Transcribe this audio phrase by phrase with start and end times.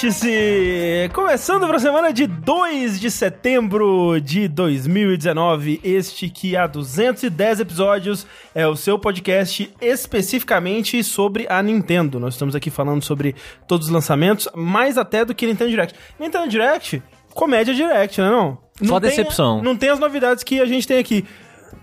[0.00, 1.10] Vértice!
[1.12, 8.26] Começando para a semana de 2 de setembro de 2019, este que há 210 episódios
[8.54, 12.18] é o seu podcast especificamente sobre a Nintendo.
[12.18, 13.34] Nós estamos aqui falando sobre
[13.68, 15.94] todos os lançamentos, mais até do que Nintendo Direct.
[16.18, 17.02] Nintendo Direct,
[17.34, 18.56] comédia Direct, né não?
[18.80, 19.60] não Só tem- decepção.
[19.62, 21.26] não tem as novidades que a gente tem aqui.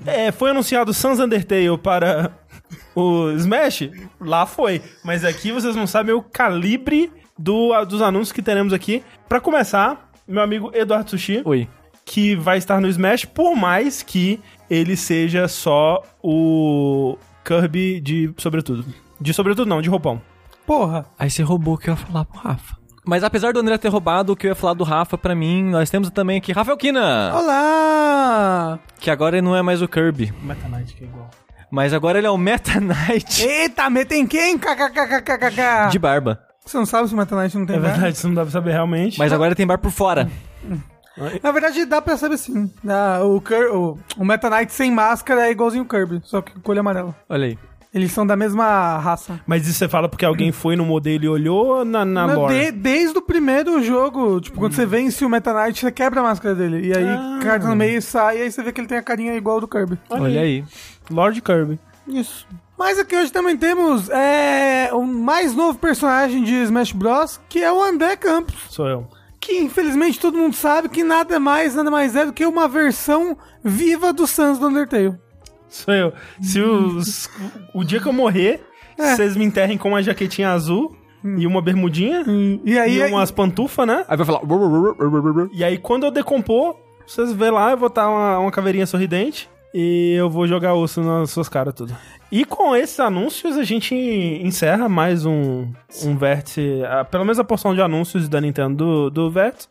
[0.07, 2.31] É, foi anunciado Sans Undertale para
[2.95, 3.91] o Smash?
[4.19, 4.81] Lá foi.
[5.03, 9.03] Mas aqui vocês não sabem o calibre do, dos anúncios que teremos aqui.
[9.27, 11.67] Pra começar, meu amigo Eduardo Sushi, Oi.
[12.05, 18.85] que vai estar no Smash, por mais que ele seja só o Kirby de sobretudo.
[19.19, 20.21] De sobretudo não, de roupão.
[20.65, 21.05] Porra.
[21.17, 22.75] Aí você roubou o que eu ia falar pro Rafa.
[23.05, 25.63] Mas apesar do André ter roubado o que eu ia falar do Rafa, pra mim,
[25.63, 28.79] nós temos também aqui Rafael Kina, Olá!
[28.99, 31.29] que agora ele não é mais o Kirby, Meta Knight que é igual.
[31.71, 34.57] mas agora ele é o Meta Knight Eita, metem quem?
[34.57, 35.89] KKKKKK.
[35.89, 36.41] de barba.
[36.67, 37.93] Você não sabe se o Meta Knight não tem É barba?
[37.95, 39.17] verdade, isso não dá pra saber realmente.
[39.17, 40.29] Mas agora tem barba por fora.
[41.41, 42.71] Na verdade, dá pra saber sim.
[42.87, 46.51] Ah, o, Cur o, o Meta Knight sem máscara é igualzinho o Kirby, só que
[46.59, 47.15] com olho amarelo.
[47.27, 47.57] Olha aí.
[47.91, 49.39] Eles são da mesma raça.
[49.47, 52.35] Mas isso você fala porque alguém foi no modelo e olhou ou na, na Não,
[52.41, 52.65] lore?
[52.65, 56.23] de- desde o primeiro jogo, tipo, quando você vence o Meta Knight, você quebra a
[56.23, 56.85] máscara dele.
[56.87, 57.39] E aí, Ah.
[57.41, 59.55] carta no meio e sai, e aí você vê que ele tem a carinha igual
[59.55, 59.97] ao do Kirby.
[60.11, 60.63] Olha aí.
[61.09, 61.79] Lord Kirby.
[62.07, 62.47] Isso.
[62.77, 67.71] Mas aqui hoje também temos é, o mais novo personagem de Smash Bros, que é
[67.71, 68.55] o André Campos.
[68.69, 69.07] Sou eu.
[69.39, 73.37] Que infelizmente todo mundo sabe que nada mais, nada mais é do que uma versão
[73.63, 75.15] viva do Sans do Undertale.
[75.67, 76.13] Sou eu.
[76.41, 77.29] Se os,
[77.73, 78.63] o dia que eu morrer,
[78.97, 79.15] É.
[79.15, 80.95] vocês me enterrem com uma jaquetinha azul
[81.37, 82.23] e uma bermudinha
[82.63, 84.05] E aí, e umas pantufas, né?
[84.07, 84.41] Aí vai falar.
[85.51, 86.75] E aí quando eu decompor,
[87.05, 91.01] vocês vê lá, eu vou estar uma, uma caveirinha sorridente e eu vou jogar osso
[91.01, 91.95] nas suas caras tudo.
[92.31, 95.71] E com esses anúncios a gente encerra mais um,
[96.03, 99.67] um vértice, pelo menos a porção de anúncios da Nintendo do, do vértice.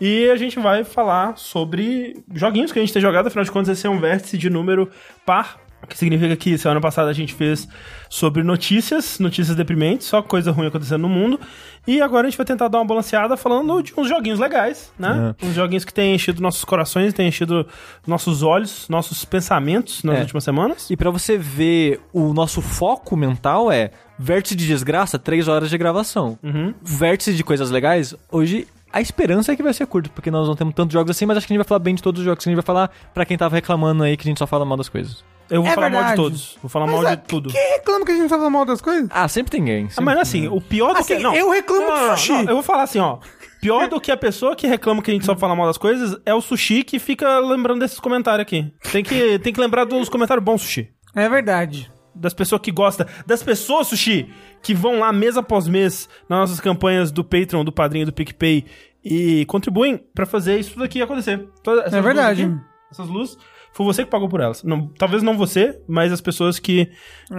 [0.00, 3.78] E a gente vai falar sobre joguinhos que a gente tem jogado, afinal de contas
[3.78, 4.90] esse é um vértice de número
[5.24, 7.68] par, que significa que semana passada a gente fez
[8.08, 11.40] sobre notícias, notícias deprimentes, só coisa ruim acontecendo no mundo.
[11.86, 15.34] E agora a gente vai tentar dar uma balanceada falando de uns joguinhos legais, né?
[15.42, 17.66] Uns joguinhos que têm enchido nossos corações, têm enchido
[18.06, 20.20] nossos olhos, nossos pensamentos nas É.
[20.20, 20.88] últimas semanas.
[20.90, 25.76] E pra você ver o nosso foco mental é vértice de desgraça, três horas de
[25.76, 26.38] gravação.
[26.42, 26.72] Uhum.
[26.80, 30.54] Vértice de coisas legais, hoje a esperança é que vai ser curto, porque nós não
[30.54, 32.24] temos tantos jogos assim, mas acho que a gente vai falar bem de todos os
[32.24, 32.46] jogos.
[32.46, 34.76] A gente vai falar pra quem tava reclamando aí que a gente só fala mal
[34.76, 35.24] das coisas.
[35.50, 36.22] Eu vou É falar mal de verdade.
[36.22, 36.58] todos.
[36.62, 37.50] Vou falar Mas mal é, de tudo.
[37.50, 39.08] Quem reclama que a gente tá falando mal das coisas?
[39.10, 39.88] Ah, sempre tem game.
[39.96, 41.22] Ah, mas assim, o pior do Assim, que.
[41.22, 42.32] Não, eu reclamo Não, do sushi.
[42.32, 43.18] não, eu vou falar assim, ó.
[43.60, 46.16] Pior do que a pessoa que reclama que a gente só fala mal das coisas
[46.24, 48.72] é o sushi que fica lembrando desses comentários aqui.
[48.90, 50.88] Tem que, tem que lembrar dos comentários bons, sushi.
[51.14, 51.90] É verdade.
[52.14, 53.06] Das pessoas que gostam.
[53.26, 54.28] Das pessoas, sushi,
[54.62, 58.64] que vão lá mês após mês nas nossas campanhas do Patreon, do Padrinho, do PicPay
[59.04, 61.48] e contribuem pra fazer isso tudo aqui acontecer.
[61.62, 62.44] Todas É verdade.
[62.44, 63.38] luzes aqui, essas luzes,
[63.72, 64.62] foi você que pagou por elas.
[64.62, 66.90] Não, talvez não você, mas as pessoas que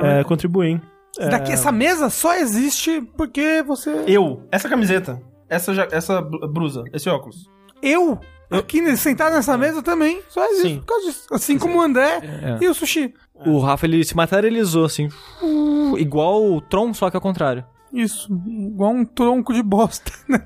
[0.01, 0.81] é, contribuem.
[1.29, 4.03] Daqui, essa mesa só existe porque você.
[4.07, 7.47] Eu, essa camiseta, essa, essa bl- blusa, esse óculos.
[7.83, 8.19] Eu,
[8.59, 10.79] aqui ne- sentado nessa mesa também, só existe Sim.
[10.79, 11.27] por causa disso.
[11.31, 12.57] Assim como o André É.
[12.63, 13.13] e o Sushi.
[13.45, 15.09] O Rafa, ele se materializou, assim,
[15.41, 17.65] uh, igual o Tron, só que ao contrário.
[17.91, 20.11] Isso, igual um tronco de bosta.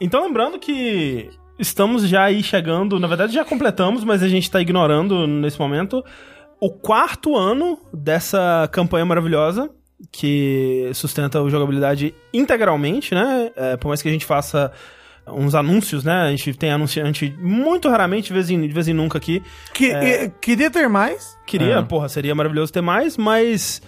[0.00, 4.60] Então, lembrando que estamos já aí chegando, na verdade já completamos, mas a gente tá
[4.60, 6.04] ignorando nesse momento,
[6.60, 9.70] o quarto ano dessa campanha maravilhosa
[10.10, 13.50] que sustenta a jogabilidade integralmente, né?
[13.56, 14.72] É, por mais que a gente faça
[15.26, 16.12] uns anúncios, né?
[16.22, 19.42] A gente tem anunciante muito raramente, de vez em, de vez em nunca aqui.
[19.72, 20.28] Que, É.
[20.40, 21.38] queria ter mais.
[21.46, 21.82] Queria, É.
[21.82, 23.80] porra, seria maravilhoso ter mais, mas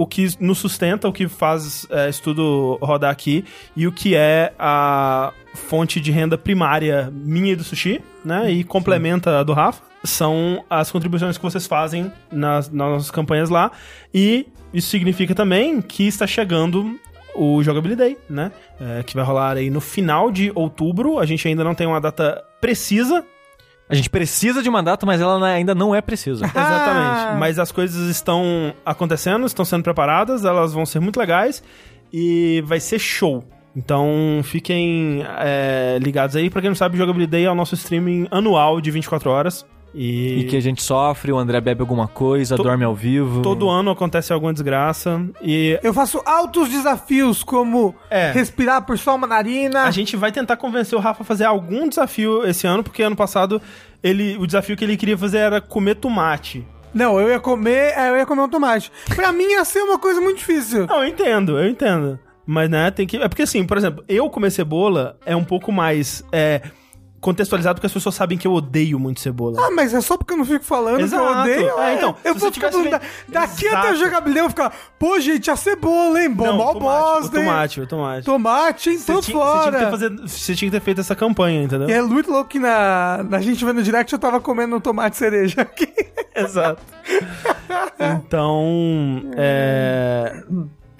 [0.00, 3.44] o que nos sustenta, o que faz é, isso tudo rodar aqui
[3.76, 8.50] e o que é a fonte de renda primária minha e do sushi, né?
[8.50, 13.50] E complementa a do Rafa, são as contribuições que vocês fazem nas, nas nossas campanhas
[13.50, 13.70] lá.
[14.12, 16.98] E isso significa também que está chegando
[17.34, 18.52] o Jogabilidade, né?
[18.80, 21.18] É, que vai rolar aí no final de outubro.
[21.18, 23.22] A gente ainda não tem uma data precisa,
[23.90, 26.44] A gente precisa de uma data, mas ela ainda não é precisa.
[26.48, 27.26] Exatamente.
[27.28, 27.36] Ah.
[27.38, 31.62] Mas as coisas estão acontecendo, estão sendo preparadas, elas vão ser muito legais
[32.12, 33.44] e vai ser show.
[33.74, 36.48] Então fiquem é, ligados aí.
[36.50, 39.66] Pra quem não sabe, Jogabilidade é o nosso streaming anual de 24 horas.
[39.94, 43.42] E, E que a gente sofre, o André bebe alguma coisa, To- dorme ao vivo.
[43.42, 45.20] todo ano acontece alguma desgraça.
[45.42, 48.30] E Eu faço altos desafios, como É.
[48.32, 49.82] respirar por só uma narina.
[49.84, 53.16] a gente vai tentar convencer o Rafa a fazer algum desafio esse ano, porque ano
[53.16, 53.60] passado
[54.02, 56.64] ele, o desafio que ele queria fazer era comer tomate.
[56.94, 58.90] Não, eu ia comer, é, eu ia comer um tomate.
[59.14, 60.86] Pra mim ia ser uma coisa muito difícil.
[60.86, 62.18] Não, eu entendo, eu entendo.
[62.46, 63.16] Mas, né, tem que.
[63.16, 66.24] É porque assim, por exemplo, eu comer cebola é um pouco mais.
[66.32, 66.60] É,
[67.20, 69.60] contextualizado porque as pessoas sabem que eu odeio muito cebola.
[69.66, 71.22] Ah, mas é só porque eu não fico falando Exato.
[71.22, 71.78] que eu odeio.
[71.80, 73.76] É, então, eu vou ficar falando, da- daqui Exato.
[73.86, 76.30] até o jogabilidade, eu vou ficar, pô, gente, a cebola, hein?
[76.30, 76.80] Bom, Não, mal tomate,
[77.20, 77.44] bosta, hein?
[77.44, 78.24] tomate, o tomate.
[78.24, 79.90] Tomate, Tô tinha, você, tinha fora.
[79.90, 81.88] fazer- você tinha que ter feito essa campanha, entendeu?
[81.88, 85.16] E é muito louco que na, na gente vendo direct eu tava comendo um tomate
[85.16, 85.92] cereja aqui.
[86.34, 86.80] Exato.
[87.98, 90.42] Então, é,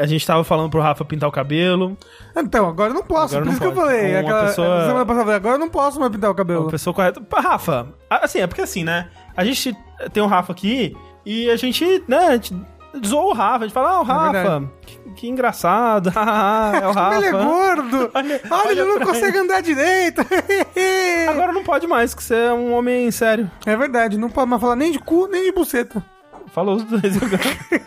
[0.01, 1.97] a gente tava falando pro Rafa pintar o cabelo.
[2.37, 3.87] Então, agora eu não posso, Agora por não isso que eu pode.
[3.87, 4.11] falei.
[4.13, 6.69] Uma aquela, pessoa- Semana passada, agora eu não posso mais pintar o Uma cabelo.
[6.71, 7.23] pessoa correta.
[7.35, 9.09] Rafa, assim, é porque assim, né?
[9.37, 9.77] A gente
[10.13, 12.57] tem o Rafa aqui e a gente, né, a gente
[13.07, 13.65] zoa o Rafa.
[13.65, 14.69] A gente fala, ah, o Rafa, verdade.
[14.87, 16.11] que, que engraçado.
[16.17, 17.17] Ah, é o Rafa.
[17.17, 18.11] Ele é gordo.
[18.15, 20.23] Olha- Olha, ele não consegue andar direito.
[21.29, 23.51] Agora não pode mais, que você é um homem sério.
[23.67, 26.05] É verdade, não pode mais falar nem de cu, nem de buceta.
[26.53, 27.43] Falou os dois agora.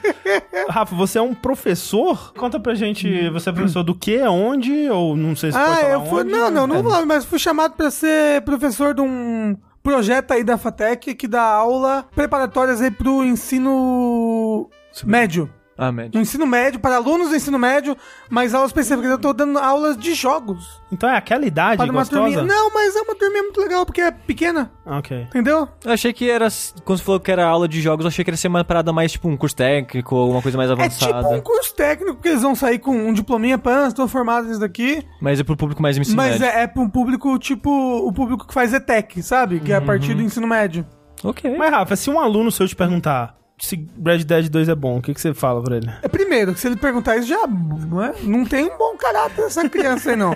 [0.69, 2.33] Rafa, você é um professor?
[2.33, 5.75] Conta pra gente, você é professor do que, onde, ou não sei se pode Ah,
[5.75, 6.21] falar eu fui.
[6.21, 6.31] onde.
[6.31, 6.81] Não, não, não É.
[6.81, 11.27] vou falar, mas fui chamado pra ser professor de um projeto aí da FATEC que
[11.27, 14.69] dá aula preparatórias aí pro ensino
[15.05, 15.49] médio.
[15.77, 16.11] Ah, médio.
[16.13, 17.97] No ensino médio, para alunos do ensino médio,
[18.29, 19.09] mas aulas específicas.
[19.09, 20.81] Eu tô dando aulas de jogos.
[20.91, 22.21] Então é aquela idade Para uma gostosa?
[22.21, 22.43] turminha.
[22.43, 25.21] Não, mas é uma turminha muito legal, porque é pequena, Ok.
[25.29, 25.67] entendeu?
[25.83, 26.47] Eu achei que era.
[26.85, 28.93] Quando você falou que era aula de jogos, eu achei que ia ser uma parada
[28.93, 31.23] mais tipo um curso técnico, alguma coisa mais É avançada.
[31.23, 34.59] tipo um curso técnico, que eles vão sair com um diplominha, pã, estão formados nisso
[34.59, 35.03] daqui.
[35.19, 36.45] Mas é pro público mais ensino Mas médio.
[36.55, 37.69] é, é pra um público tipo
[38.07, 39.59] o público que faz ETEC, sabe?
[39.59, 39.85] Que é a Uhum.
[39.87, 40.85] partir do ensino médio.
[41.23, 41.55] Ok.
[41.57, 45.01] Mas, Rafa, se um aluno seu te perguntar se Red Dead 2 é bom, o
[45.01, 45.89] que, que você fala pra ele?
[46.01, 48.13] É primeiro, que se ele perguntar isso, já não, é?
[48.23, 50.35] não tem um bom caráter essa criança aí, não.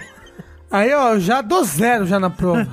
[0.72, 2.68] Aí, ó, já dou zero já na prova.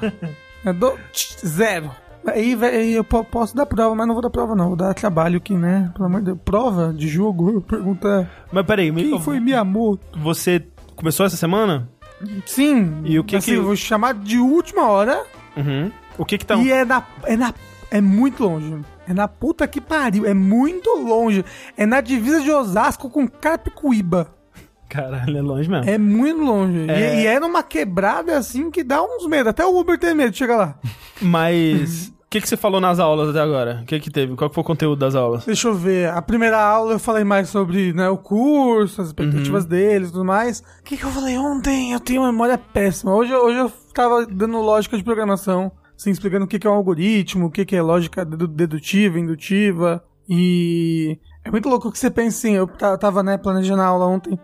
[0.65, 0.99] Eu dou
[1.47, 1.91] zero.
[2.27, 4.69] Aí, aí eu po- posso dar prova, mas não vou dar prova, não.
[4.69, 5.91] Vou dar trabalho aqui, né?
[5.95, 6.39] Pelo amor de Deus.
[6.45, 7.61] Prova de jogo?
[7.69, 10.19] Pergunta Mas peraí, me- quem foi Miyamoto?
[10.19, 10.65] você
[10.97, 11.89] começou essa semana?
[12.47, 13.03] Sim.
[13.05, 15.23] E o que assim, que- eu vou chamar de última hora.
[15.57, 15.91] Uhum.
[16.17, 16.57] O que que tá...
[16.57, 17.53] E é na, é na.
[17.91, 18.75] É muito longe.
[19.09, 20.27] É na puta que pariu.
[20.27, 21.45] É muito longe.
[21.77, 24.29] É na divisa de Osasco com Carapicuíba.
[24.89, 25.91] Caralho, é longe mesmo.
[25.91, 26.91] É muito longe.
[26.91, 27.17] É.
[27.17, 29.49] E, e é numa quebrada assim que dá uns medos.
[29.49, 30.79] Até o Uber tem medo de chegar lá.
[31.21, 32.09] Mas...
[32.09, 33.81] O que que você falou nas aulas até agora?
[33.83, 34.35] O que que teve?
[34.35, 35.45] Qual que foi o conteúdo das aulas?
[35.45, 36.11] Deixa eu ver.
[36.11, 40.25] A primeira aula eu falei mais sobre né, o curso, as expectativas deles e tudo
[40.25, 40.59] mais.
[40.81, 41.93] O que, que eu falei ontem?
[41.93, 43.15] Eu tenho uma memória péssima.
[43.15, 45.71] Hoje, hoje eu tava dando lógica de programação.
[45.97, 50.05] Assim, explicando o que, é um algoritmo, o que, é lógica dedu- dedutiva, indutiva.
[50.29, 52.55] E é muito louco que você pensa assim.
[52.55, 54.39] Eu ta- tava né, planejando a aula ontem.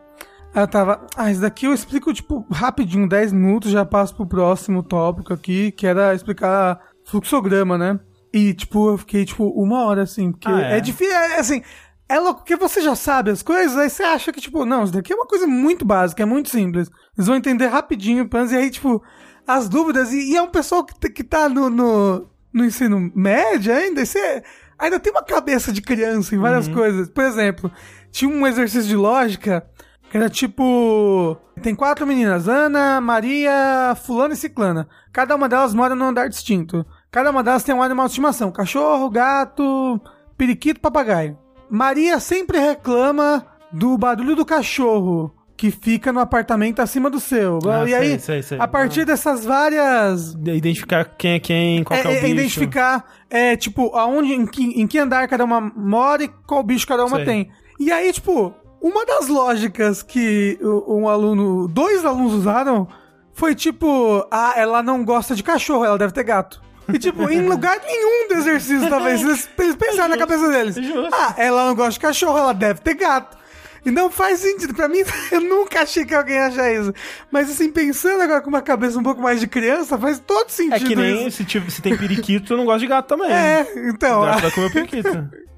[0.54, 1.06] Eu tava.
[1.16, 5.70] Ah, isso daqui eu explico, tipo, rapidinho, 10 minutos, já passo pro próximo tópico aqui,
[5.72, 7.98] que era explicar fluxograma, né?
[8.32, 10.78] E, tipo, eu fiquei, tipo, uma hora assim, porque Ah, é?
[10.78, 10.80] é?
[10.80, 11.62] difícil, é, assim.
[12.08, 14.92] É louco, porque você já sabe as coisas, aí você acha que, tipo, não, isso
[14.92, 16.90] daqui é uma coisa muito básica, é muito simples.
[17.16, 19.00] Eles vão entender rapidinho, e aí, tipo,
[19.46, 23.74] as dúvidas, e, e é um pessoal que, que tá no, no, no ensino médio
[23.74, 24.42] ainda, você
[24.78, 27.08] ainda tem uma cabeça de criança em várias coisas.
[27.08, 27.70] Por exemplo,
[28.10, 29.66] tinha um exercício de lógica
[30.10, 31.36] que era tipo.
[31.62, 34.88] Tem quatro meninas: Ana, Maria, Fulana e Ciclana.
[35.12, 36.84] Cada uma delas mora num andar distinto.
[37.10, 40.00] Cada uma delas tem um animal de estimação: cachorro, gato,
[40.36, 41.38] periquito, papagaio.
[41.70, 47.58] Maria sempre reclama do barulho do cachorro que fica no apartamento acima do seu.
[47.68, 48.58] Ah, e sei, aí, sei, sei.
[48.58, 52.32] a partir dessas várias Identificar quem é quem, qual é, que é o é bicho.
[52.32, 56.86] identificar, é, tipo, aonde, em que, em que andar cada uma mora e qual bicho
[56.86, 57.50] cada uma tem.
[57.78, 62.88] E aí, tipo, uma das lógicas que um aluno, dois alunos usaram
[63.34, 66.62] foi tipo, ah, ela não gosta de cachorro, ela deve ter gato.
[66.90, 70.76] E, tipo, em lugar nenhum do exercício, talvez, eles, pensaram na cabeça deles.
[71.12, 73.39] Ah, ela não gosta de cachorro, ela deve ter gato.
[73.84, 74.74] E não faz sentido.
[74.74, 76.92] Pra mim, eu nunca achei que alguém ia achar isso.
[77.30, 80.74] Mas, assim, pensando agora com uma cabeça um pouco mais de criança, faz todo sentido
[80.84, 81.38] É que nem isso.
[81.38, 83.30] se, tipo, se tem periquito, tu não gosta de gato também.
[83.32, 84.22] É, então.
[84.22, 85.28] O gato vai comer periquito.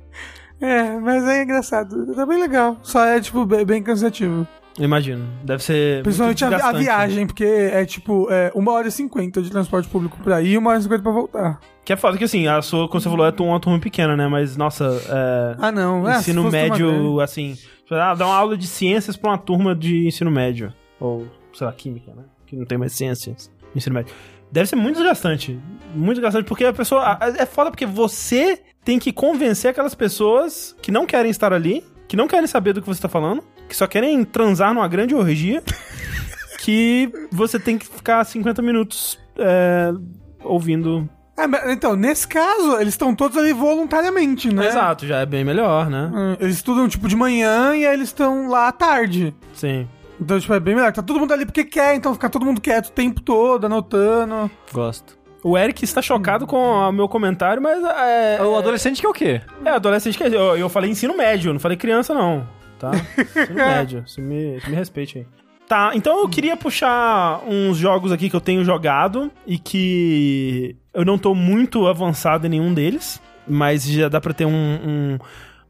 [0.64, 2.14] É, mas é engraçado.
[2.14, 2.78] Tá bem legal.
[2.84, 4.46] Só é, tipo, bem, bem cansativo.
[4.78, 5.26] Imagino.
[5.44, 6.02] Deve ser.
[6.02, 6.82] Principalmente a, a desgastante.
[6.82, 10.58] viagem, porque é, tipo, é uma hora e cinquenta de transporte público pra ir e
[10.58, 11.60] uma hora e cinquenta pra voltar.
[11.84, 14.28] Que é foda que assim, a sua, como você falou, é uma turma pequena, né?
[14.28, 15.56] Mas, nossa, é.
[15.58, 16.08] Ah, não.
[16.08, 17.56] É, ensino médio, assim.
[17.90, 20.72] Dá uma aula de ciências pra uma turma de ensino médio.
[20.98, 22.22] Ou, sei lá, química, né?
[22.46, 23.50] Que não tem mais ciências.
[23.74, 24.14] Ensino médio.
[24.50, 25.58] Deve ser muito desgastante.
[25.94, 27.18] Muito desgastante, porque a pessoa.
[27.36, 32.16] É foda porque você tem que convencer aquelas pessoas que não querem estar ali, que
[32.16, 35.62] não querem saber do que você tá falando, que só querem transar numa grande orgia,
[36.60, 39.90] que você tem que ficar 50 minutos é,
[40.44, 44.66] ouvindo É, mas, então, nesse caso, eles estão todos ali voluntariamente, né?
[44.68, 46.10] Exato, já é bem melhor, né?
[46.14, 49.34] Hum, Eles estudam, tipo, de manhã e aí eles estão lá à tarde.
[49.54, 49.88] Sim.
[50.20, 50.92] Então, tipo, é bem melhor.
[50.92, 54.50] Tá todo mundo ali porque quer, então fica todo mundo quieto o tempo todo, anotando.
[54.70, 55.18] Gosto.
[55.42, 58.38] O Eric está chocado com o meu comentário, mas é.
[58.42, 59.40] O adolescente que é o quê?
[59.64, 62.46] É, adolescente que eu, eu falei ensino médio, não falei criança, não.
[62.82, 62.90] Tá?
[63.16, 64.04] Ensino médio.
[64.04, 65.26] Você me, você me respeite aí.
[65.68, 71.04] Tá, então eu queria puxar uns jogos aqui que eu tenho jogado e que eu
[71.04, 75.18] não tô muito avançado em nenhum deles, mas já dá pra ter um, um,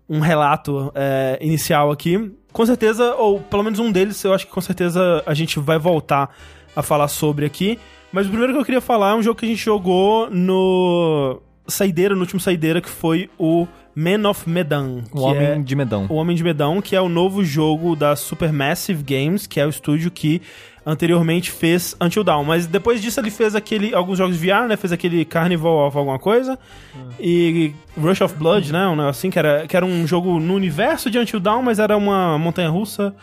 [0.09, 2.33] um relato é, inicial aqui.
[2.50, 5.78] Com certeza, ou pelo menos um deles, eu acho que com certeza a gente vai
[5.78, 6.35] voltar
[6.75, 7.78] a falar sobre aqui.
[8.11, 11.40] Mas o primeiro que eu queria falar é um jogo que a gente jogou no
[11.69, 15.02] Saideira, no último Saideira, que foi o Man of Medan.
[15.12, 16.06] O que Homem é- de Medão.
[16.08, 19.68] o Homem de Medão, que é o novo jogo da Supermassive Games, que é o
[19.68, 20.40] estúdio que
[20.84, 22.44] anteriormente fez Until Dawn.
[22.44, 24.76] Mas depois disso ele fez aquele alguns jogos de VR, né?
[24.76, 26.58] Fez aquele Carnival of alguma coisa.
[27.20, 28.87] E Rush of Blood, né?
[28.87, 31.78] Um negócio assim, que era, que era um jogo no universo de Until Dawn, mas
[31.78, 33.14] era uma montanha-russa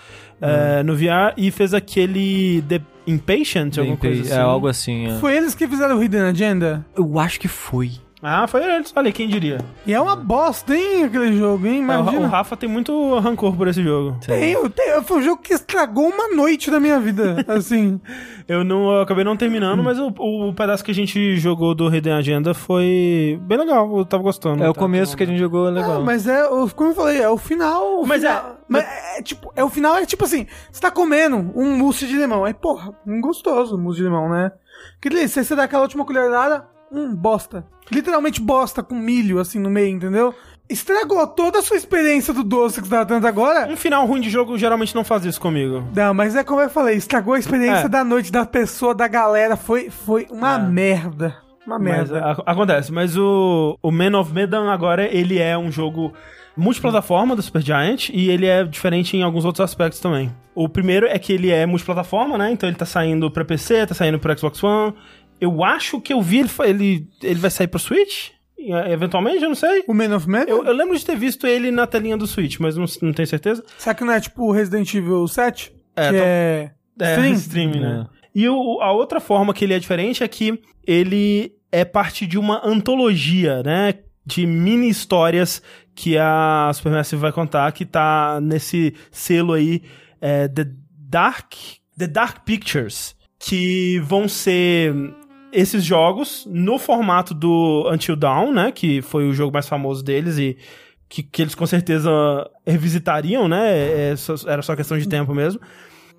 [0.41, 1.33] é, no VR.
[1.35, 4.33] E fez aquele The Impatient, alguma coisa assim.
[4.33, 5.07] É algo assim.
[5.07, 5.15] é.
[5.19, 6.85] Foi eles que fizeram o Hidden Agenda?
[6.95, 7.91] Eu acho que foi.
[8.21, 8.91] Ah, foi eles.
[8.95, 9.59] Olha, quem diria.
[9.85, 11.77] E é uma bosta, hein, aquele jogo, hein?
[11.77, 12.19] É, o Imagina.
[12.27, 14.17] o Rafa tem muito rancor por esse jogo.
[14.25, 14.55] Tem,
[15.03, 17.99] foi um jogo que estragou uma noite da minha vida, assim.
[18.45, 21.87] Eu não eu acabei não terminando, mas o, o pedaço que a gente jogou do
[21.93, 23.97] Hidden Agenda foi bem legal.
[23.97, 24.63] Eu tava gostando.
[24.63, 26.01] É o Tá- começo que a gente jogou é legal.
[26.01, 28.01] Ah, mas é, o- como eu falei, é o final.
[28.01, 28.83] o Mas final- é- Mas
[29.17, 32.43] é, tipo, é o final é tipo assim, você tá comendo um mousse de limão.
[32.43, 34.51] Aí, porra, um gostoso mousse de limão, né?
[35.01, 37.65] Que delícia, você dá aquela última colherada, um bosta.
[37.91, 40.33] Literalmente bosta com milho, assim, no meio, entendeu?
[40.69, 43.67] Estragou toda a sua experiência do doce que você tava tendo agora.
[43.71, 45.83] Um final ruim de jogo geralmente não faz isso comigo.
[45.95, 47.89] Não, mas é como eu falei, estragou a experiência É.
[47.89, 49.55] da noite da pessoa, da galera.
[49.57, 50.59] Foi, foi uma É.
[50.59, 51.35] merda.
[51.65, 52.23] Uma Mas merda.
[52.45, 52.91] a- acontece.
[52.91, 56.13] Mas o, o Man of Medan agora, ele é um jogo
[56.55, 60.31] multiplataforma do Supergiant e ele é diferente em alguns outros aspectos também.
[60.53, 62.51] O primeiro é que ele é multiplataforma, né?
[62.51, 64.93] Então ele tá saindo pra PC, tá saindo pra Xbox One.
[65.39, 68.29] Eu acho que eu vi ele, ele, ele vai sair pro Switch,
[68.59, 69.83] eh, eventualmente, eu não sei.
[69.87, 70.43] O Man of Man?
[70.47, 73.27] Eu, eu lembro de ter visto ele na telinha do Switch, mas não, não tenho
[73.27, 73.63] certeza.
[73.77, 75.71] Será que não é tipo Resident Evil 7?
[75.95, 76.71] É, que tô- é...
[77.01, 77.33] É, Stream?
[77.33, 78.07] stream, né?
[78.35, 82.37] E o- a outra forma que ele é diferente é que ele é parte de
[82.37, 83.93] uma antologia, né?
[84.25, 85.61] De mini histórias
[85.95, 89.81] que a Supermassive vai contar, que tá nesse selo aí,
[90.19, 90.65] é, The
[91.09, 91.53] Dark,
[91.97, 94.93] The Dark Pictures, que vão ser
[95.51, 98.71] esses jogos no formato do Until Dawn, né?
[98.71, 100.57] Que foi o jogo mais famoso deles e
[101.07, 102.09] que, que eles com certeza
[102.65, 104.11] revisitariam, né?
[104.11, 105.59] é só- era só questão de tempo mesmo.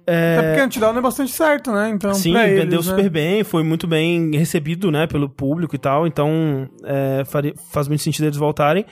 [0.02, 1.90] Até porque Antidown é bastante certo, né?
[1.90, 2.96] Então, Sim, pra vendeu eles, né?
[2.96, 7.22] super bem, foi muito bem recebido, né, pelo público e tal, então é,
[7.70, 8.84] faz muito sentido eles voltarem.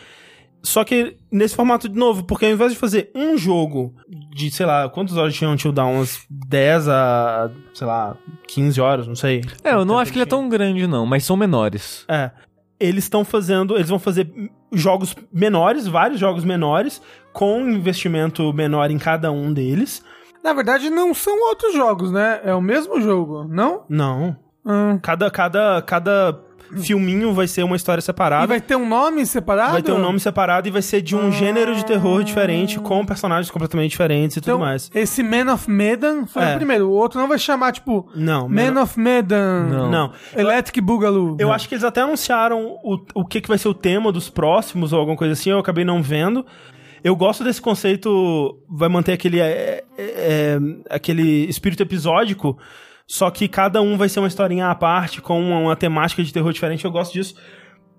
[0.62, 4.66] Só que nesse formato de novo, porque ao invés de fazer um jogo de, sei
[4.66, 5.96] lá, quantas horas tinham Until Dawn?
[5.96, 8.16] Umas 10 a, sei lá,
[8.48, 9.42] 15 horas, não sei.
[9.62, 12.04] É, eu não acho que ele é tão grande, não, mas são menores.
[12.08, 12.30] É.
[12.80, 14.30] Eles estão fazendo, eles vão fazer
[14.72, 17.00] jogos menores, vários jogos menores,
[17.32, 20.02] com um investimento menor em cada um deles.
[20.42, 22.40] Na verdade, não são outros jogos, né?
[22.44, 23.84] É o mesmo jogo, não?
[23.88, 24.36] Não.
[24.64, 24.98] Hum.
[25.02, 28.44] Cada, cada, cada filminho vai ser uma história separada.
[28.44, 29.72] E vai ter um nome separado?
[29.72, 31.30] Vai ter um nome separado e vai ser de um Ah.
[31.30, 34.90] gênero de terror diferente, com personagens completamente diferentes e Então, tudo mais.
[34.94, 36.52] esse Man of Medan foi É.
[36.52, 36.88] o primeiro.
[36.88, 39.66] O outro não vai chamar, tipo, Não, Man Man of Medan.
[39.68, 39.90] Não.
[39.90, 40.12] Não.
[40.37, 41.37] Electric Boogaloo.
[41.38, 44.28] Eu acho que eles até anunciaram o, o que, que vai ser o tema dos
[44.28, 46.44] próximos ou alguma coisa assim, eu acabei não vendo.
[47.02, 50.58] Eu gosto desse conceito, vai manter aquele, é, é, é,
[50.90, 52.58] aquele espírito episódico,
[53.10, 56.30] só que cada um vai ser uma historinha à parte, com uma, uma temática de
[56.32, 57.34] terror diferente, eu gosto disso.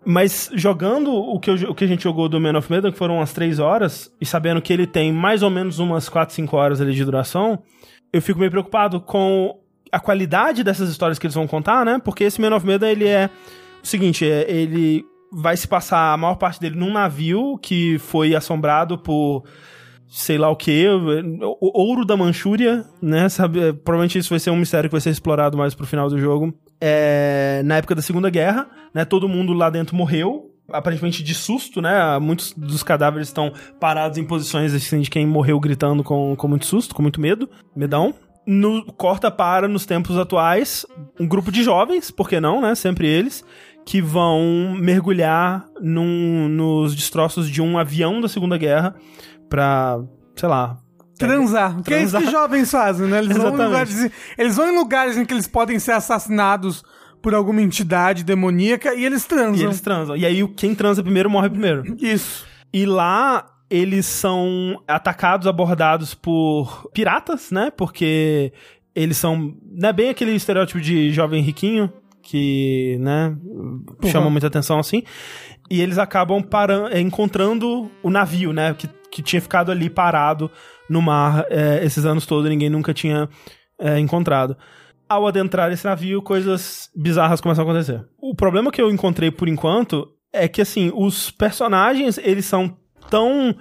[0.05, 2.97] Mas jogando o que, eu- o que a gente jogou do Man of Medan, que
[2.97, 6.55] foram umas 3 horas, e sabendo que ele tem mais ou menos umas 4, 5
[6.55, 7.59] horas ali de duração,
[8.13, 9.59] eu fico meio preocupado com
[9.91, 11.99] a qualidade dessas histórias que eles vão contar, né?
[12.03, 13.29] Porque esse Man of Medan, ele é
[13.83, 18.35] o seguinte, é, ele vai se passar a maior parte dele num navio que foi
[18.35, 19.43] assombrado por
[20.09, 20.87] sei lá o que,
[21.61, 23.29] ouro da Manchúria, né?
[23.29, 26.09] Sabe, é, provavelmente isso vai ser um mistério que vai ser explorado mais pro final
[26.09, 26.51] do jogo.
[26.81, 29.05] É, na época da Segunda Guerra, né?
[29.05, 32.17] Todo mundo lá dentro morreu, aparentemente de susto, né?
[32.17, 36.65] Muitos dos cadáveres estão parados em posições assim de quem morreu gritando com, com muito
[36.65, 38.13] susto, com muito medo, medão.
[38.47, 40.87] No, corta para, nos tempos atuais,
[41.19, 42.73] um grupo de jovens, por que não, né?
[42.73, 43.45] Sempre eles,
[43.85, 48.95] que vão mergulhar num, nos destroços de um avião da Segunda Guerra
[49.49, 49.99] pra,
[50.35, 50.77] sei lá.
[51.17, 51.81] Transar.
[51.83, 53.19] Que é isso que jovens fazem, né?
[53.19, 56.81] Eles vão, lugares, eles vão em lugares em que eles podem ser assassinados
[57.21, 59.61] por alguma entidade demoníaca e eles transam.
[59.61, 60.15] E eles transam.
[60.15, 61.83] E aí quem transa primeiro morre primeiro.
[61.99, 62.45] Isso.
[62.73, 67.69] E lá eles são atacados, abordados por piratas, né?
[67.69, 68.53] Porque
[68.95, 69.55] eles são.
[69.71, 71.91] Não é bem aquele estereótipo de jovem riquinho
[72.21, 73.35] que, né,
[74.11, 75.03] chama muita atenção assim.
[75.69, 78.73] E eles acabam paran- eh, encontrando o navio, né?
[78.73, 80.49] Que, que tinha ficado ali parado
[80.89, 83.29] no mar eh, esses anos todos, ninguém nunca tinha
[83.79, 84.57] eh, encontrado.
[85.07, 88.05] Ao adentrar esse navio, coisas bizarras começam a acontecer.
[88.21, 92.77] O problema que eu encontrei por enquanto é que, assim, os personagens, eles são
[93.09, 93.55] tão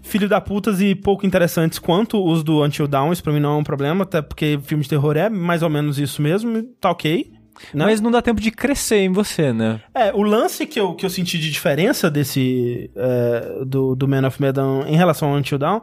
[0.00, 3.12] filho da putas e pouco interessantes quanto os do Until Dawn.
[3.12, 5.70] Isso pra mim não é um problema, até porque filme de terror é mais ou
[5.70, 7.32] menos isso mesmo, tá ok.
[7.72, 7.84] Né?
[7.84, 9.80] Mas não dá tempo de crescer em você, né?
[9.94, 12.90] É, o lance que eu, que eu senti de diferença desse.
[12.96, 15.80] é, do, do Man of Medan em relação ao Until Dawn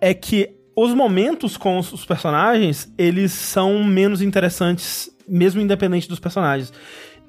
[0.00, 6.18] é que os momentos com os, os personagens, eles são menos interessantes, mesmo independente dos
[6.18, 6.72] personagens.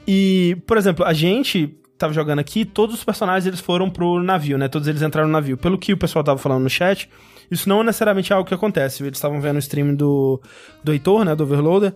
[0.08, 4.58] E, por exemplo, a gente tava jogando aqui, todos os personagens eles foram pro navio,
[4.58, 4.68] né?
[4.68, 5.58] Todos eles entraram no navio.
[5.58, 7.10] Pelo que o pessoal tava falando no chat,
[7.50, 9.04] isso não é necessariamente algo que acontece.
[9.04, 10.42] Eles estavam vendo o stream do,
[10.84, 11.36] do Heitor, né?
[11.36, 11.94] Do Overloader.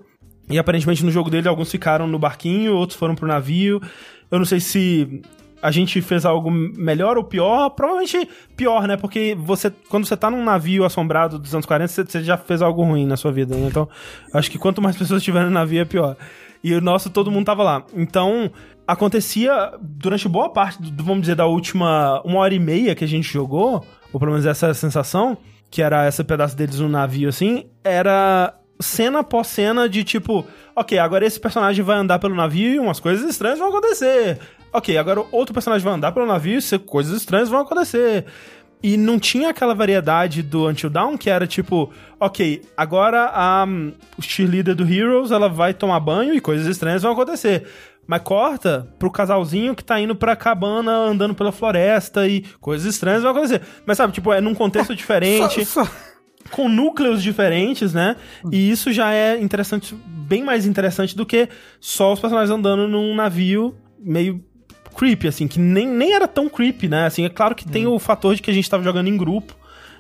[0.50, 3.82] E aparentemente no jogo dele alguns ficaram no barquinho, outros foram pro navio.
[4.32, 5.22] Eu não sei se
[5.62, 7.70] a gente fez algo melhor ou pior.
[7.70, 8.98] Provavelmente pior, né?
[8.98, 12.62] Porque você, quando você tá num navio assombrado dos anos 40, você, você já fez
[12.62, 13.68] algo ruim na sua vida, né?
[13.68, 13.88] Então,
[14.34, 16.16] acho que quanto mais pessoas estiverem no navio é pior.
[16.64, 17.84] E o nosso, todo mundo tava lá.
[17.94, 18.52] Então,
[18.88, 23.08] acontecia durante boa parte, do, vamos dizer, da última uma hora e meia que a
[23.08, 25.38] gente jogou, ou pelo menos essa sensação,
[25.72, 30.46] que era esse pedaço deles no navio, assim, era cena após cena de tipo,
[30.76, 34.40] ok, agora esse personagem vai andar pelo navio e umas coisas estranhas vão acontecer.
[34.72, 38.26] Ok, agora outro personagem vai andar pelo navio e coisas estranhas vão acontecer.
[38.82, 43.66] E não tinha aquela variedade do Until Dawn que era tipo, ok, agora a
[44.18, 47.68] o cheerleader do Heroes ela vai tomar banho e coisas estranhas vão acontecer.
[48.08, 53.22] Mas corta pro casalzinho que tá indo pra cabana andando pela floresta e coisas estranhas
[53.22, 53.62] vão acontecer.
[53.86, 55.92] Mas sabe, tipo, é num contexto diferente Só- só-
[56.52, 58.16] com núcleos diferentes, né?
[58.52, 61.50] E isso já é interessante, bem mais interessante do que
[61.80, 64.44] só os personagens andando num navio meio
[64.96, 67.06] creepy, assim, que nem, nem era tão creepy, né?
[67.06, 69.56] Assim, é claro que tem o fator de que a gente tava jogando em grupo,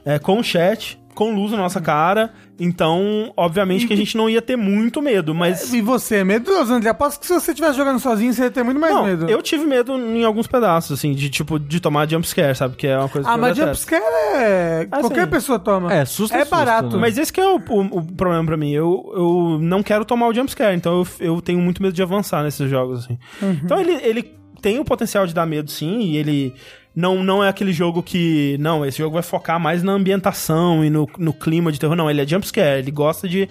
[0.06, 4.41] é, com chat, com luz na nossa cara, então, obviamente que a gente não ia
[4.41, 5.73] ter muito medo, mas...
[5.73, 6.89] E você é medroso, André?
[6.89, 9.29] Aposto que se você estivesse jogando sozinho, você ia ter muito mais Não, medo.
[9.29, 12.77] eu tive medo em alguns pedaços, assim, de tipo, de tomar jumpscare, sabe?
[12.77, 14.01] Que é uma coisa Ah, que eu mas jumpscare
[14.36, 14.88] é.
[14.91, 15.93] Ah, Qualquer pessoa toma.
[15.93, 16.95] É, susto é É susto, barato.
[16.95, 17.01] né?
[17.01, 18.71] Mas esse que é o, o- o problema pra mim.
[18.71, 22.43] Eu, eu não quero tomar o jumpscare, então eu, eu tenho muito medo de avançar
[22.43, 23.17] nesses jogos, assim.
[23.63, 26.53] Então ele, ele tem o potencial de dar medo, sim, e ele
[26.99, 28.57] não, não é aquele jogo que...
[28.59, 31.95] Não, esse jogo vai focar mais na ambientação e no, no clima de terror.
[31.95, 32.79] Não, ele é jumpscare.
[32.79, 33.47] Ele gosta de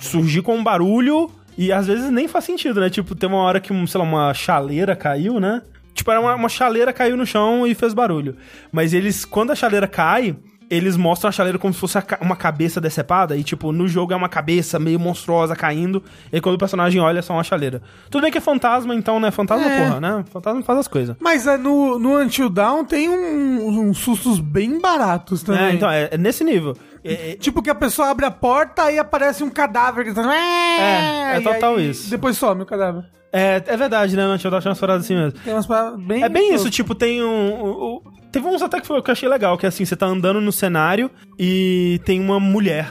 [0.00, 2.90] surgir com um barulho e às vezes nem faz sentido, né?
[2.90, 5.62] Tipo, tem uma hora que, sei lá, uma chaleira caiu, né?
[5.94, 8.36] Tipo, era uma, uma chaleira caiu no chão e fez barulho.
[8.70, 10.36] Mas eles, quando a chaleira cai,
[10.70, 13.36] eles mostram a chaleira como se fosse uma cabeça decepada.
[13.36, 16.02] E, tipo, no jogo é uma cabeça meio monstruosa caindo.
[16.32, 17.82] E aí, quando o personagem olha, é só uma chaleira.
[18.10, 19.30] Tudo bem que é fantasma, então, né?
[19.30, 19.86] Fantasma, É.
[19.86, 20.24] porra, né?
[20.32, 21.16] Fantasma faz as coisas.
[21.20, 25.64] Mas é, no, no Until Dawn tem um- uns sustos bem baratos também.
[25.64, 26.76] É, então, é, é nesse nível.
[27.04, 30.30] É, é- Tipo que a pessoa abre a porta e aparece um cadáver gritando.
[30.30, 32.08] É, é total isso.
[32.10, 33.04] Depois some o cadáver.
[33.34, 34.26] É, é verdade, né?
[34.26, 35.32] Não tinha umas paradas assim mesmo.
[35.44, 36.22] Tem umas paradas bem.
[36.22, 37.26] É bem isso, tipo, tem um.
[37.26, 39.94] um- um- teve uns até que, foi, que eu achei legal, que é assim, você
[39.96, 42.88] tá andando no cenário e tem uma mulher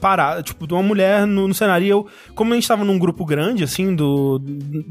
[0.00, 1.86] parada, tipo, uma mulher no, no cenário.
[1.86, 4.40] E eu, como a gente tava num grupo grande, assim, do.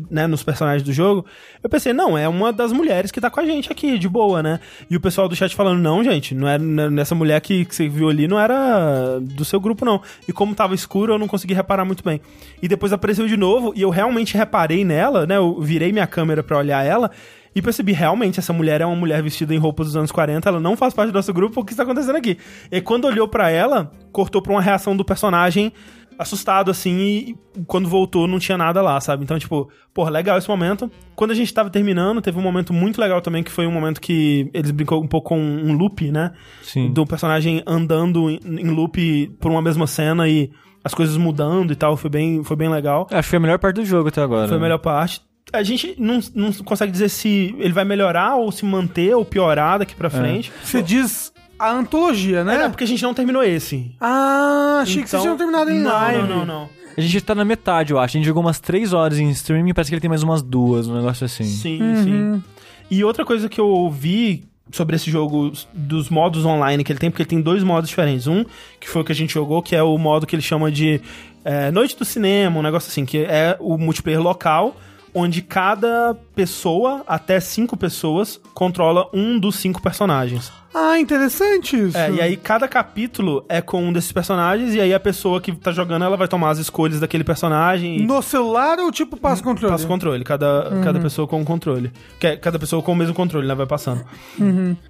[0.09, 1.25] né, nos personagens do jogo,
[1.61, 4.43] eu pensei, não, é uma das mulheres que tá com a gente aqui, de boa,
[4.43, 4.59] né?
[4.89, 7.87] E o pessoal do chat falando, não, gente, não era nessa mulher que, que você
[7.87, 10.01] viu ali, não era do seu grupo, não.
[10.27, 12.21] E como tava escuro, eu não consegui reparar muito bem.
[12.61, 15.37] E depois apareceu de novo, e eu realmente reparei nela, né?
[15.37, 17.11] Eu virei minha câmera pra olhar ela.
[17.55, 20.59] E percebi, realmente, essa mulher é uma mulher vestida em roupas dos anos 40, ela
[20.59, 22.37] não faz parte do nosso grupo, o que está acontecendo aqui?
[22.71, 25.71] E quando olhou pra ela, cortou pra uma reação do personagem
[26.17, 27.35] assustado, assim, e
[27.65, 29.23] quando voltou não tinha nada lá, sabe?
[29.23, 30.91] Então, tipo, porra, legal esse momento.
[31.15, 33.99] Quando a gente tava terminando, teve um momento muito legal também, que foi um momento
[33.99, 36.31] que eles brincou um pouco com um loop, né?
[36.61, 36.91] Sim.
[36.91, 40.51] Do personagem andando em em loop por uma mesma cena e
[40.83, 43.07] as coisas mudando e tal, foi bem, foi bem legal.
[43.09, 44.47] Acho que foi a melhor parte do jogo até agora.
[44.47, 45.21] Foi a melhor parte.
[45.51, 49.79] A gente não, não consegue dizer se ele vai melhorar ou se manter ou piorar
[49.79, 50.51] daqui pra frente.
[50.63, 52.55] Você diz a antologia, né?
[52.55, 53.91] É, não, porque a gente não terminou esse.
[54.01, 56.27] Ah, achei que vocês tinham terminado em não, live.
[56.27, 56.69] Não, não, não.
[56.95, 58.17] A gente tá na metade, eu acho.
[58.17, 60.87] A gente jogou umas 3 horas em streaming, parece que ele tem mais umas duas,
[60.87, 61.43] um negócio assim.
[61.43, 62.03] Sim, Uhum.
[62.03, 62.43] sim.
[62.89, 67.09] E outra coisa que eu ouvi sobre esse jogo dos modos online que ele tem,
[67.09, 68.27] porque ele tem dois modos diferentes.
[68.27, 68.43] Um,
[68.79, 71.01] que foi o que a gente jogou, que é o modo que ele chama de
[71.45, 74.75] é, Noite do Cinema, um negócio assim, que é o multiplayer local,
[75.13, 80.51] onde cada pessoa, até cinco pessoas, controla um dos cinco personagens.
[80.75, 81.95] Ah, interessante isso.
[81.95, 85.51] É, e aí cada capítulo é com um desses personagens, e aí a pessoa que
[85.51, 87.97] tá jogando, ela vai tomar as escolhas daquele personagem.
[87.97, 88.05] E...
[88.07, 89.71] No celular ou tipo passa controle?
[89.71, 91.91] Passa controle, cada, cada pessoa com um controle.
[92.19, 93.53] É- Cada pessoa com o mesmo controle, né?
[93.53, 94.03] Vai passando.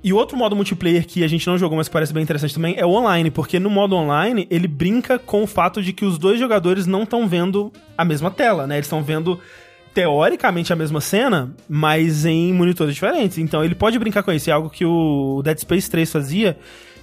[0.01, 2.75] E outro modo multiplayer que a gente não jogou, mas que parece bem interessante também,
[2.77, 6.17] é o online, porque no modo online ele brinca com o fato de que os
[6.17, 8.75] dois jogadores não estão vendo a mesma tela, né?
[8.75, 9.38] Eles estão vendo
[9.93, 13.38] teoricamente a mesma cena, mas em monitores diferentes.
[13.38, 14.49] Então ele pode brincar com isso.
[14.49, 16.58] É algo que o Dead Space 3 fazia,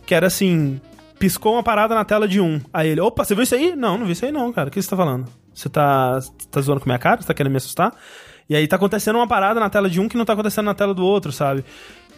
[0.06, 0.80] que era assim.
[1.18, 2.58] Piscou uma parada na tela de um.
[2.72, 3.76] Aí ele, opa, você viu isso aí?
[3.76, 4.68] Não, não vi isso aí não, cara.
[4.68, 5.26] O que você tá falando?
[5.52, 6.18] Você tá,
[6.50, 7.20] tá zoando com minha cara?
[7.20, 7.94] Você tá querendo me assustar?
[8.48, 10.74] E aí tá acontecendo uma parada na tela de um que não tá acontecendo na
[10.74, 11.62] tela do outro, sabe?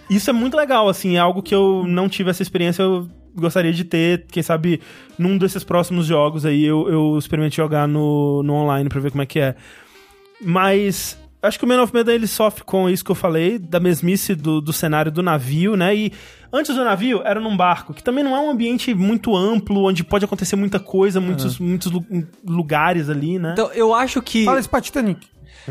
[0.08, 3.72] Isso é muito legal, assim, é algo que eu não tive essa experiência, eu gostaria
[3.72, 4.80] de ter, quem sabe,
[5.18, 7.18] num desses próximos jogos aí eu, eu
[7.50, 9.54] jogar no, no online pra ver como é que é.
[10.44, 13.80] Mas acho que o Man of Medan ele sofre com isso que eu falei, da
[13.80, 15.94] mesmice do, do cenário do navio, né?
[15.94, 16.12] E
[16.52, 20.04] antes do navio era num barco, que também não é um ambiente muito amplo, onde
[20.04, 22.04] pode acontecer muita coisa, muitos, muitos lu-
[22.46, 23.52] lugares ali, né?
[23.52, 24.44] Então, eu acho que.
[24.44, 25.26] Fala isso pra Titanic.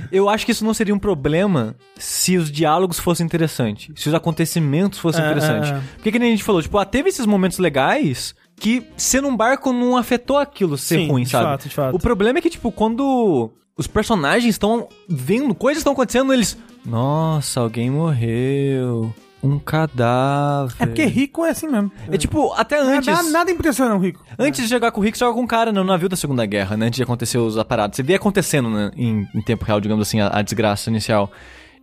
[0.10, 4.16] Eu acho que isso não seria um problema se os diálogos fossem interessantes, se os
[4.16, 5.70] acontecimentos fossem É, interessantes.
[5.72, 5.82] é, é.
[5.96, 9.36] Porque que nem a gente falou, tipo, ah, teve esses momentos legais que ser num
[9.36, 11.44] barco não afetou aquilo ser Sim, ruim, de sabe?
[11.44, 11.96] fato, de fato.
[11.96, 16.58] O problema é que, tipo, quando os personagens estão vendo, coisas estão acontecendo, eles.
[16.86, 19.14] Nossa, alguém morreu.
[19.44, 20.76] Um cadáver.
[20.80, 21.92] É porque rico é assim mesmo.
[22.12, 23.08] É tipo, até antes.
[23.08, 24.24] Nada, nada impressiona um rico.
[24.38, 26.46] Antes de jogar com o Rick, você joga com um cara no navio da Segunda
[26.46, 26.86] Guerra, né?
[26.86, 27.96] Antes de acontecer os aparados.
[27.96, 31.32] Você vê acontecendo né, em, em tempo real, digamos assim, a, a desgraça inicial.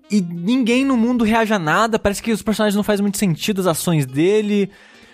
[0.09, 3.61] E ninguém no mundo reage a nada, parece que os personagens não fazem muito sentido,
[3.61, 4.71] as ações dele.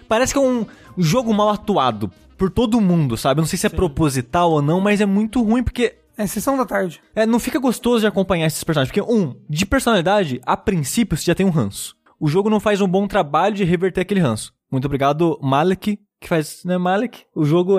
[0.07, 0.67] Parece que é um
[0.99, 3.41] jogo mal atuado por todo mundo, sabe?
[3.41, 6.57] Eu não sei se é proposital ou não, mas é muito ruim, porque É sessão
[6.57, 7.01] da tarde.
[7.15, 8.93] é, não fica gostoso de acompanhar esses personagens.
[8.93, 11.97] Porque, um, de personalidade, a princípio você já tem um ranço.
[12.19, 14.53] O jogo não faz um bom trabalho de reverter aquele ranço.
[14.71, 17.25] Muito obrigado, Malek, que faz, né, Malek?
[17.35, 17.79] O jogo,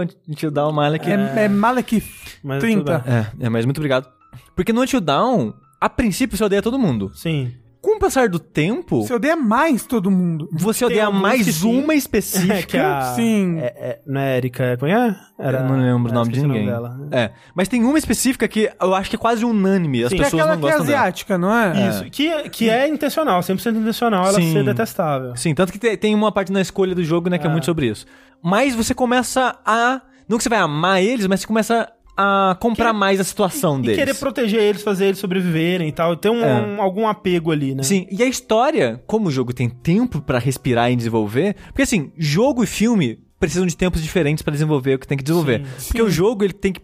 [0.52, 1.10] dá o Malek.
[1.10, 2.04] É, é Malek
[2.44, 3.00] Mas 30.
[3.00, 3.14] tudo bem.
[3.14, 4.08] É, é, mas muito obrigado.
[4.56, 7.12] Porque no Until Dawn, a princípio você odeia todo mundo.
[7.16, 7.54] Sim.
[7.96, 10.50] Com o passar do tempo, Você odeia mais todo mundo.
[10.52, 11.80] você odeia mais sim.
[11.82, 12.54] uma específica.
[12.54, 13.14] É que a...
[13.16, 13.58] Sim.
[13.60, 15.16] É, é, não é Erika, como é?
[15.40, 16.66] Era, Eu não lembro o é, nome de ninguém.
[16.66, 16.98] dela.
[17.12, 20.04] É, mas tem uma específica que eu acho que é quase unânime.
[20.04, 20.18] As Sim.
[20.18, 21.00] Que é pessoas aquela não que é gostam dela.
[21.00, 21.90] asiática, não é?
[21.90, 24.52] Isso, que, que é intencional, 100% intencional ela Sim.
[24.52, 25.36] ser detestável.
[25.38, 27.66] Sim, tanto que te- tem uma parte na escolha do jogo, né, que é, muito
[27.66, 28.06] sobre isso.
[28.44, 30.02] Mas você começa a.
[30.28, 33.82] Não que você vai amar eles, mas você começa a comprar mais a situação E
[33.84, 33.98] deles.
[33.98, 36.16] querer proteger eles, fazer eles sobreviverem e tal.
[36.16, 36.54] Tem um, É.
[36.62, 37.84] um- algum apego ali, né?
[37.84, 42.12] Sim, e a história, como o jogo tem tempo pra respirar e desenvolver, porque assim,
[42.18, 45.66] jogo e filme precisam de tempos diferentes pra desenvolver o que tem que desenvolver.
[45.78, 46.82] Sim, porque o jogo ele tem que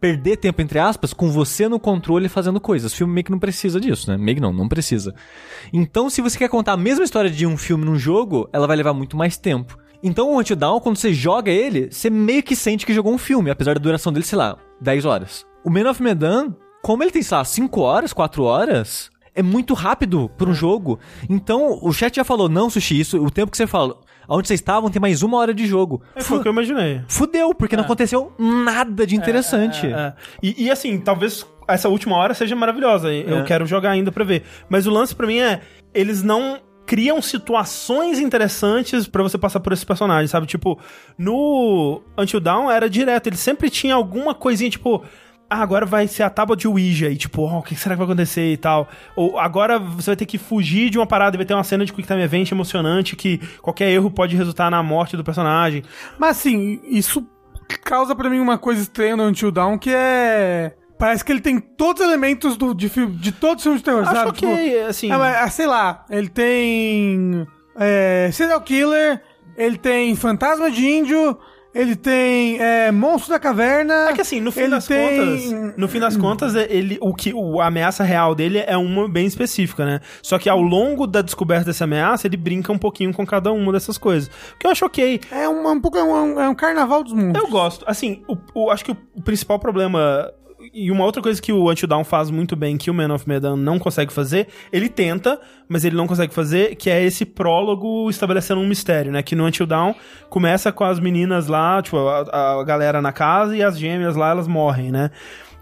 [0.00, 2.90] perder tempo entre aspas com você no controle fazendo coisas.
[2.90, 4.16] O filme meio que não precisa disso, né?
[4.16, 5.14] Meio que não, não precisa.
[5.72, 8.76] Então, se você quer contar a mesma história de um filme num jogo, ela vai
[8.78, 9.76] levar muito mais tempo.
[10.02, 13.18] Então, o Until Dawn, quando você joga ele, você meio que sente que jogou um
[13.18, 15.46] filme, apesar da duração dele, sei lá, 10 horas.
[15.64, 19.74] O Man of Medan, como ele tem, sei lá, 5 horas, 4 horas, é muito
[19.74, 20.98] rápido para um jogo.
[21.28, 23.96] Então, o chat já falou, não, Sushi, isso, o tempo que você fala,
[24.28, 26.02] onde vocês estavam tem mais uma hora de jogo.
[26.14, 27.02] É, foi o que eu imaginei.
[27.08, 29.86] Fudeu, porque não aconteceu nada de interessante.
[29.86, 30.14] É, é.
[30.42, 33.12] E, e, assim, talvez essa última hora seja maravilhosa.
[33.12, 33.42] Eu É.
[33.44, 34.42] quero jogar ainda pra ver.
[34.68, 35.60] Mas o lance pra mim é,
[35.94, 36.58] eles não
[36.90, 40.44] criam situações interessantes pra você passar por esses personagens, sabe?
[40.44, 40.76] Tipo,
[41.16, 45.04] no Until Dawn era direto, ele sempre tinha alguma coisinha, tipo,
[45.48, 48.00] ah, agora vai ser a tábua de Ouija, e tipo, oh, o que será que
[48.00, 48.88] vai acontecer e tal.
[49.14, 51.84] Ou agora você vai ter que fugir de uma parada e vai ter uma cena
[51.84, 55.84] de Quick Time Event emocionante que qualquer erro pode resultar na morte do personagem.
[56.18, 57.24] Mas assim, isso
[57.84, 60.74] causa pra mim uma coisa estranha no Until Dawn, que é...
[61.00, 63.84] Parece que ele tem todos os elementos do, de, filme, de todos os filmes de
[63.86, 64.32] terror, Acho sabe?
[64.32, 65.10] que, Tipo, assim...
[65.10, 69.22] Ah, mas, ah, sei lá, ele tem é, serial killer,
[69.56, 71.38] ele tem fantasma de índio,
[71.74, 74.08] ele tem é, monstro da caverna.
[74.10, 74.98] É que assim, no fim das tem-
[75.52, 78.76] contas, no fim das contas, é- ele, o que o, a ameaça real dele é
[78.76, 80.00] uma bem específica, né?
[80.22, 83.72] Só que ao longo da descoberta dessa ameaça, ele brinca um pouquinho com cada uma
[83.72, 84.28] dessas coisas.
[84.54, 85.20] O que eu acho ok.
[85.30, 87.40] É um, um pouco é um, é um carnaval dos mundos.
[87.40, 87.84] Eu gosto.
[87.88, 90.30] Assim, o, o- acho que o, o principal problema.
[90.72, 93.28] E uma outra coisa que o Until Dawn faz muito bem, que o Man of
[93.28, 98.08] Medan não consegue fazer, ele tenta, mas ele não consegue fazer, que é esse prólogo
[98.08, 99.22] estabelecendo um mistério, né?
[99.22, 99.94] Que no Until Dawn
[100.28, 104.30] começa com as meninas lá, tipo, a, a galera na casa e as gêmeas lá,
[104.30, 105.10] elas morrem, né?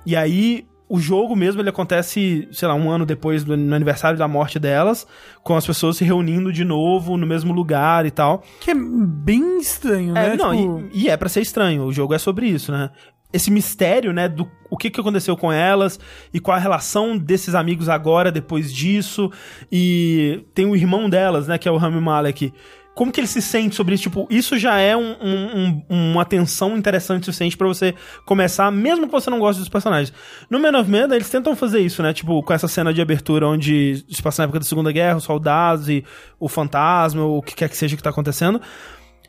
[0.04, 4.18] E aí o jogo mesmo, ele acontece, sei lá, um ano depois do no aniversário
[4.18, 5.06] da morte delas,
[5.42, 8.42] com as pessoas se reunindo de novo no mesmo lugar e tal.
[8.60, 10.32] Que é bem estranho, né?
[10.32, 12.90] É, não, Tipo, e, e é pra ser estranho, o jogo é sobre isso, né?
[13.32, 15.98] Esse mistério, né, do o que, que aconteceu com elas
[16.32, 19.30] e qual a relação desses amigos agora, depois disso.
[19.70, 22.52] E tem o irmão delas, né, que é o Rami Malek.
[22.94, 24.02] Como que ele se sente sobre isso?
[24.02, 27.94] Tipo, isso já é um, um- um- uma tensão interessante o suficiente pra você
[28.26, 30.12] começar, mesmo que você não goste dos personagens.
[30.50, 32.12] No Man of Medan, eles tentam fazer isso, né?
[32.12, 35.24] Tipo, com essa cena de abertura onde se passa na época da Segunda Guerra, os
[35.24, 36.04] soldados e
[36.40, 38.60] o fantasma, ou o que quer que seja que tá acontecendo.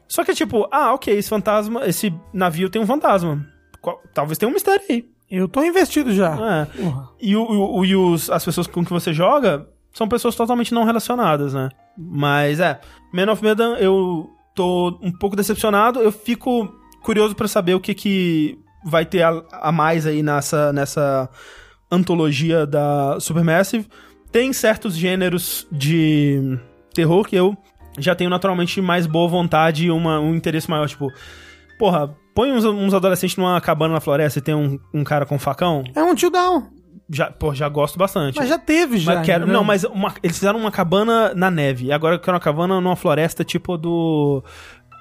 [0.07, 3.45] Só que, tipo, ah, ok, esse fantasma, esse navio tem um fantasma.
[3.81, 5.05] Qual- talvez tenha um mistério aí.
[5.31, 6.33] eu tô investido já.
[6.33, 6.65] É.
[6.65, 7.09] Porra.
[7.21, 10.83] E, o, o- e os, as pessoas com que você joga são pessoas totalmente não
[10.83, 11.69] relacionadas, né?
[11.97, 12.79] Mas é,
[13.13, 15.99] Man of Medan eu tô um pouco decepcionado.
[15.99, 20.71] Eu fico curioso pra saber o que que vai ter a, a mais aí nessa,
[20.73, 21.29] nessa
[21.91, 23.87] antologia da Supermassive.
[24.31, 26.57] Tem certos gêneros de
[26.93, 27.57] terror que eu
[27.97, 30.87] já tenho naturalmente mais boa vontade e uma, um interesse maior.
[30.87, 31.11] Tipo,
[31.77, 35.35] porra, põe uns, uns adolescentes numa cabana na floresta e tem um, um cara com
[35.35, 35.83] um facão.
[35.93, 36.67] É um tio down.
[37.09, 38.37] Já, pô, já gosto bastante.
[38.37, 39.15] Mas já teve, já.
[39.15, 39.53] Mas quero, entendeu?
[39.59, 41.87] não, mas uma- eles fizeram uma cabana na neve.
[41.87, 44.41] E agora eu quero uma cabana numa floresta tipo do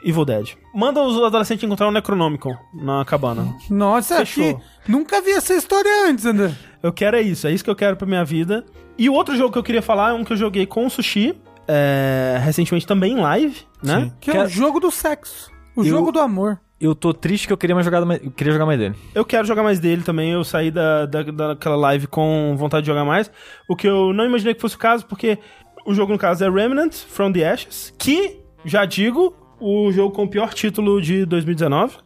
[0.03, 0.55] Evil Dead.
[0.75, 3.55] Manda os adolescentes encontrar um Necronomicon na cabana.
[3.71, 4.51] Nossa, Fechou.
[4.51, 4.63] aqui.
[4.89, 6.53] Nunca vi essa história antes, André.
[6.83, 8.65] Eu quero é isso, é isso que eu quero pra minha vida.
[8.97, 10.91] E o outro jogo que eu queria falar é um que eu joguei com o
[10.91, 14.01] Sushi, é, recentemente também em live, né?
[14.05, 14.13] Sim.
[14.19, 15.51] Que é Quero- o jogo do sexo.
[15.77, 16.59] O Eu- jogo do amor.
[16.81, 18.95] Eu tô triste que eu queria, mais jogar, mais, eu queria jogar mais dele.
[19.13, 20.31] Eu quero jogar mais dele também.
[20.31, 23.31] Eu saí da, da, daquela live com vontade de jogar mais.
[23.69, 25.39] O que eu não imaginei que fosse o caso, porque
[25.85, 30.25] o jogo, no caso, é Remnant from the Ashes, que, já digo, o jogo com
[30.25, 31.97] o pior título de 2019.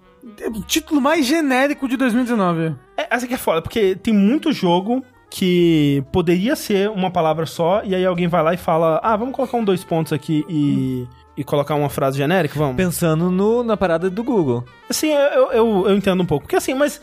[0.40, 2.74] É o título mais genérico de 2019.
[2.96, 7.82] É, essa aqui é foda, porque tem muito jogo que poderia ser uma palavra só,
[7.84, 11.06] e aí alguém vai lá e fala: Ah, vamos colocar um dois pontos aqui e.
[11.42, 12.76] E colocar uma frase genérica, vamos?
[12.76, 14.64] Pensando no, na parada do Google.
[14.88, 16.44] Assim, eu, eu, eu entendo um pouco.
[16.44, 17.00] Porque assim, mas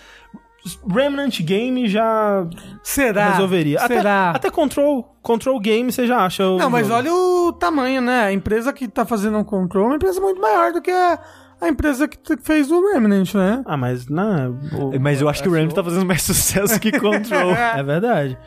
[0.90, 2.46] Remnant Game já
[2.84, 3.32] Será?
[3.32, 3.80] resolveria.
[3.80, 4.32] Até, Será?
[4.32, 6.48] até Control, Control Game você já acha.
[6.48, 6.98] o Não, mas jogo.
[7.00, 8.24] olha o tamanho, né?
[8.26, 11.20] A empresa que tá fazendo o Control é uma empresa muito maior do que a,
[11.62, 13.62] a empresa que fez o Remnant, né?
[13.66, 14.60] Ah, mas não.
[14.74, 17.52] o- Mas eu acho que o Rams tá fazendo mais sucesso que Control.
[17.52, 18.38] É verdade.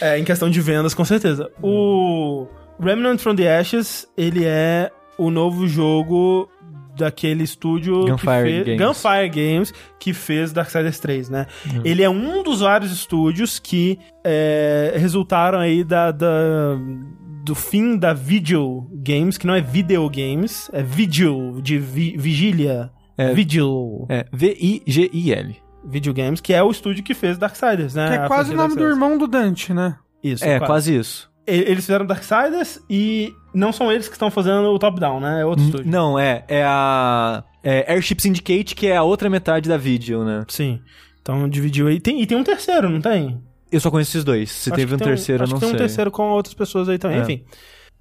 [0.00, 1.50] É, em questão de vendas, com certeza.
[1.62, 2.46] O
[2.80, 6.48] Remnant from the Ashes, ele é o novo jogo
[6.96, 8.80] daquele estúdio Gunfire que fez, Games.
[8.86, 11.46] Gunfire Games que fez Darksiders 3, né?
[11.84, 16.76] Ele é um dos vários estúdios que é, resultaram aí da, da-
[17.44, 22.90] do fim da Vigil Games, que não é Video Games, é Vigil, de vi- vigília.
[23.16, 23.32] É.
[23.32, 24.06] Vigil.
[24.08, 25.56] É, V-I-G-I-L.
[25.84, 28.08] Video Games, que é o estúdio que fez Darksiders, né?
[28.08, 29.96] Que é quase o nome do irmão do Dante, né?
[30.22, 31.27] Isso, É, quase isso.
[31.54, 35.40] Eles fizeram Darksiders e não são eles que estão fazendo o top-down, né?
[35.40, 35.90] É outro N- estúdio.
[35.90, 36.44] Não, é.
[36.48, 37.42] É a.
[37.62, 40.44] É Airship Syndicate, que é a outra metade da Video, né?
[40.48, 40.80] Sim.
[41.22, 42.00] Então dividiu aí.
[42.00, 43.42] Tem, e tem um terceiro, não tem?
[43.70, 44.50] Eu só conheço esses dois.
[44.50, 45.76] Se Acho teve um tem terceiro, eu acho não tem sei.
[45.76, 47.18] um terceiro com outras pessoas aí também.
[47.18, 47.22] É.
[47.22, 47.44] Enfim.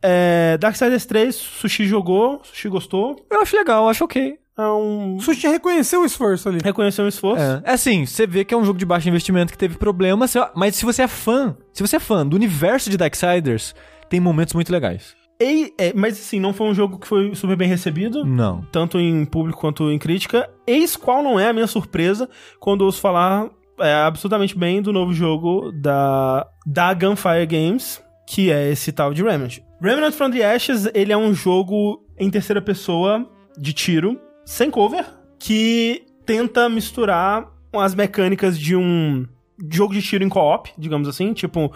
[0.02, 3.16] É, Darksiders 3, Sushi jogou, Sushi gostou.
[3.32, 4.36] Eu acho legal, eu acho ok.
[4.58, 5.18] É um.
[5.18, 6.60] O Sushi reconheceu o esforço ali.
[6.64, 7.44] Reconheceu um esforço.
[7.44, 10.34] É, é assim, você vê que é um jogo de baixo investimento que teve problemas,
[10.56, 13.76] mas se você é fã, se você é fã do universo de Darksiders,
[14.10, 15.16] tem momentos muito legais.
[15.40, 18.26] E- é, mas assim, não foi um jogo que foi super bem recebido.
[18.26, 18.62] Não.
[18.72, 20.50] tanto em público quanto em crítica.
[20.66, 22.28] Eis qual não é a minha surpresa
[22.60, 23.48] quando ouço falar
[23.80, 29.22] é, absolutamente bem do novo jogo da, da Gunfire Games, que é esse tal de
[29.22, 29.60] Remnant.
[29.80, 33.24] Remnant from the Ashes, ele é um jogo em terceira pessoa
[33.60, 35.06] de tiro, sem cover,
[35.38, 39.26] que tenta misturar as mecânicas de um
[39.70, 41.72] jogo de tiro em co-op, digamos assim, tipo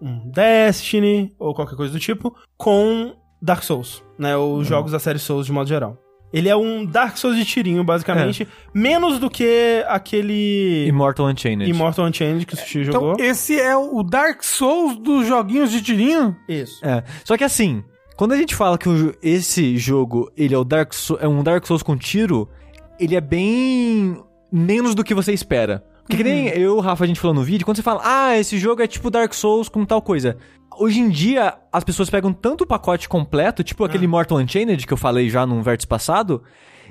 [0.00, 4.36] um Destiny ou qualquer coisa do tipo, com Dark Souls, né?
[4.36, 5.96] Os jogos da série Souls de modo geral.
[6.32, 11.68] Ele é um Dark Souls de tirinho, basicamente, menos do que aquele Immortal Unchained.
[11.68, 13.16] Immortal Unchained que o Sushi Então, jogou.
[13.18, 16.36] esse é o Dark Souls dos joguinhos de tirinho?
[16.48, 16.84] Isso.
[16.86, 17.02] É.
[17.24, 17.82] Só que assim,
[18.20, 18.86] quando a gente fala que
[19.22, 22.50] esse jogo ele é, o Dark Sou- é um Dark Souls com tiro,
[22.98, 25.82] ele é bem menos do que você espera.
[26.02, 28.02] Porque que nem eu e o Rafa, a gente falou no vídeo, quando você fala,
[28.04, 30.36] ah, esse jogo é tipo Dark Souls com tal coisa.
[30.78, 34.92] Hoje em dia, as pessoas pegam tanto o pacote completo, tipo aquele Mortal Unchained que
[34.92, 36.42] eu falei já num vértice passado,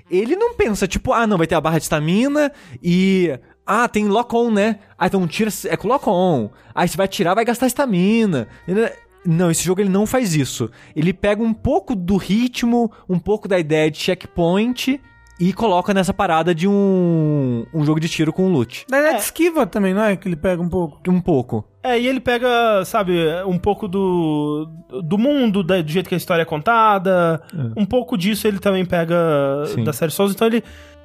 [0.09, 3.37] ele não pensa, tipo, ah, não, vai ter a barra de estamina e.
[3.67, 4.79] Ah, tem lock-on, né?
[4.97, 5.51] Ah, então tira.
[5.67, 6.49] É com lock-on.
[6.73, 8.47] Aí você vai tirar, vai gastar estamina.
[9.31, 10.69] Não, esse jogo ele não faz isso.
[10.95, 14.99] Ele pega um pouco do ritmo, um pouco da ideia de checkpoint
[15.39, 18.85] e coloca nessa parada de um, um jogo de tiro com loot.
[18.89, 19.19] Na verdade, É.
[19.19, 20.15] esquiva também, não é?
[20.17, 20.99] Que ele pega um pouco.
[21.07, 21.63] Um pouco.
[21.81, 23.13] É, e ele pega, sabe,
[23.45, 24.67] um pouco do,
[25.01, 27.41] do mundo, da- do jeito que a história é contada.
[27.77, 29.15] Um pouco disso ele também pega
[29.67, 29.85] Sim.
[29.85, 30.33] da série Souls.
[30.33, 30.61] Então ele,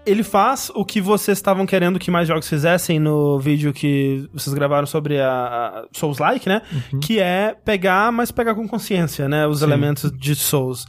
[0.06, 4.52] ele faz o que vocês estavam querendo que mais jogos fizessem no vídeo que vocês
[4.54, 6.62] gravaram sobre a, a Souls-like, né?
[7.00, 9.46] Que é pegar, mas pegar com consciência, né?
[9.46, 10.86] Os elementos de Souls.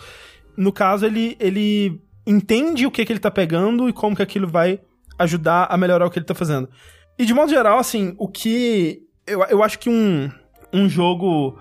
[0.57, 4.47] No caso, ele, ele entende o que, que ele tá pegando e como que aquilo
[4.47, 4.79] vai
[5.17, 6.69] ajudar a melhorar o que ele tá fazendo.
[7.17, 9.01] E de modo geral, assim, o que.
[9.25, 10.29] Eu, eu acho que um,
[10.73, 11.57] um jogo.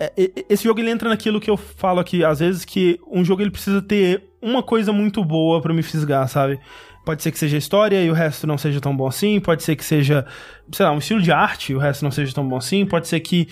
[0.00, 0.12] é,
[0.48, 3.50] Esse jogo ele entra naquilo que eu falo aqui, às vezes, que um jogo ele
[3.50, 6.58] precisa ter uma coisa muito boa pra me fisgar, sabe?
[7.04, 9.38] Pode ser que seja história e o resto não seja tão bom assim.
[9.40, 10.24] Pode ser que seja,
[10.72, 12.86] sei lá, um estilo de arte e o resto não seja tão bom assim.
[12.86, 13.48] Pode ser que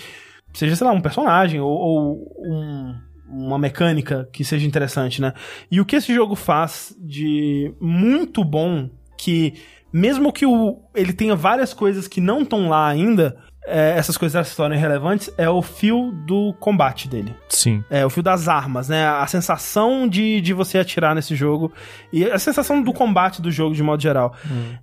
[0.54, 2.94] seja, sei lá, um personagem ou, ou um-
[3.28, 5.32] uma mecânica que seja interessante, né?
[5.70, 9.54] E o que esse jogo faz de muito bom, que
[9.92, 14.48] mesmo que o, ele tenha várias coisas que não estão lá ainda, é, essas coisas
[14.48, 17.34] se tornem relevantes, é o fio do combate dele.
[17.48, 17.84] Sim.
[17.88, 19.06] É, o fio das armas, né?
[19.06, 21.72] A sensação de, de você atirar nesse jogo.
[22.12, 24.34] E a sensação do combate do jogo, de modo geral.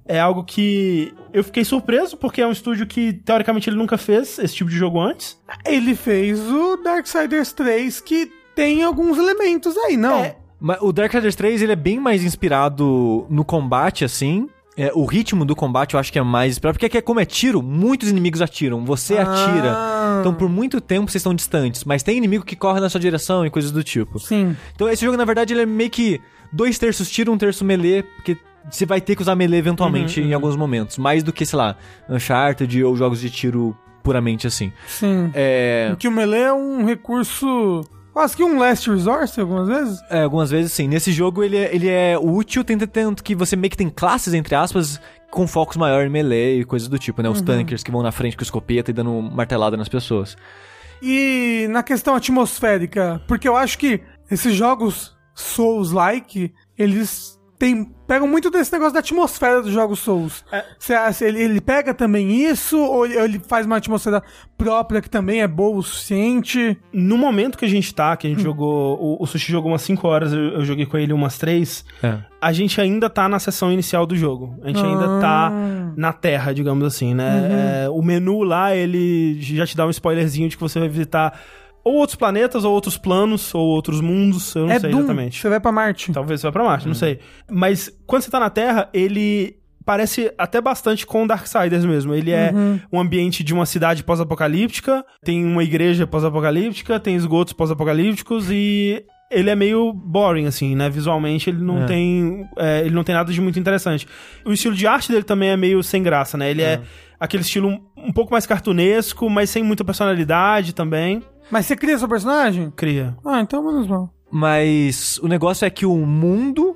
[0.05, 4.39] É algo que eu fiquei surpreso, porque é um estúdio que, teoricamente, ele nunca fez
[4.39, 5.37] esse tipo de jogo antes.
[5.65, 10.19] Ele fez o Darksiders 3, que tem alguns elementos aí, não?
[10.19, 14.49] É, Mas o Darksiders 3, ele é bem mais inspirado no combate, assim.
[14.79, 16.75] É, o ritmo do combate eu acho que é mais inspirado.
[16.75, 18.85] Porque aqui, é como é tiro, muitos inimigos atiram.
[18.85, 19.73] Você atira.
[19.75, 20.17] Ah.
[20.21, 21.83] Então, por muito tempo, vocês estão distantes.
[21.83, 24.17] Mas tem inimigo que corre na sua direção e coisas do tipo.
[24.19, 24.55] Sim.
[24.73, 28.03] Então, esse jogo, na verdade, ele é meio que dois terços tiro, um terço melee.
[28.03, 28.37] Porque
[28.71, 30.97] você vai ter que usar melee eventualmente em alguns momentos.
[30.97, 31.75] Mais do que, sei lá,
[32.09, 34.71] Uncharted ou jogos de tiro puramente assim.
[34.87, 35.29] Sim.
[35.33, 35.93] É...
[35.99, 37.83] Que o melee é um recurso
[38.19, 40.03] quase que um last resort algumas vezes.
[40.09, 40.89] É, algumas vezes sim.
[40.89, 44.33] Nesse jogo ele é, ele é útil, tanto, tanto que você meio que tem classes,
[44.33, 44.99] entre aspas,
[45.31, 47.29] com focos maior em melee e coisas do tipo, né?
[47.29, 50.35] Os tankers que vão na frente com escopeta e dando martelada nas pessoas.
[51.01, 58.49] E na questão atmosférica, porque eu acho que esses jogos Souls-like, eles têm, pegam muito
[58.49, 60.43] desse negócio da atmosfera dos jogos Souls.
[60.51, 60.63] É.
[60.79, 64.23] Você acha- ele, ele pega também isso, ou ele- ele faz uma atmosfera
[64.57, 66.77] própria que também é boa o suficiente?
[66.93, 68.97] No momento que a gente tá, que a gente jogou.
[68.99, 71.83] O, o Sushi jogou umas 5 horas, eu, eu joguei com ele umas 3.
[72.01, 72.17] É.
[72.41, 74.55] A gente ainda tá na sessão inicial do jogo.
[74.63, 75.91] A gente ainda tá Ah.
[75.97, 77.83] na Terra, digamos assim, né?
[77.85, 81.37] É, o menu lá, ele já te dá um spoilerzinho de que você vai visitar
[81.83, 84.53] ou outros planetas, ou outros planos, ou outros mundos.
[84.55, 85.39] Eu não é sei Doom, exatamente.
[85.41, 86.11] você vai pra Marte.
[86.11, 87.19] Talvez você vá pra Marte, não sei.
[87.49, 92.13] Mas quando você tá na Terra, ele parece até bastante com Darksiders mesmo.
[92.13, 92.53] Ele é
[92.91, 99.49] um ambiente de uma cidade pós-apocalíptica, tem uma igreja pós-apocalíptica, tem esgotos pós-apocalípticos e ele
[99.49, 100.89] é meio boring, assim, né?
[100.89, 101.85] Visualmente ele não É.
[101.85, 102.47] tem.
[102.57, 104.07] é, ele não tem nada de muito interessante.
[104.45, 106.49] O estilo de arte dele também é meio sem graça, né?
[106.51, 106.81] Ele é,
[107.19, 111.23] aquele estilo um, um pouco mais cartunesco, mas sem muita personalidade também.
[111.51, 112.71] Mas você cria seu personagem?
[112.75, 113.15] Cria.
[113.25, 114.13] Ah, então menos mal.
[114.31, 116.75] Mas o negócio é que o mundo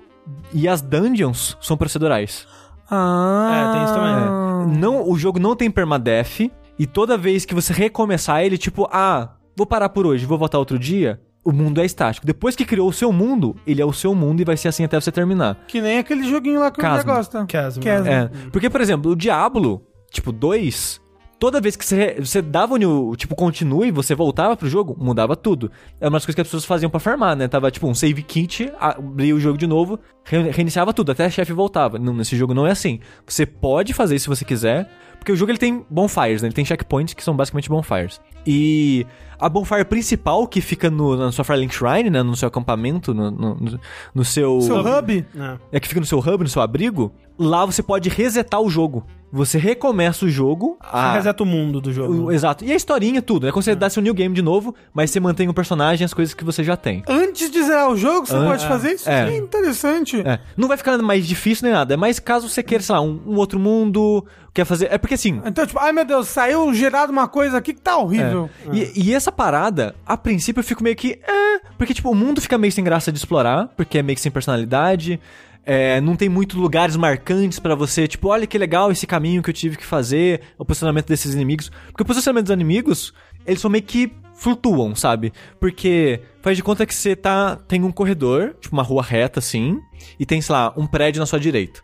[0.53, 2.47] e as dungeons são procedurais.
[2.89, 3.51] Ah.
[3.51, 4.79] É, tem isso também.
[4.79, 9.35] Não, o jogo não tem permadeath e toda vez que você recomeçar ele, tipo, ah,
[9.55, 12.25] vou parar por hoje, vou voltar outro dia, o mundo é estático.
[12.25, 14.83] Depois que criou o seu mundo, ele é o seu mundo e vai ser assim
[14.83, 15.57] até você terminar.
[15.67, 17.13] Que nem aquele joguinho lá que Casma.
[17.15, 17.45] gosta.
[17.49, 17.81] Chasm.
[17.81, 18.07] Chasm.
[18.07, 21.01] É, porque, por exemplo, o Diablo, tipo, 2,
[21.43, 25.69] toda vez que você, você dava o tipo, continue, você voltava pro jogo, mudava tudo.
[25.99, 27.49] É uma das coisas que as pessoas faziam pra farmar, né?
[27.49, 31.29] Tava, tipo, um save kit, abria o jogo de novo, re- reiniciava tudo, até a
[31.29, 31.99] chefe voltava.
[31.99, 33.01] Não, nesse jogo não é assim.
[33.27, 36.47] Você pode fazer isso se você quiser, porque o jogo ele tem bonfires, né?
[36.47, 38.21] Ele tem checkpoints que são basicamente bonfires.
[38.47, 39.05] E
[39.39, 42.23] a bonfire principal, que fica no, na sua Firelink Shrine, né?
[42.23, 43.79] No seu acampamento, no, no,
[44.13, 44.61] no- seu...
[44.61, 45.25] Seu hub?
[45.35, 45.57] É.
[45.73, 47.11] É que fica no seu hub, no seu abrigo.
[47.37, 49.05] Lá você pode resetar o jogo.
[49.31, 50.77] Você recomeça o jogo.
[50.79, 51.13] Você A...
[51.13, 52.25] reseta o mundo do jogo.
[52.25, 52.63] o- Exato.
[52.63, 53.47] E a historinha, tudo.
[53.47, 56.03] É como se você desse um new game de novo, mas você mantém o personagem
[56.03, 57.01] e as coisas que você já tem.
[57.09, 59.09] Antes de zerar o jogo, você Ah, pode fazer isso?
[59.09, 59.25] é.
[59.31, 60.21] Que interessante.
[60.23, 60.39] É.
[60.55, 61.95] Não vai ficar mais difícil nem nada.
[61.95, 64.89] É mais caso você queira, sei lá, um, um outro mundo, quer fazer.
[64.91, 65.41] É porque assim.
[65.43, 68.47] Então, tipo, ai meu Deus, saiu gerado uma coisa aqui que tá horrível.
[68.71, 71.19] E, e essa parada, a princípio eu fico meio que.
[71.27, 74.21] É, porque, tipo, o mundo fica meio sem graça de explorar, porque é meio que
[74.21, 75.19] sem personalidade.
[75.65, 79.49] é, não tem muitos lugares marcantes pra você, tipo, olha que legal esse caminho que
[79.49, 81.71] eu tive que fazer, o posicionamento desses inimigos.
[81.87, 83.13] Porque o posicionamento dos inimigos,
[83.45, 85.31] eles são meio que flutuam, sabe?
[85.59, 87.55] Porque faz de conta que você tá.
[87.55, 89.79] Tem um corredor, tipo uma rua reta assim,
[90.19, 91.81] e tem, sei lá, um prédio na sua direita.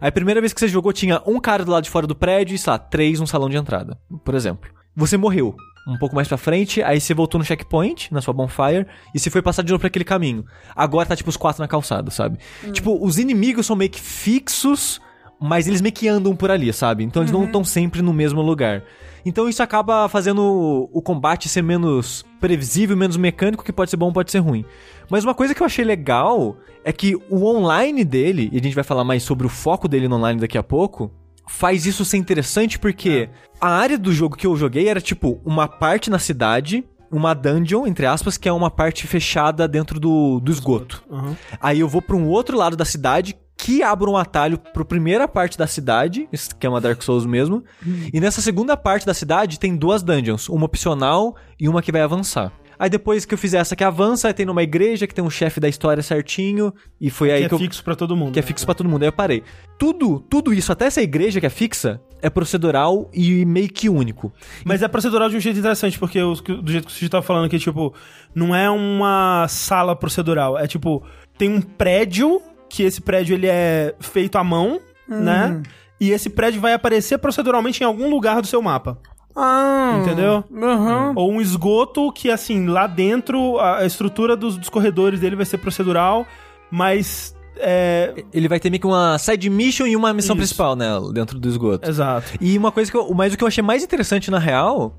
[0.00, 2.14] Aí a primeira vez que você jogou tinha um cara do lado de fora do
[2.14, 4.70] prédio e, sei lá, três no salão de entrada, por exemplo.
[4.96, 5.54] Você morreu.
[5.88, 9.30] Um pouco mais pra frente, aí você voltou no checkpoint, na sua bonfire, e você
[9.30, 10.44] foi passar de novo pra aquele caminho.
[10.76, 12.38] Agora tá tipo os quatro na calçada, sabe?
[12.72, 15.00] Tipo, os inimigos são meio que fixos,
[15.40, 17.04] mas eles meio que andam por ali, sabe?
[17.04, 18.82] Então eles não estão sempre no mesmo lugar.
[19.24, 23.96] Então isso acaba fazendo o- o combate ser menos previsível, menos mecânico, que pode ser
[23.96, 24.64] bom, pode ser ruim.
[25.10, 28.74] Mas uma coisa que eu achei legal é que o online dele, e a gente
[28.74, 31.10] vai falar mais sobre o foco dele no online daqui a pouco,
[31.48, 33.28] faz isso ser interessante porque
[33.60, 37.86] a área do jogo que eu joguei era tipo uma parte na cidade, uma dungeon,
[37.86, 41.02] entre aspas, que é uma parte fechada dentro do, do esgoto.
[41.10, 41.36] Aham.
[41.60, 45.26] Aí eu vou pra um outro lado da cidade que abre um atalho pra primeira
[45.26, 46.28] parte da cidade,
[46.60, 47.64] que é uma Dark Souls mesmo.
[48.12, 52.00] E nessa segunda parte da cidade tem duas dungeons, uma opcional e uma que vai
[52.00, 52.52] avançar.
[52.78, 55.30] Aí depois que eu fizer essa que avança, aí tem numa igreja que tem um
[55.30, 58.32] chefe da história certinho, e foi aí Que que, é eu fixo pra todo mundo.
[58.32, 59.02] que é fixo pra todo mundo.
[59.02, 59.42] Aí eu parei.
[59.78, 64.32] Tudo, tudo isso, até essa igreja que é fixa, é procedural e meio que único.
[64.64, 67.08] Mas é procedural de um jeito interessante, porque os que- do jeito que o Suji
[67.08, 67.92] tava falando aqui, tipo,
[68.34, 70.56] não é uma sala procedural.
[70.58, 71.02] É tipo,
[71.36, 75.62] tem um prédio, que esse prédio ele é feito à mão, né?
[76.00, 78.98] E esse prédio vai aparecer proceduralmente em algum lugar do seu mapa.
[79.40, 80.00] Ah.
[80.02, 80.44] Entendeu?
[80.52, 81.12] Aham.
[81.14, 85.58] Ou um esgoto que, assim, lá dentro, a estrutura dos, dos corredores dele vai ser
[85.58, 86.26] procedural,
[86.70, 87.36] mas.
[87.56, 88.24] É.
[88.32, 90.40] Ele vai ter meio que uma side mission e uma missão Isso.
[90.40, 90.88] principal, né?
[91.12, 91.88] Dentro do esgoto.
[91.88, 92.32] Exato.
[92.40, 94.96] E uma coisa que eu, mas o que eu achei mais interessante na real,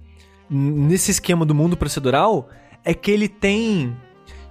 [0.49, 2.49] nesse esquema do mundo procedural,
[2.83, 3.95] é que ele tem.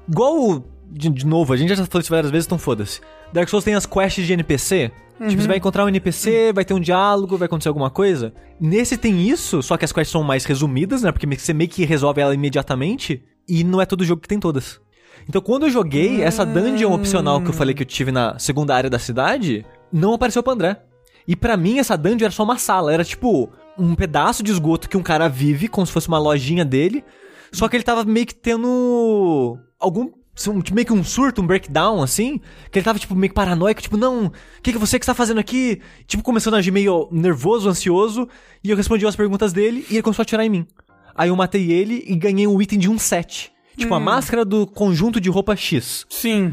[0.07, 0.62] Igual.
[0.91, 3.01] De, de novo, a gente já falou isso várias vezes, então foda-se.
[3.33, 4.91] Dark Souls tem as quests de NPC.
[5.29, 8.33] Tipo, você vai encontrar um NPC, vai ter um diálogo, vai acontecer alguma coisa.
[8.61, 11.11] Nesse tem isso, só que as quests são mais resumidas, né?
[11.11, 13.24] Porque você meio que resolve ela imediatamente.
[13.49, 14.81] E não é todo jogo que tem todas.
[15.29, 18.74] Então, quando eu joguei, essa dungeon opcional que eu falei que eu tive na segunda
[18.74, 20.81] área da cidade, não apareceu pro André.
[21.26, 22.93] E pra mim, essa dungeon era só uma sala.
[22.93, 26.64] Era tipo um pedaço de esgoto que um cara vive, como se fosse uma lojinha
[26.64, 27.05] dele.
[27.53, 30.11] Só que ele tava meio que tendo algum.
[30.47, 32.41] Um- Meio que um surto, um breakdown, assim.
[32.70, 34.32] Que ele tava, tipo, meio que paranoico, tipo, não, o
[34.62, 35.80] que, que você que está fazendo aqui?
[36.07, 38.28] Tipo, começando a agir meio nervoso, ansioso.
[38.62, 40.66] E eu respondi as perguntas dele e ele começou a atirar em mim.
[41.14, 43.51] Aí eu matei ele e ganhei um item de um set.
[43.76, 46.05] Tipo, a máscara do conjunto de roupa X.
[46.11, 46.53] Sim.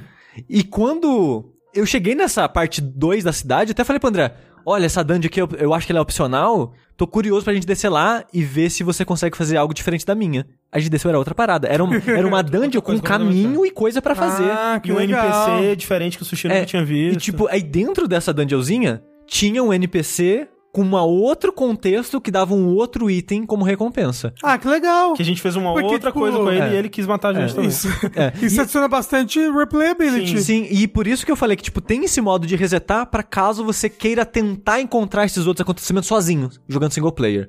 [0.49, 4.33] E quando eu cheguei nessa parte 2 da cidade, até falei pro André:
[4.65, 6.73] Olha, essa dungeon aqui eu, eu acho que ela é opcional.
[6.97, 10.15] Tô curioso pra gente descer lá e ver se você consegue fazer algo diferente da
[10.15, 10.47] minha.
[10.71, 11.67] A gente desceu, era outra parada.
[11.67, 14.49] Era, um, era uma dungeon com caminho e coisa pra fazer.
[14.49, 15.25] Ah, que E um legal.
[15.59, 17.17] NPC diferente que o Sushi nunca É, tinha visto.
[17.17, 22.53] E tipo, aí dentro dessa dungeonzinha, tinha um NPC com um outro contexto que dava
[22.53, 24.33] um outro item como recompensa.
[24.43, 25.13] Ah, que legal.
[25.13, 26.73] Que a gente fez uma Porque, outra tipo, coisa com ele é.
[26.73, 27.69] e ele quis matar a gente também.
[27.69, 28.33] Isso, É.
[28.45, 30.41] isso adiciona bastante replayability.
[30.43, 33.23] Sim, e por isso que eu falei que, tipo, tem esse modo de resetar pra
[33.23, 37.47] caso você queira tentar encontrar esses outros acontecimentos sozinho, jogando single player.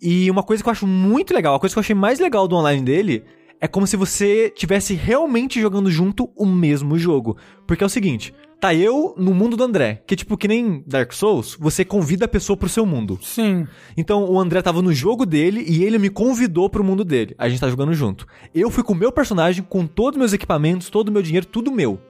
[0.00, 2.46] E uma coisa que eu acho muito legal, a coisa que eu achei mais legal
[2.46, 3.24] do online dele
[3.60, 7.36] é como se você tivesse realmente jogando junto o mesmo jogo.
[7.66, 11.12] Porque é o seguinte, tá eu no mundo do André, que tipo que nem Dark
[11.12, 13.18] Souls, você convida a pessoa pro seu mundo.
[13.22, 13.66] Sim.
[13.96, 17.34] Então o André tava no jogo dele e ele me convidou pro mundo dele.
[17.38, 18.26] A gente tá jogando junto.
[18.54, 21.46] Eu fui com o meu personagem, com todos os meus equipamentos, todo o meu dinheiro,
[21.46, 22.00] tudo meu.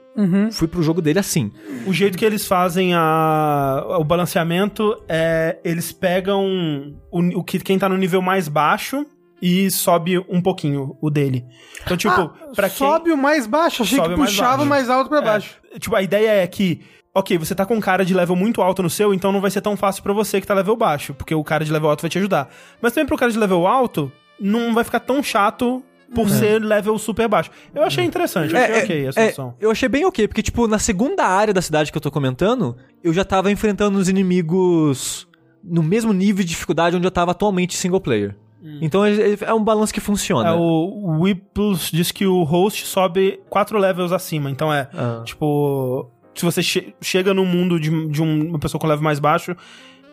[0.51, 1.51] Fui pro jogo dele assim.
[1.85, 7.77] O jeito que eles fazem a, o balanceamento é eles pegam o, o que quem
[7.77, 9.05] tá no nível mais baixo
[9.41, 11.45] e sobe um pouquinho o dele.
[11.83, 13.83] Então, tipo, Ah, pra quem sobe o mais baixo.
[13.83, 14.69] Achei Sobe que mais puxava baixo.
[14.69, 15.55] mais alto pra baixo.
[15.73, 16.81] É, tipo, a ideia é que,
[17.13, 19.51] ok, você tá com um cara de level muito alto no seu, então não vai
[19.51, 22.01] ser tão fácil pra você que tá level baixo, porque o cara de level alto
[22.01, 22.49] vai te ajudar.
[22.81, 25.83] Mas também pro cara de level alto, não vai ficar tão chato
[26.15, 27.51] por ser level super baixo.
[27.75, 29.55] Eu achei interessante, eu achei ok a é, solução.
[29.59, 32.77] eu achei bem ok, porque, tipo, na segunda área da cidade que eu tô comentando,
[33.03, 35.27] eu já tava enfrentando os inimigos
[35.63, 38.35] no mesmo nível de dificuldade onde eu tava atualmente single player.
[38.81, 40.49] Então é, um balanço que funciona.
[40.49, 44.49] É, o Whipples diz que o host sobe quatro levels acima.
[44.49, 45.21] Então é, Ah.
[45.23, 49.19] tipo, se você che- chega no mundo de, de um- uma pessoa com level mais
[49.19, 49.55] baixo,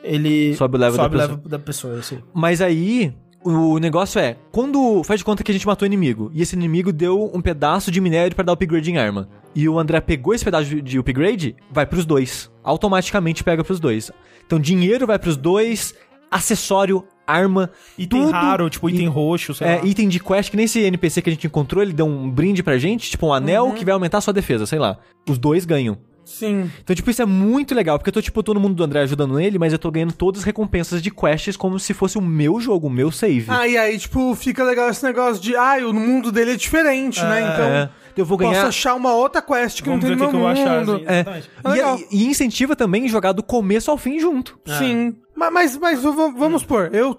[0.03, 1.35] ele Sobe o level da sobe pessoa.
[1.37, 2.19] level da pessoa, assim.
[2.35, 6.31] Mas aí, o negócio é, quando faz de conta que a gente matou o inimigo,
[6.35, 9.79] e esse inimigo deu um pedaço de minério pra dar upgrade em arma, e o
[9.79, 12.51] André pegou esse pedaço de- de upgrade, vai pros dois.
[12.63, 14.11] Automaticamente pega pros dois.
[14.47, 15.95] Então dinheiro vai pros dois,
[16.31, 19.85] acessório, arma, Item tudo, raro, tipo item roxo, sei É, lá.
[19.87, 22.63] item de quest, que nem esse NPC que a gente encontrou, ele deu um brinde
[22.63, 23.73] pra gente, tipo um anel Uhum.
[23.75, 24.99] que vai aumentar a sua defesa, sei lá.
[25.29, 25.97] Os dois ganham.
[26.25, 26.71] Sim.
[26.83, 29.39] Então, tipo, isso é muito legal, porque eu tô, tipo, todo mundo do André ajudando
[29.39, 32.61] ele, mas eu tô ganhando todas as recompensas de quests como se fosse o meu
[32.61, 33.47] jogo, o meu save.
[33.49, 37.23] Ah, e aí, tipo, fica legal esse negócio de, ah, o mundo dele é diferente,
[37.23, 37.41] né?
[37.41, 37.91] Então, É.
[38.17, 38.67] Eu vou posso ganhar.
[38.69, 40.79] achar uma outra quest que Vamos não ver tem o que, no que vou achar.
[40.81, 40.95] mundo.
[40.95, 41.15] assim, É.
[41.21, 41.51] exatamente.
[41.65, 41.99] É legal.
[42.13, 44.57] E, e incentiva também jogar do começo ao fim junto.
[44.79, 45.17] Sim.
[45.35, 47.19] Mas, mas, mas vamos supor, eu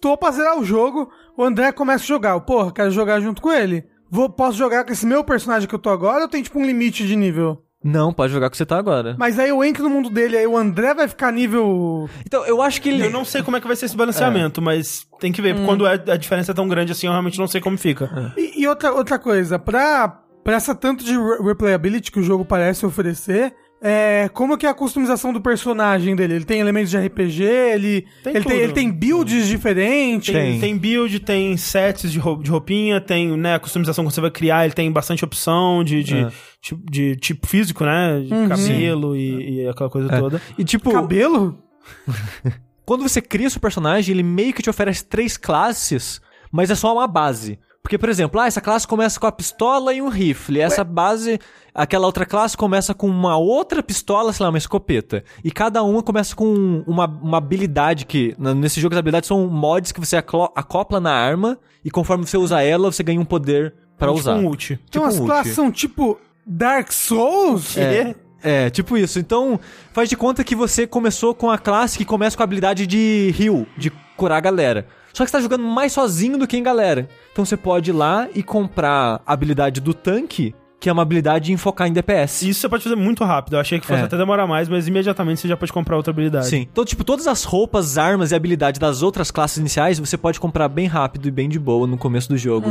[0.00, 2.30] tô pra zerar o jogo o André começa a jogar.
[2.30, 3.84] Eu, Porra, quero jogar junto com ele.
[4.10, 6.64] Vou, posso jogar com esse meu personagem que eu tô agora ou tem tipo um
[6.64, 7.62] limite de nível?
[7.86, 9.14] Não, pode jogar que você tá agora.
[9.18, 12.08] Mas aí eu entro no mundo dele, aí o André vai ficar nível.
[12.26, 13.04] Então, eu acho que ele.
[13.06, 15.54] Eu não sei como é que vai ser esse balanceamento, mas tem que ver.
[15.54, 18.32] porque Quando é- a diferença é tão grande assim, eu realmente não sei como fica.
[18.36, 20.08] E, e outra, outra coisa, pra,
[20.42, 24.68] pra essa tanto de re- replayability que o jogo parece oferecer, é, como que é
[24.70, 26.34] a customização do personagem dele?
[26.34, 30.32] Ele tem elementos de RPG, ele Tem ele, tem, ele tem builds diferentes.
[30.34, 30.76] Tem, Tem.
[30.78, 34.64] build, tem sets de, rou- de roupinha, tem né, a customização que você vai criar,
[34.64, 36.32] ele tem bastante opção de, de, É.
[36.60, 38.20] tipo, de tipo físico, né?
[38.20, 40.18] De cabelo e, e aquela coisa É.
[40.18, 40.40] toda.
[40.58, 41.62] E tipo, Cabelo?
[42.84, 46.20] quando você cria seu personagem, ele meio que te oferece três classes,
[46.50, 47.58] mas é só uma base.
[47.86, 50.58] Porque, por exemplo, ah, essa classe começa com a pistola e um rifle.
[50.60, 51.38] Essa base,
[51.72, 55.22] aquela outra classe começa com uma outra pistola, sei lá, uma escopeta.
[55.44, 59.92] E cada uma começa com uma, uma habilidade que, nesse jogo as habilidades são mods
[59.92, 64.08] que você acopla na arma e conforme você usa ela, você ganha um poder pra
[64.08, 64.34] Tipo usar.
[64.34, 64.72] um ult.
[64.88, 67.78] Então tipo as um classes são tipo Dark Souls?
[67.78, 69.20] É, é, tipo isso.
[69.20, 69.60] Então,
[69.92, 73.32] faz de conta que você começou com a classe que começa com a habilidade de
[73.38, 74.88] heal, de curar a galera.
[75.16, 77.08] Só que você tá jogando mais sozinho do que em galera.
[77.32, 81.50] Então você pode ir lá e comprar a habilidade do tanque, que é uma habilidade
[81.50, 82.46] em focar em DPS.
[82.46, 83.54] Isso você pode fazer muito rápido.
[83.54, 84.04] Eu achei que fosse É.
[84.04, 86.48] até demorar mais, mas imediatamente você já pode comprar outra habilidade.
[86.48, 86.68] Sim.
[86.70, 90.68] Então, tipo, todas as roupas, armas e habilidades das outras classes iniciais, você pode comprar
[90.68, 92.68] bem rápido e bem de boa no começo do jogo.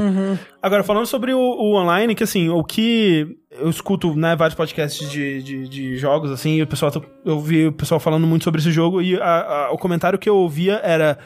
[0.61, 5.09] Agora, falando sobre o, o online, que assim, o que eu escuto, né, vários podcasts
[5.09, 8.43] de, de, de jogos, assim, e o pessoal, tá- eu vi o pessoal falando muito
[8.43, 11.17] sobre esse jogo, e a- a- o comentário que eu ouvia era: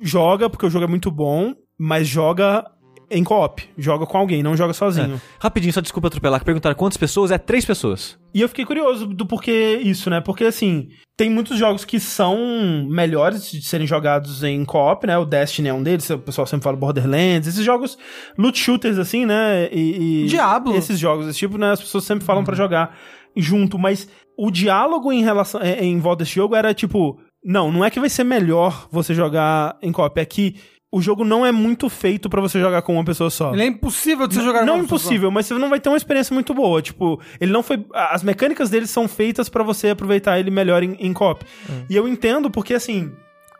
[0.00, 2.64] joga, porque o jogo é muito bom, mas joga
[3.12, 5.20] em co-op, joga com alguém, não joga sozinho.
[5.38, 7.30] Rapidinho, só desculpa atropelar, que perguntaram quantas pessoas?
[7.30, 8.18] É três pessoas.
[8.32, 10.20] E eu fiquei curioso do porquê isso, né?
[10.22, 15.18] Porque, assim, tem muitos jogos que são melhores de serem jogados em co-op, né?
[15.18, 17.98] O Destiny é um deles, o pessoal sempre fala Borderlands, esses jogos
[18.38, 19.68] loot shooters, assim, né?
[19.70, 20.74] E, e Diablo.
[20.74, 21.72] Esses jogos desse tipo, né?
[21.72, 22.96] As pessoas sempre falam pra jogar
[23.36, 24.08] junto, mas
[24.38, 28.00] o diálogo em relação em, em volta desse jogo era tipo, não, não é que
[28.00, 30.56] vai ser melhor você jogar em co-op, é que
[30.94, 33.52] o jogo não é muito feito pra você jogar com uma pessoa só.
[33.54, 35.80] Ele é impossível de você jogar Não com uma pessoa impossível, mas você não vai
[35.80, 36.82] ter uma experiência muito boa.
[36.82, 37.82] Tipo, ele não foi.
[37.94, 41.44] As mecânicas dele são feitas pra você aproveitar ele melhor em, em co-op.
[41.88, 43.10] E eu entendo porque, assim.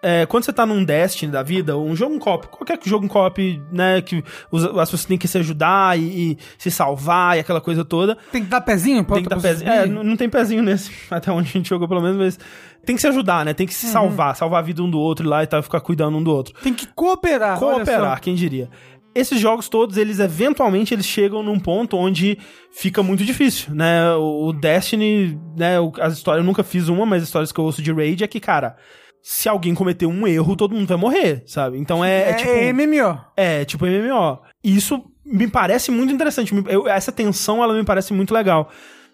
[0.03, 3.05] é, quando você tá num Destiny da vida, ou um jogo em co-op, qualquer jogo
[3.07, 7.37] em co-op, né, que os- as pessoas têm que se ajudar e, e se salvar
[7.37, 8.19] e aquela coisa toda.
[8.31, 9.71] Tem que dar pezinho pra Tem que dar pezinho.
[9.71, 12.39] É, não não tem pezinho nesse, até onde a gente jogou pelo menos, mas
[12.85, 13.55] tem que se ajudar, né?
[13.55, 13.93] Tem que se Uhum.
[13.93, 16.55] salvar, salvar a vida um do outro lá e tal, ficar cuidando um do outro
[16.63, 17.59] Tem que cooperar.
[17.59, 18.69] cooperar, quem diria.
[19.15, 22.39] Esses jogos todos, eles eventualmente eles chegam num ponto onde
[22.71, 24.11] fica muito difícil, né?
[24.15, 27.83] O Destiny, né, as histórias, eu nunca fiz uma, mas as histórias que eu ouço
[27.83, 28.75] de Raid é que, cara,
[29.23, 31.79] se alguém cometer um erro, todo mundo vai morrer, sabe?
[31.79, 33.21] Então é, é É, tipo é MMO.
[33.37, 34.39] é, tipo MMO.
[34.65, 36.53] E isso me parece muito interessante.
[36.69, 38.71] Eu- essa tensão, ela me parece muito legal.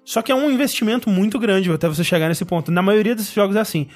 [0.09, 2.73] Só que é um investimento muito grande até você chegar nesse ponto.
[2.73, 3.89] Na maioria desses jogos é assim.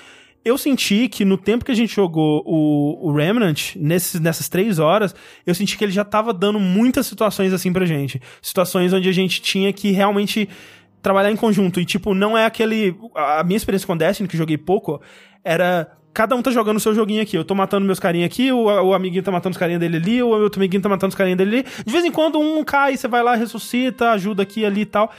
[0.45, 4.79] Eu senti que no tempo que a gente jogou o, o Remnant, nesses, nessas três
[4.79, 5.15] horas,
[5.47, 8.21] eu senti que ele já tava dando muitas situações assim pra gente.
[8.43, 10.51] Situações onde a gente tinha que realmente
[11.01, 11.81] trabalhar em conjunto.
[11.81, 12.95] E, tipo, não é aquele.
[13.15, 15.01] A minha experiência com Destiny, que joguei pouco,
[15.43, 15.97] era.
[16.13, 17.39] Cada um tá jogando o seu joguinho aqui.
[17.39, 20.23] Eu tô matando meus carinha aqui, o, o amiguinho tá matando os carinha dele ali,
[20.23, 21.67] o outro amiguinho tá matando os carinha dele ali.
[21.87, 25.11] De vez em quando um cai, você vai lá, ressuscita, ajuda aqui ali e tal.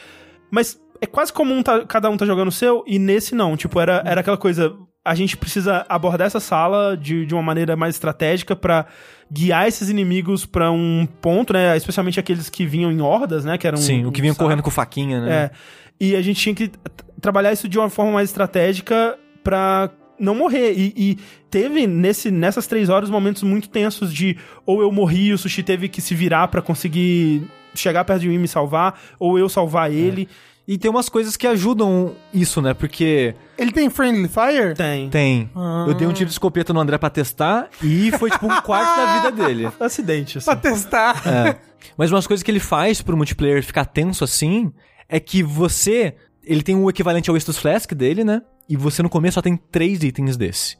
[0.51, 3.57] Mas é quase comum tá- cada um tá jogando o seu, e nesse não.
[3.57, 4.73] Tipo, era, era aquela coisa.
[5.05, 8.85] A gente precisa abordar essa sala de, de uma maneira mais estratégica pra
[9.29, 11.75] guiar esses inimigos pra um ponto, né?
[11.75, 13.57] Especialmente aqueles que vinham em hordas, né?
[13.57, 15.35] Que eram Sim, o que vinha correndo com faquinha, né?
[15.35, 15.51] É.
[15.99, 16.71] E a gente tinha que
[17.19, 20.71] trabalhar isso de uma forma mais estratégica pra não morrer.
[20.71, 21.17] E, e
[21.49, 25.63] teve nesse, nessas três horas momentos muito tensos de ou eu morri e o Sushi
[25.63, 27.45] teve que se virar pra conseguir
[27.75, 30.29] chegar perto de mim e me salvar, ou eu salvar ele.
[30.67, 32.73] E tem umas coisas que ajudam isso, né?
[32.73, 34.73] Porque Ele tem Friendly Fire?
[34.75, 35.09] Tem.
[35.09, 35.49] tem.
[35.87, 38.95] Eu dei um tiro de escopeta no André pra testar e foi tipo um quarto
[38.95, 39.69] da vida dele.
[39.79, 40.45] Acidente, assim.
[40.45, 41.21] Pra testar.
[41.27, 41.57] É.
[41.97, 44.71] Mas umas coisas que ele faz pro multiplayer ficar tenso assim
[45.09, 46.15] é que você.
[46.41, 48.41] Ele tem o equivalente ao Estus Flask dele, né?
[48.69, 50.77] E você no começo só tem três itens desse.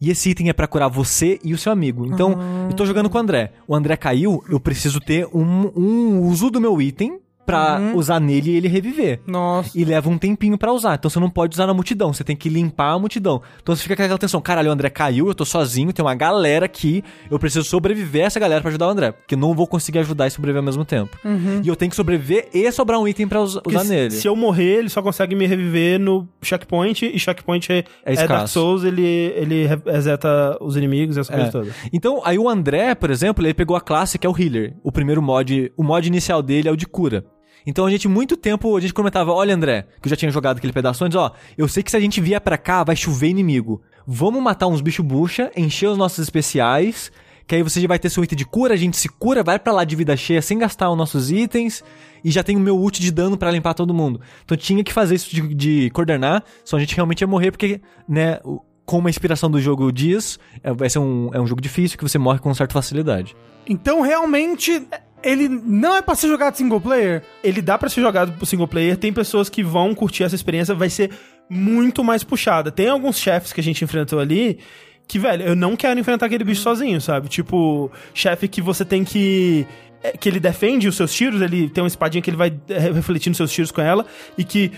[0.00, 2.06] E esse item é pra curar você e o seu amigo.
[2.06, 2.38] Então,
[2.70, 3.52] eu tô jogando com o André.
[3.66, 7.18] O André caiu, eu preciso ter um, um uso do meu item
[7.48, 9.20] pra usar nele e ele reviver.
[9.26, 9.70] Nossa.
[9.76, 10.94] E leva um tempinho pra usar.
[10.96, 13.40] Então você não pode usar na multidão, você tem que limpar a multidão.
[13.62, 16.14] Então você fica com aquela tensão, caralho, o André caiu, eu tô sozinho, tem uma
[16.14, 19.12] galera aqui, eu preciso sobreviver a essa galera pra ajudar o André.
[19.12, 21.16] Porque não vou conseguir ajudar e sobreviver ao mesmo tempo.
[21.62, 24.10] E eu tenho que sobreviver e sobrar um item pra Porque usar se- nele.
[24.10, 28.26] Se eu morrer, ele só consegue me reviver no checkpoint, e checkpoint é, É é
[28.26, 28.48] Dark.
[28.48, 31.50] Souls, ele, ele re- reseta os inimigos e coisa É.
[31.50, 31.70] toda.
[31.92, 34.74] Então, aí o André, por exemplo, ele pegou a classe que é o Healer.
[34.82, 37.24] O primeiro mod, o mod inicial dele é o de cura.
[37.66, 40.58] Então a gente, muito tempo, a gente comentava, olha André, que eu já tinha jogado
[40.58, 43.28] aquele pedaço antes, ó, eu sei que se a gente vier pra cá, vai chover
[43.28, 43.82] inimigo.
[44.06, 47.12] Vamos matar uns bicho bucha, encher os nossos especiais,
[47.46, 49.58] que aí você já vai ter seu item de cura, a gente se cura, vai
[49.58, 51.82] pra lá de vida cheia sem gastar os nossos itens,
[52.24, 54.20] e já tem o meu ult de dano pra limpar todo mundo.
[54.44, 57.80] Então tinha que fazer isso de, de coordenar, senão a gente realmente ia morrer, porque,
[58.08, 58.38] né,
[58.84, 62.04] como a inspiração do jogo diz, é, vai ser um, é um jogo difícil que
[62.04, 63.36] você morre com certa facilidade.
[63.66, 64.82] Então, realmente,
[65.22, 67.22] ele não é pra ser jogado single player?
[67.42, 70.90] Ele dá pra ser jogado single player, tem pessoas que vão curtir essa experiência, vai
[70.90, 71.10] ser
[71.48, 72.70] muito mais puxada.
[72.70, 74.58] Tem alguns chefes que a gente enfrentou ali
[75.06, 77.28] que, velho, eu não quero enfrentar aquele bicho sozinho, sabe?
[77.28, 79.66] Tipo, chefe que você tem que.
[80.02, 82.78] é, Que ele defende os seus tiros, ele tem uma espadinha que ele vai é,
[82.92, 84.04] refletindo seus tiros com ela,
[84.36, 84.70] e que.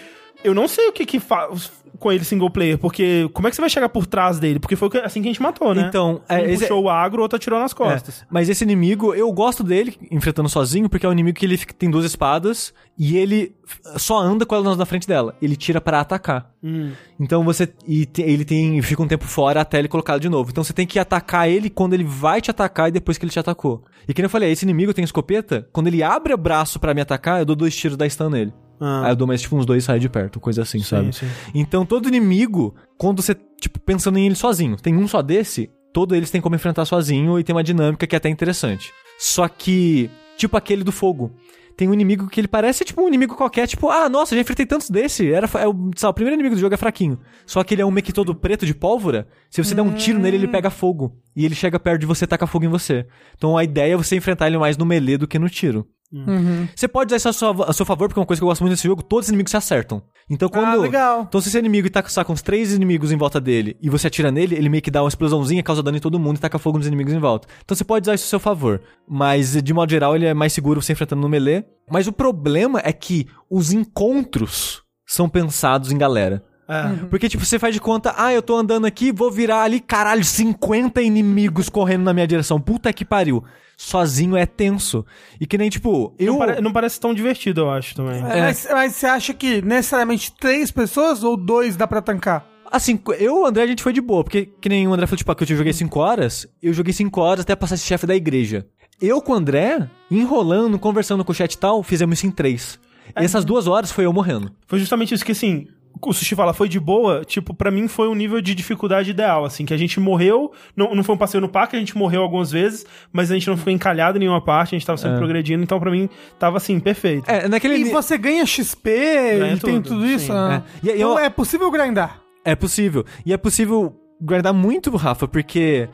[0.43, 3.57] Eu não sei o que que faz com ele single player, porque como é que
[3.57, 4.59] você vai chegar por trás dele?
[4.59, 5.85] Porque foi assim que a gente matou, né?
[5.87, 8.23] Então, é, um esse- puxou o agro, o outro atirou nas costas.
[8.23, 11.59] É, mas esse inimigo, eu gosto dele enfrentando sozinho, porque é um inimigo que ele
[11.59, 13.55] tem duas espadas e ele
[13.99, 15.37] só anda com elas na frente dela.
[15.43, 16.51] Ele tira pra atacar.
[16.65, 16.93] Hum.
[17.19, 17.69] Então você.
[17.87, 18.81] E te- ele tem.
[18.81, 20.49] fica um tempo fora até ele colocar de novo.
[20.51, 23.33] Então você tem que atacar ele quando ele vai te atacar e depois que ele
[23.33, 23.85] te atacou.
[24.09, 27.03] E que eu falei, esse inimigo tem escopeta, quando ele abre o braço pra me
[27.03, 28.55] atacar, eu dou dois tiros da stun nele.
[28.81, 29.05] Ah.
[29.05, 31.13] Aí eu dou mais tipo uns dois sai de perto, coisa assim, sabe?
[31.13, 31.27] sim.
[31.55, 36.17] Então todo inimigo, quando você, tipo, pensando em ele sozinho, tem um só desse, todos
[36.17, 38.93] eles têm como enfrentar sozinho e tem uma dinâmica que é até interessante.
[39.19, 41.31] Só que, tipo aquele do fogo.
[41.77, 44.67] Tem um inimigo que ele parece tipo um inimigo qualquer, tipo, ah, nossa, já enfrentei
[44.67, 45.33] tantos desse.
[45.33, 47.19] Era, é o, lá, o primeiro inimigo do jogo é fraquinho.
[47.47, 49.27] Só que ele é um meio que todo preto de pólvora.
[49.49, 51.17] Se você der um tiro nele, ele pega fogo.
[51.35, 53.07] E ele chega perto de você e taca fogo em você.
[53.35, 55.87] Então a ideia é você enfrentar ele mais no melee do que no tiro.
[56.13, 56.67] Uhum.
[56.75, 58.49] Você pode usar isso a seu, a seu favor, porque é uma coisa que eu
[58.49, 60.03] gosto muito desse jogo, todos os inimigos se acertam.
[60.29, 60.67] Então quando.
[60.67, 61.27] Ah, legal.
[61.29, 64.31] Então se esse inimigo tá com uns três inimigos em volta dele e você atira
[64.31, 66.79] nele, ele meio que dá uma explosãozinha, causa dano em todo mundo e taca fogo
[66.79, 67.47] nos inimigos em volta.
[67.65, 68.81] Então você pode usar isso a seu favor.
[69.09, 71.65] Mas, de modo geral, ele é mais seguro você enfrentando no melee.
[71.91, 76.45] Mas o problema é que os encontros são pensados em galera.
[76.69, 77.07] É.
[77.07, 80.25] Porque, tipo, você faz de conta, ah, eu tô andando aqui, vou virar ali, caralho,
[80.25, 82.61] 50 inimigos correndo na minha direção.
[82.61, 83.43] Puta que pariu.
[83.83, 85.07] Sozinho é tenso.
[85.41, 86.35] E que nem, tipo, eu.
[86.35, 88.19] Não, pare- não parece tão divertido, eu acho, também.
[88.19, 92.47] É, Mas, mas você acha que necessariamente três pessoas ou dois dá pra tancar?
[92.71, 95.07] Assim, eu e o André a gente foi de boa, porque que nem o André
[95.07, 97.87] falou, tipo, ah, que eu joguei 5 horas, eu joguei 5 horas até passar esse
[97.87, 98.67] chefe da igreja.
[99.01, 102.79] Eu com o André, enrolando, conversando com o chat e tal, fizemos isso em 3.
[103.19, 104.53] E essas duas horas foi eu morrendo.
[104.69, 105.67] Foi justamente isso que, assim,
[106.03, 109.45] o Sushi fala, foi de boa, tipo, pra mim foi um nível de dificuldade ideal,
[109.45, 112.23] assim, que a gente morreu, não, não foi um passeio no parque, a gente morreu
[112.23, 115.19] algumas vezes, mas a gente não ficou encalhado em nenhuma parte, a gente tava sempre
[115.19, 117.29] progredindo, então pra mim tava, assim, perfeito.
[117.31, 117.77] É, naquele.
[117.77, 118.91] E ni- você ganha XP
[119.39, 120.27] Ganha e tem tudo, tudo isso?
[120.27, 120.33] sim.
[120.33, 120.63] Ah.
[120.83, 120.87] É.
[120.87, 122.21] E- então eu- é possível grindar.
[122.45, 123.05] É possível.
[123.27, 125.89] E é possível guardar muito, Rafa, porque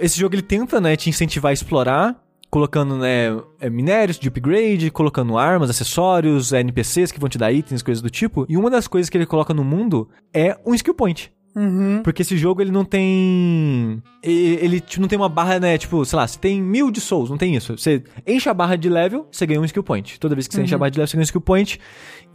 [0.00, 2.16] esse jogo ele tenta, né, te incentivar a explorar,
[2.54, 7.50] colocando, né, é, minérios de upgrade, colocando armas, acessórios, é, NPCs que vão te dar
[7.50, 8.46] itens, coisas do tipo.
[8.48, 11.32] E uma das coisas que ele coloca no mundo é um skill point.
[11.56, 12.00] Uhum.
[12.04, 14.00] Porque esse jogo ele não tem.
[14.22, 15.76] Ele tipo, não tem uma barra, né?
[15.76, 17.76] Tipo, sei lá, você tem mil de souls, não tem isso.
[17.76, 20.20] Você enche a barra de level, você ganha um skill point.
[20.20, 21.80] Toda vez que você enche a barra de level, você ganha um skill point.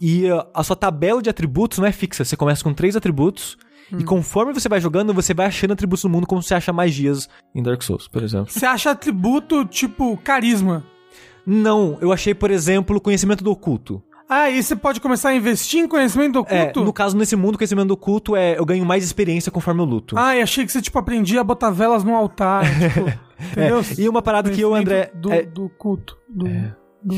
[0.02, 2.26] E uh, a sua tabela de atributos não é fixa.
[2.26, 3.58] Você começa com três atributos.
[3.98, 7.28] E conforme você vai jogando, você vai achando atributos no mundo como você acha magias
[7.56, 8.52] em Dark Souls, por exemplo.
[8.52, 10.84] Você acha atributo tipo carisma?
[11.46, 14.04] Não, eu achei, por exemplo, conhecimento do oculto.
[14.32, 16.84] Ah, e você pode começar a investir em conhecimento É, oculto?
[16.84, 20.16] no caso, nesse mundo, conhecimento do oculto é eu ganho mais experiência conforme eu luto.
[20.16, 22.64] Ah, e achei que você, tipo, aprendia a botar velas no altar,
[22.94, 23.12] tipo,
[23.52, 23.82] entendeu?
[23.98, 25.12] E uma parada que eu, André.
[25.16, 26.16] Do, é- do culto.
[26.30, 26.46] Do...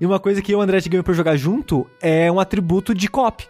[0.00, 2.38] E uma coisa que eu e o André te ganhou pra jogar junto é um
[2.38, 3.46] atributo de co-op.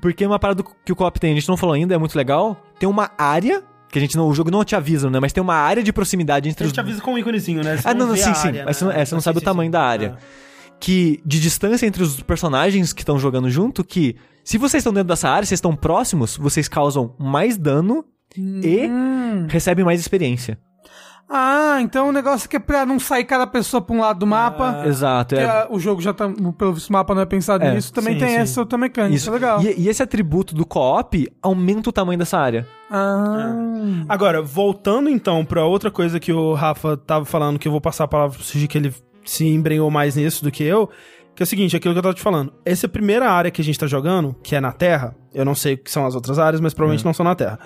[0.00, 2.56] Porque uma parada que o co-op tem, a gente não falou ainda, é muito legal.
[2.78, 5.18] Tem uma área, que a gente não, o jogo não te avisa, né?
[5.20, 6.70] Mas tem uma área de proximidade entre A os.
[6.70, 7.76] gente avisa com um íconezinho, né?
[7.76, 8.48] Você Ah, não, não, sim, a sim.
[8.48, 9.00] área, Mas você não, né?
[9.00, 10.18] é, você não Ah, sabe sim, o tamanho sim, da área.
[10.18, 10.76] Ah.
[10.78, 15.08] Que, de distância entre os personagens que estão jogando junto, que se vocês estão dentro
[15.08, 18.04] dessa área, vocês estão próximos, vocês causam mais dano
[18.36, 19.46] e Hum.
[19.48, 20.58] recebem mais experiência.
[21.28, 24.26] Ah, então o negócio que é pra não sair cada pessoa pra um lado do
[24.26, 24.84] mapa.
[24.86, 25.34] Exato.
[25.34, 26.28] que É, a- o jogo já tá.
[26.56, 27.92] Pelo visto, o mapa não é pensado É, nisso.
[27.92, 28.36] Também sim, tem sim.
[28.36, 29.14] essa outra mecânica.
[29.16, 29.28] isso.
[29.28, 29.60] é legal.
[29.60, 32.66] E, e esse atributo do co-op aumenta o tamanho dessa área.
[32.90, 33.54] Ah.
[34.08, 38.04] Agora, voltando então pra outra coisa que o Rafa tava falando, que eu vou passar
[38.04, 40.88] a palavra pro Suji, que ele se embrenhou mais nisso do que eu,
[41.34, 42.50] Que é o seguinte, aquilo que eu tava te falando.
[42.64, 45.74] Essa primeira área que a gente tá jogando, que é na Terra, eu não sei
[45.74, 47.58] o que são as outras áreas, mas provavelmente não são na Terra.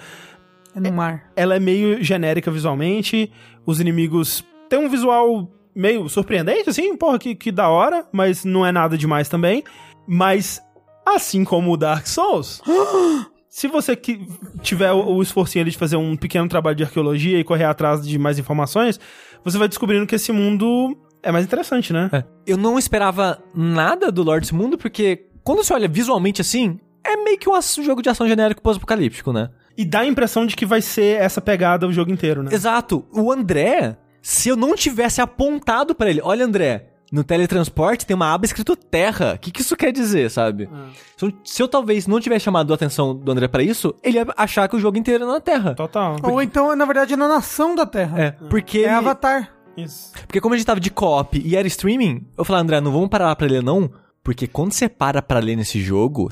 [0.75, 1.31] É no mar.
[1.37, 3.33] Ela é meio genérica visualmente,
[3.67, 8.65] os inimigos têm um visual meio surpreendente, assim, porra, que, que da hora, mas não
[8.65, 9.65] é nada demais também.
[10.07, 10.61] Mas,
[11.07, 12.61] assim como o Dark Souls,
[13.49, 14.27] se você que
[14.63, 18.07] tiver o, o esforcinho ali de fazer um pequeno trabalho de arqueologia e correr atrás
[18.07, 18.99] de mais informações,
[19.45, 22.11] você vai descobrindo que esse mundo é mais interessante, né?
[22.13, 22.25] É.
[22.47, 27.39] Eu não esperava nada do Lords Mundo, porque quando você olha visualmente assim, é meio
[27.39, 29.51] que um jogo de ação genérico pós-apocalíptico, né?
[29.77, 32.51] E dá a impressão de que vai ser essa pegada o jogo inteiro, né?
[32.53, 33.05] Exato.
[33.13, 38.33] O André, se eu não tivesse apontado pra ele, olha André, no teletransporte tem uma
[38.33, 39.35] aba escrito terra.
[39.35, 40.69] O que, que isso quer dizer, sabe?
[41.17, 44.19] Se, eu, se eu talvez não tivesse chamado a atenção do André pra isso, ele
[44.19, 45.75] ia achar que o jogo inteiro era na terra.
[45.75, 46.17] Total.
[46.23, 48.21] Ou então, na verdade, é na nação da Terra.
[48.21, 49.53] É, porque É ele- Avatar.
[49.77, 50.13] Isso.
[50.27, 53.09] Porque como a gente tava de co-op e era streaming, eu falei, André, não vamos
[53.09, 53.91] parar pra ler não,
[54.23, 56.29] porque quando você para pra ler nesse jogo,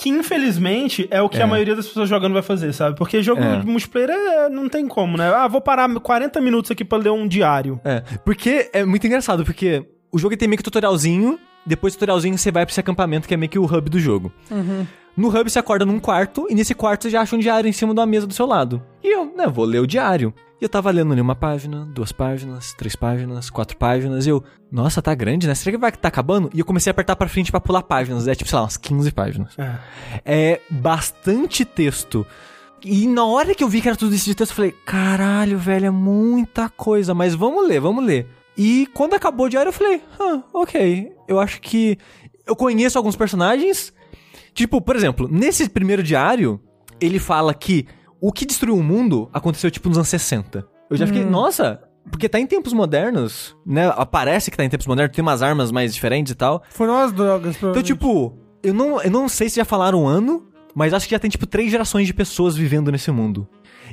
[0.00, 1.42] Que infelizmente é o que É.
[1.42, 2.96] a maioria das pessoas jogando vai fazer, sabe?
[2.96, 3.56] Porque jogo É.
[3.58, 5.28] de multiplayer é- não tem como, né?
[5.34, 7.80] Ah, vou parar 40 minutos aqui pra ler um diário.
[7.84, 11.36] É, porque é muito engraçado, porque o jogo tem meio que tutorialzinho,
[11.66, 13.98] depois do tutorialzinho você vai pra esse acampamento que é meio que o hub do
[13.98, 14.32] jogo.
[15.16, 17.72] No hub você acorda num quarto, e nesse quarto você já acha um diário em
[17.72, 18.80] cima de uma mesa do seu lado.
[19.02, 20.32] E eu, né, vou ler o diário.
[20.60, 24.42] E eu tava lendo ali uma página, duas páginas, três páginas, quatro páginas, e eu,
[24.72, 25.54] nossa, tá grande, né?
[25.54, 26.50] Será que vai tá acabando?
[26.52, 28.76] E eu comecei a apertar pra frente pra pular páginas, é tipo, sei lá, umas
[28.76, 29.54] 15 páginas.
[29.56, 29.78] É.
[30.24, 32.26] É bastante texto.
[32.84, 35.58] E na hora que eu vi que era tudo isso de texto, eu falei, caralho,
[35.58, 38.26] velho, é muita coisa, mas vamos ler, vamos ler.
[38.56, 41.96] E quando acabou o diário, eu falei, ah, ok, eu acho que
[42.44, 43.92] eu conheço alguns personagens.
[44.52, 46.60] Tipo, por exemplo, nesse primeiro diário,
[47.00, 47.86] ele fala que
[48.20, 50.66] o que destruiu o mundo aconteceu, tipo, nos anos 60.
[50.90, 53.92] Eu já fiquei, nossa, porque tá em tempos modernos, né?
[53.96, 56.62] Aparece que tá em tempos modernos, tem umas armas mais diferentes e tal.
[56.70, 60.46] Foram as drogas, Então, tipo, eu não, eu não sei se já falaram um ano,
[60.74, 63.46] mas acho que já tem, tipo, três gerações de pessoas vivendo nesse mundo.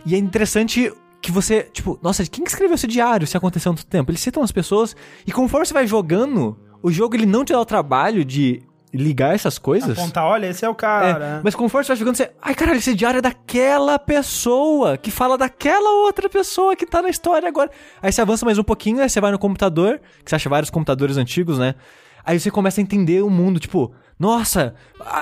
[0.05, 3.75] E é interessante que você, tipo, nossa, quem que escreveu esse diário se aconteceu há
[3.75, 4.11] tanto tempo?
[4.11, 4.95] Eles citam as pessoas,
[5.25, 8.61] e conforme você vai jogando, o jogo ele não te dá o trabalho de
[8.95, 9.97] ligar essas coisas.
[9.97, 11.41] Apontar, olha, esse é o É, cara.
[11.43, 12.31] mas conforme você vai jogando, você.
[12.41, 17.09] Ai, caralho, esse diário é daquela pessoa que fala daquela outra pessoa que tá na
[17.09, 17.69] história agora.
[18.01, 20.69] Aí você avança mais um pouquinho, aí você vai no computador, que você acha vários
[20.69, 21.75] computadores antigos, né?
[22.25, 24.73] Aí você começa a entender o mundo, tipo, nossa,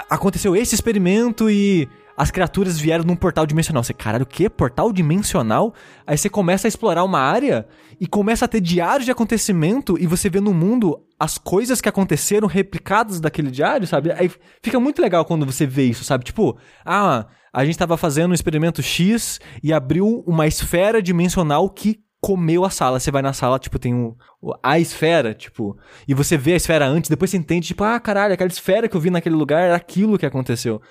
[0.10, 3.84] aconteceu esse experimento e as criaturas vieram num portal dimensional.
[3.84, 4.50] Você, caralho, o quê?
[4.50, 5.74] Portal dimensional?
[6.08, 7.68] Aí você começa a explorar uma área
[8.00, 11.88] e começa a ter diários de acontecimento e você vê no mundo as coisas que
[11.88, 14.12] aconteceram replicadas daquele diário, sabe?
[14.12, 14.30] Aí
[14.62, 16.26] fica muito legal quando você vê isso, sabe?
[16.26, 22.00] Tipo, ah, a gente tava fazendo um experimento X e abriu uma esfera dimensional que
[22.22, 23.00] comeu a sala.
[23.00, 24.18] Você vai na sala, tipo, tem o-
[24.62, 28.34] a esfera, tipo, e você vê a esfera antes, depois você entende, tipo, ah, caralho,
[28.34, 30.82] aquela esfera que eu vi naquele lugar era aquilo que aconteceu.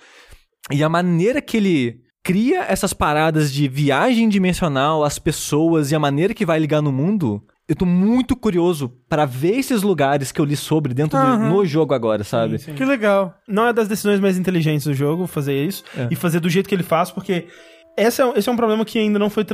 [0.70, 5.98] E a maneira que ele cria essas paradas de viagem dimensional, as pessoas e a
[5.98, 7.42] maneira que vai ligar no mundo,
[7.72, 11.48] eu tô muito curioso pra ver esses lugares que eu li sobre dentro do, Aham.
[11.48, 12.58] no jogo agora, sabe?
[12.58, 12.74] Sim, sim.
[12.74, 13.34] Que legal.
[13.48, 16.08] Não é das decisões mais inteligentes do jogo fazer isso É.
[16.10, 17.46] e fazer do jeito que ele faz, porque
[17.96, 19.44] esse é, um- esse é um problema que ainda não foi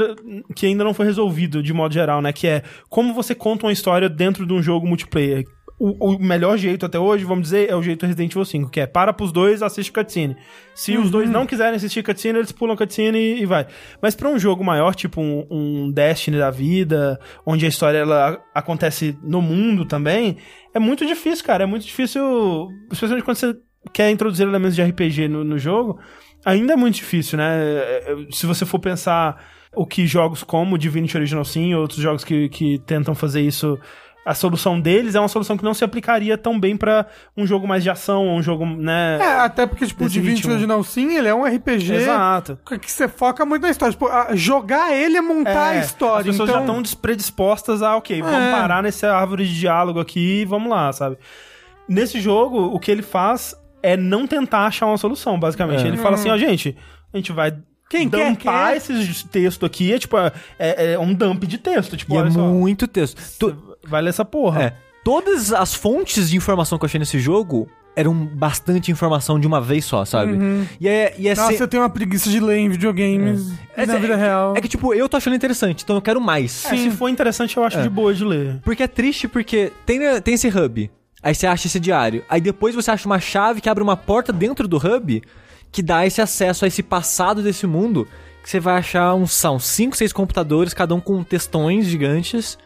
[0.54, 2.32] que ainda não foi resolvido de modo geral, né?
[2.32, 5.44] Que é como você conta uma história dentro de um jogo multiplayer.
[5.78, 8.80] O, o melhor jeito até hoje, vamos dizer, é o jeito Resident Evil 5, que
[8.80, 10.36] é para pros dois, assiste cutscene.
[10.74, 13.66] Se os dois não quiserem assistir cutscene, eles pulam cutscene e, e vai.
[14.02, 18.42] Mas pra um jogo maior, tipo um, um Destiny da vida, onde a história ela
[18.52, 20.38] acontece no mundo também,
[20.74, 21.62] é muito difícil, cara.
[21.62, 23.56] É muito difícil, especialmente quando você
[23.92, 26.00] quer introduzir elementos de RPG no, no jogo,
[26.44, 27.56] ainda é muito difícil, né?
[27.62, 29.42] É, é, Se você for pensar
[29.74, 33.78] o que jogos como Divinity Original Sin, outros jogos que, que tentam fazer isso,
[34.30, 37.06] a solução deles é uma solução que não se aplicaria tão bem pra
[37.36, 39.18] um jogo mais de ação, um jogo, né?
[39.20, 40.46] É, até porque, tipo, o Divinity.
[40.48, 42.58] Original Sim, ele é um RPG Exato.
[42.80, 43.92] que você foca muito na história.
[43.92, 46.30] Tipo, a- jogar ele é montar a É, história.
[46.30, 46.66] As pessoas então...
[46.76, 48.50] já estão predispostas a, ok, vamos É.
[48.52, 51.16] parar nessa árvore de diálogo aqui e vamos lá, sabe?
[51.88, 55.84] Nesse jogo, o que ele faz é não tentar achar uma solução, basicamente.
[55.84, 55.88] É.
[55.88, 56.76] Ele fala assim, ó, gente,
[57.12, 57.56] a gente vai
[57.88, 58.76] Quem quer, dumpar quer.
[58.76, 60.16] esse texto aqui, é tipo,
[60.58, 63.18] é, é um dump de texto, tipo, E é muito texto.
[63.38, 64.62] Tu- vai ler essa porra.
[64.62, 64.72] É.
[65.04, 69.60] Todas as fontes de informação que eu achei nesse jogo eram bastante informação de uma
[69.60, 70.38] vez só, sabe?
[70.80, 73.84] E é, e é Nossa, se- eu tenho uma preguiça de ler em videogames é-
[73.86, 74.54] na é- vida real.
[74.56, 76.64] É que, tipo, eu tô achando interessante, então eu quero mais.
[76.66, 77.82] É, se for interessante, eu acho É.
[77.82, 78.60] de boa de ler.
[78.62, 80.88] Porque é triste porque tem, tem esse hub,
[81.20, 84.32] aí você acha esse diário, aí depois você acha uma chave que abre uma porta
[84.32, 85.20] dentro do hub
[85.72, 88.06] que dá esse acesso a esse passado desse mundo
[88.42, 92.56] que você vai achar uns, são 5, 6 computadores, cada um com textões gigantes.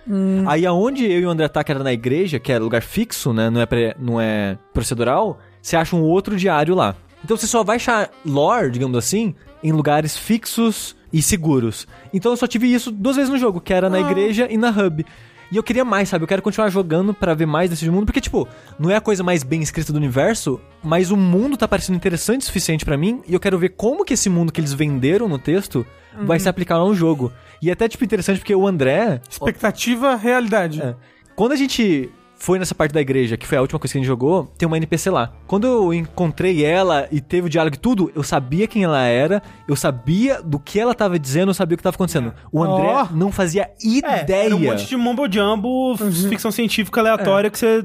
[0.47, 3.33] Aí aonde eu e o André tá, que era na igreja, que é lugar fixo,
[3.33, 3.51] né?
[3.51, 6.95] Não é, pré- não é procedural, você acha um outro diário lá.
[7.25, 11.87] Então você só vai achar lore, digamos assim, em lugares fixos e seguros.
[12.13, 14.71] Então eu só tive isso duas vezes no jogo, que era na igreja e na
[14.71, 15.05] hub.
[15.53, 16.25] E eu queria mais, sabe?
[16.25, 18.49] Eu quero continuar jogando pra ver mais desse mundo, porque, tipo,
[18.79, 22.41] não é a coisa mais bem escrita do universo, mas o mundo tá parecendo interessante
[22.41, 25.29] o suficiente pra mim, e eu quero ver como que esse mundo que eles venderam
[25.29, 25.87] no texto
[26.23, 27.31] vai se aplicar no jogo.
[27.61, 30.81] E é até, tipo, interessante porque o André, Expectativa, realidade.
[30.81, 30.97] é.
[31.37, 32.11] Quando a gente
[32.43, 34.67] foi nessa parte da igreja, que foi a última coisa que a gente jogou, tem
[34.67, 35.33] uma NPC lá.
[35.47, 39.41] Quando eu encontrei ela e teve o diálogo e tudo, eu sabia quem ela era,
[39.69, 42.33] eu sabia do que ela tava dizendo, eu sabia o que tava acontecendo.
[42.51, 43.07] O André Ó.
[43.13, 44.47] não fazia É, ideia.
[44.47, 45.97] era um monte de mumbo jumbo,
[46.29, 47.81] ficção científica aleatória que você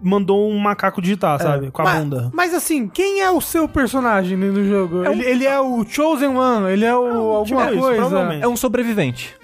[0.00, 1.72] mandou um macaco digitar, sabe?
[1.72, 2.30] Com a mas, bunda.
[2.32, 5.04] mas assim, quem é o seu personagem no jogo?
[5.04, 6.70] ele, ele é o Chosen One?
[6.70, 8.00] Ele é o alguma tipo isso, coisa?
[8.02, 8.44] provavelmente.
[8.44, 9.34] É um sobrevivente.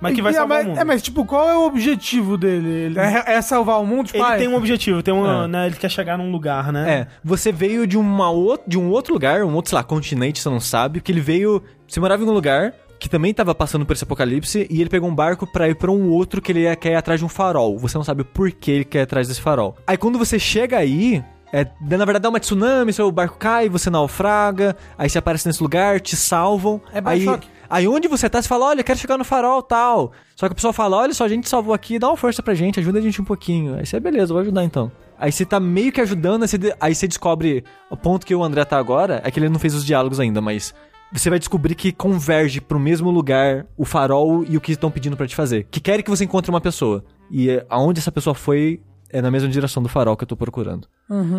[0.00, 0.78] Mas que vai é, salvar mas, o mundo.
[0.80, 2.68] é, mas tipo, qual é o objetivo dele?
[2.68, 4.06] Ele é, é salvar o mundo?
[4.06, 5.48] Tipo, Ele ah, tem um objetivo, tem uma, É.
[5.48, 6.90] né, ele quer chegar num lugar, né?
[6.90, 10.40] É, você veio de, uma ou- de um outro lugar, um outro, sei lá, continente,
[10.40, 11.62] você não sabe, porque ele veio.
[11.88, 15.08] Você morava em um lugar que também tava passando por esse apocalipse e ele pegou
[15.08, 17.28] um barco pra ir pra um outro que ele ia- quer ir atrás de um
[17.28, 17.78] farol.
[17.78, 19.76] Você não sabe o porquê ele quer ir atrás desse farol.
[19.86, 21.22] Aí quando você chega aí.
[21.52, 25.62] É, na verdade dá uma tsunami, seu barco cai, você naufraga, aí você aparece nesse
[25.62, 26.80] lugar, te salvam.
[26.92, 27.46] É aí, Bioshock.
[27.46, 27.55] aí
[27.88, 30.12] onde você tá, você fala, olha, quero chegar no farol tal.
[30.34, 32.54] Só que a pessoa fala, olha só, a gente salvou aqui, dá uma força pra
[32.54, 33.76] gente, ajuda a gente um pouquinho.
[33.76, 34.90] Aí você, beleza, vou ajudar então.
[35.18, 37.64] Aí você tá meio que ajudando, aí você, aí você descobre.
[37.90, 40.40] O ponto que o André tá agora é que ele não fez os diálogos ainda,
[40.40, 40.74] mas
[41.12, 45.16] você vai descobrir que converge pro mesmo lugar o farol e o que estão pedindo
[45.16, 45.66] pra te fazer.
[45.70, 47.04] Que querem que você encontre uma pessoa.
[47.30, 50.36] E é, aonde essa pessoa foi é na mesma direção do farol que eu tô
[50.36, 50.88] procurando.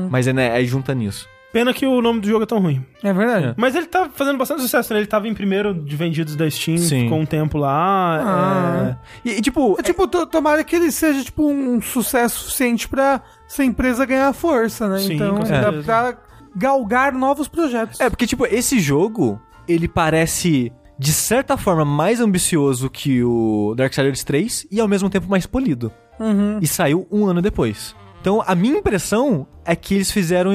[0.09, 1.27] Mas é, né, aí junta nisso.
[1.57, 2.85] Pena que o nome do jogo é tão ruim.
[3.03, 3.55] É verdade.
[3.57, 4.99] Mas ele tá fazendo bastante sucesso, né?
[4.99, 7.05] Ele tava em primeiro de vendidos da Steam, Sim.
[7.05, 8.21] ficou um tempo lá.
[8.23, 8.97] Ah.
[9.25, 9.29] é...
[9.29, 13.21] E, e, tipo, É tipo, to- tomara que ele seja tipo um sucesso suficiente pra
[13.49, 14.99] essa empresa ganhar força, né?
[14.99, 16.17] Sim, então com dá pra
[16.55, 17.99] galgar novos projetos.
[17.99, 24.23] É, porque, tipo, esse jogo, ele parece, de certa forma, mais ambicioso que o Darksiders
[24.23, 25.91] 3 e, ao mesmo tempo, mais polido.
[26.19, 26.59] Uhum.
[26.61, 27.95] E saiu um ano depois.
[28.21, 30.51] Então, a minha impressão é que eles fizeram...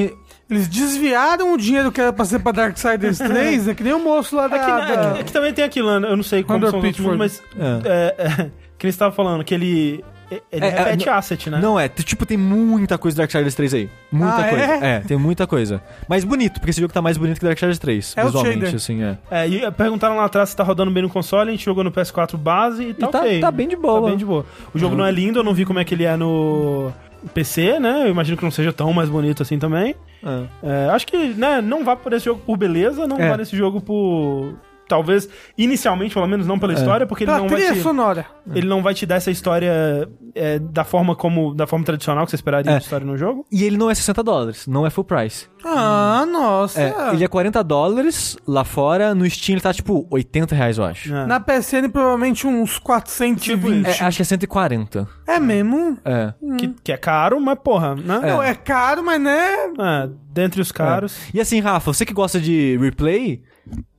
[0.53, 3.99] Eles desviaram o dinheiro que era pra ser pra Darksiders 3, é que nem o
[4.03, 4.57] moço lá da...
[4.57, 6.09] É que, é da- que- é que também tem aquilo, né?
[6.11, 7.43] eu não sei como Hunter são os outros mas...
[7.59, 8.15] É.
[8.19, 10.05] É, que ele estava falando, que ele...
[10.51, 11.59] Ele É, é, repete não- asset, né?
[11.61, 13.91] Não, é, tipo, tem muita coisa do Darksiders 3 aí.
[14.11, 14.65] Muita Ah, coisa.
[14.65, 14.79] é?
[14.97, 15.01] É?
[15.01, 15.83] tem muita coisa.
[16.09, 19.19] Mas bonito, porque esse jogo tá mais bonito que Darksiders 3, É visualmente, assim, é.
[19.31, 21.93] É, e perguntaram lá atrás se tá rodando bem no console, a gente jogou no
[21.93, 23.41] PS4 base e tá, E tá- ok.
[23.41, 24.01] tá bem de boa.
[24.01, 24.47] Tá bem de boa.
[24.73, 26.91] O jogo não é lindo, eu não vi como é que ele é no
[27.35, 28.05] PC, né?
[28.05, 29.95] Eu imagino que não seja tão mais bonito assim também.
[30.25, 30.87] É.
[30.87, 33.29] É, acho que, né, não vá por esse jogo por beleza, não É.
[33.29, 34.55] vá nesse jogo por...
[34.93, 35.27] Talvez,
[35.57, 37.81] inicialmente, pelo menos, não pela história, porque ele Pela não vai te...
[37.81, 38.27] sonora.
[38.55, 42.31] Ele não vai te dar essa história é, da forma como da forma tradicional que
[42.31, 42.77] você esperaria É.
[42.77, 43.47] de história no jogo.
[43.51, 45.47] E ele não é 60 dólares, não é full price.
[45.65, 46.79] Ah, nossa.
[46.79, 50.85] É, ele é 40 dólares lá fora, no Steam ele tá tipo 80 reais, eu
[50.85, 51.15] acho.
[51.15, 51.25] É.
[51.27, 53.87] Na PSN, provavelmente uns 420.
[53.87, 55.09] É, acho que é 140.
[55.27, 55.97] É mesmo?
[56.05, 56.35] É.
[56.59, 58.21] Que, que é caro, mas porra, né?
[58.21, 59.55] Não, é caro, mas né...
[59.79, 61.17] É, dentre os caros.
[61.33, 63.43] E assim, Rafa, você que gosta de replay,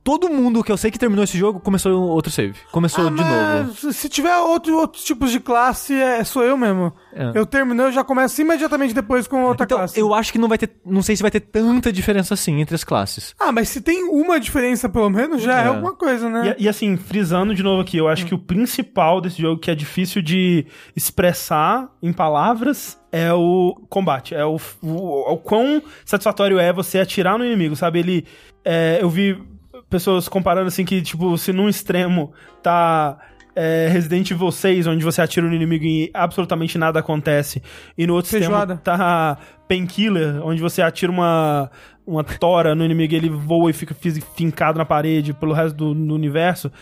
[0.04, 2.54] todo mundo que eu sei que terminou esse jogo começou outro save.
[2.70, 3.24] Começou Ah, de
[3.72, 3.92] novo.
[3.92, 6.92] Se tiver outro, outros tipos de classe, é, sou eu mesmo.
[7.12, 7.32] É.
[7.34, 9.98] Eu terminei, eu já começo imediatamente depois com outra Então, classe.
[9.98, 10.70] eu acho que não vai ter.
[10.84, 13.34] Não sei se vai ter tanta diferença assim entre as classes.
[13.40, 15.66] Ah, mas se tem uma diferença, pelo menos, já é, É.
[15.68, 16.54] alguma coisa, né?
[16.58, 19.70] E, e assim, frisando de novo aqui, eu acho que o principal desse jogo que
[19.70, 24.34] é difícil de expressar em palavras é o combate.
[24.34, 28.00] É o, o, o quão satisfatório é você atirar no inimigo, sabe?
[28.00, 28.26] Ele.
[28.64, 29.40] é, eu vi
[29.94, 33.16] pessoas comparando assim que, tipo, se num extremo tá.
[33.54, 37.62] é, Resident Evil 6, onde você atira no inimigo e absolutamente nada acontece.
[37.96, 38.74] E no outro Feijoada.
[38.74, 39.38] extremo tá
[39.68, 41.70] Painkiller, onde você atira uma,
[42.04, 43.94] uma tora no inimigo e ele voa e fica
[44.36, 46.72] fincado na parede pelo resto do, do universo.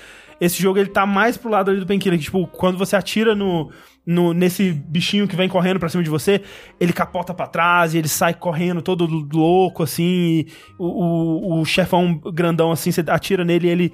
[0.41, 3.35] Esse jogo ele tá mais pro lado ali do Painkiller, que tipo, quando você atira
[3.35, 3.71] no,
[4.07, 6.43] no, nesse bichinho que vem correndo pra cima de você,
[6.81, 10.47] ele capota pra trás e ele sai correndo todo louco, assim,
[10.79, 13.93] o, o, o chefão grandão, assim, você atira nele e ele,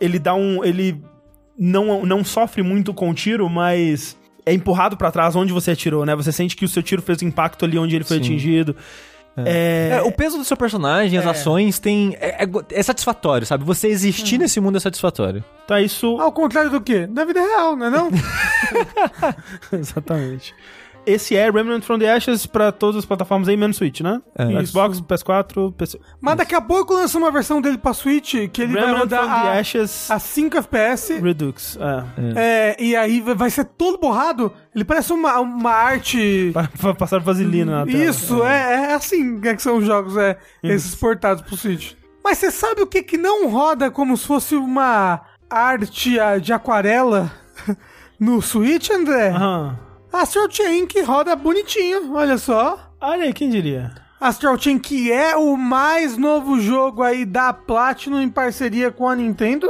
[0.00, 0.64] ele dá um...
[0.64, 1.02] ele
[1.58, 6.06] não, não sofre muito com o tiro, mas é empurrado pra trás onde você atirou,
[6.06, 6.16] né?
[6.16, 8.22] Você sente que o seu tiro fez impacto ali onde ele foi Sim.
[8.22, 8.74] atingido.
[9.36, 12.16] É, É, o peso do seu personagem, as ações, tem.
[12.20, 13.64] É, é é satisfatório, sabe?
[13.64, 15.44] Você existir nesse mundo é satisfatório.
[15.70, 17.06] é isso Ao contrário do quê?
[17.06, 18.10] Da vida real, não é não?
[19.72, 20.54] Exatamente.
[21.10, 24.22] Esse é Remnant from the Ashes pra todas as plataformas aí, menos Switch, né?
[24.36, 24.64] É.
[24.64, 26.00] Xbox, PS4, PC.
[26.20, 29.20] Mas daqui a pouco lança uma versão dele pra Switch que ele vai Remnant rodar
[29.20, 31.20] from the a, Ashes a 5 FPS.
[31.20, 31.78] Redux.
[31.80, 32.04] É.
[32.36, 34.52] É, e aí vai vai ser todo borrado.
[34.74, 36.52] Ele parece uma, uma arte.
[36.96, 38.04] Passar vaselina na tela.
[38.04, 41.94] Isso, é, é assim que são os jogos, é, esses portados pro Switch.
[42.22, 46.52] Mas você sabe o que que não roda como se fosse uma arte ah, de
[46.52, 47.32] aquarela
[48.20, 49.30] no Switch, André?
[49.30, 49.89] Aham.
[50.12, 52.78] Astral Chain que roda bonitinho, olha só.
[53.00, 53.92] Olha aí, quem diria?
[54.20, 59.14] Astral Chain que é o mais novo jogo aí da Platinum em parceria com a
[59.16, 59.66] Nintendo.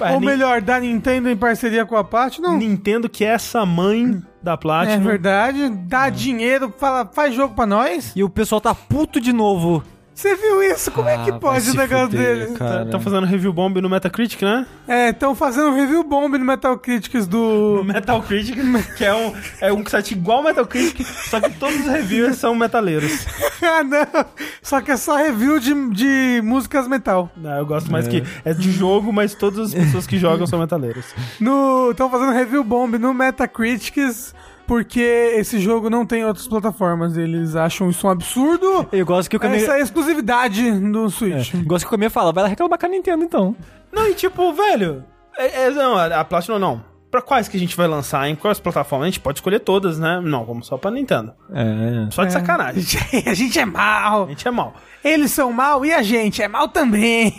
[0.00, 2.56] É, Ou Ni- melhor, da Nintendo em parceria com a Platinum.
[2.56, 5.04] Nintendo que é essa mãe da É Platinum.
[5.04, 8.12] verdade, dá dinheiro, fala, faz jogo pra nós.
[8.16, 9.82] E o pessoal tá puto de novo.
[10.16, 10.90] Você viu isso?
[10.92, 12.56] Como é que Ah, pode o negócio fuder, dele?
[12.86, 14.66] Estão fazendo review bomb no Metacritic, né?
[14.88, 17.84] É, estão fazendo review bomb no Metal Critics do.
[17.84, 18.56] Metal Critic,
[18.96, 22.38] que é um, é um site igual ao Metal Critic, só que todos os reviewers
[22.38, 23.26] são metaleiros.
[23.62, 24.24] ah, não!
[24.62, 27.30] Só que é só review de, de músicas metal.
[27.44, 30.58] Ah, eu gosto mais que é de jogo, mas todas as pessoas que jogam são
[30.58, 31.04] metaleiros.
[31.38, 34.34] No, estão fazendo review bomb no Metacritics
[34.66, 35.00] porque
[35.36, 37.16] esse jogo não tem outras plataformas.
[37.16, 38.86] Eles acham isso um absurdo.
[38.92, 39.62] Eu gosto que o Kamiya...
[39.62, 41.54] Essa é a exclusividade do Switch.
[41.54, 43.56] Eu gosto que o Kamiya fala, vai lá reclamar com a Nintendo então.
[43.92, 45.04] Não, e tipo, velho,
[45.38, 46.96] é, é- não, a a Platinum não.
[47.10, 49.06] Pra quais que a gente vai lançar, em quais plataformas?
[49.06, 50.20] A gente pode escolher todas, né?
[50.22, 51.32] Não, vamos só pra Nintendo.
[51.52, 52.10] É.
[52.10, 52.82] Só de sacanagem.
[53.24, 54.24] a gente é mal.
[54.24, 54.74] A gente é mal.
[55.04, 57.32] Eles são mal e a gente é mal também.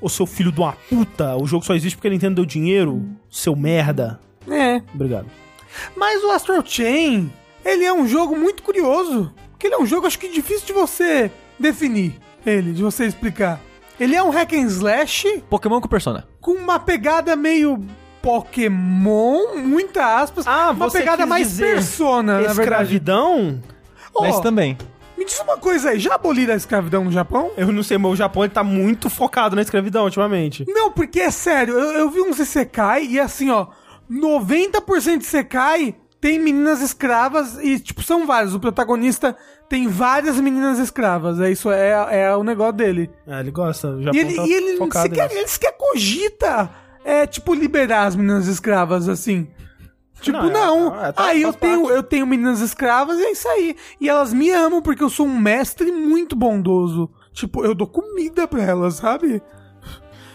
[0.00, 3.06] Ô seu filho de uma puta, o jogo só existe porque a Nintendo deu dinheiro,
[3.30, 4.18] seu merda.
[4.48, 4.80] é.
[4.94, 5.26] Obrigado.
[5.96, 7.32] Mas o Astral Chain,
[7.64, 9.32] ele é um jogo muito curioso.
[9.50, 13.60] Porque ele é um jogo, acho que difícil de você definir ele, de você explicar.
[13.98, 16.26] Ele é um hack and slash Pokémon com Persona.
[16.40, 17.84] com uma pegada meio
[18.22, 20.46] Pokémon, muita aspas.
[20.46, 22.42] Ah, uma você pegada quis mais dizer persona.
[22.42, 23.62] Escravidão?
[24.18, 24.76] Mas Ó, também.
[25.16, 27.50] Me diz uma coisa aí, já aboliram a escravidão no Japão?
[27.56, 30.64] Eu não sei, mas o Japão ele tá muito focado na escravidão ultimamente.
[30.66, 33.66] Não, porque é sério, eu, eu vi uns Isekai e assim, ó,
[34.10, 38.54] 90% de Isekai tem meninas escravas e, tipo, são vários.
[38.54, 39.36] O protagonista
[39.68, 41.40] tem várias meninas escravas.
[41.40, 43.10] É isso, é, é o negócio dele.
[43.26, 43.88] É, ele gosta.
[43.88, 46.68] O E ele, tá e ele sequer, ele sequer cogita,
[47.04, 49.48] é, tipo, liberar as meninas escravas, assim.
[50.20, 51.04] Tipo, Não, é- não.
[51.06, 53.74] é, tá- aí eu faz tenho, eu tenho meninas escravas e é isso aí.
[53.98, 57.08] E elas me amam porque eu sou um mestre muito bondoso.
[57.32, 59.40] Tipo, eu dou comida pra elas, sabe?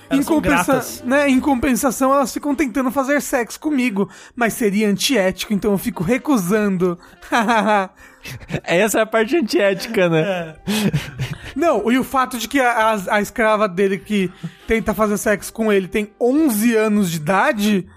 [0.09, 1.03] Elas são gratas.
[1.05, 6.03] né, em compensação, elas ficam tentando fazer sexo comigo, mas seria antiético, então eu fico
[6.03, 6.97] recusando.
[8.63, 10.55] Essa é a parte antiética, né?
[11.55, 14.31] Não, e o fato de que a, a- a escrava dele que
[14.67, 17.87] tenta fazer sexo com ele tem 11 anos de idade.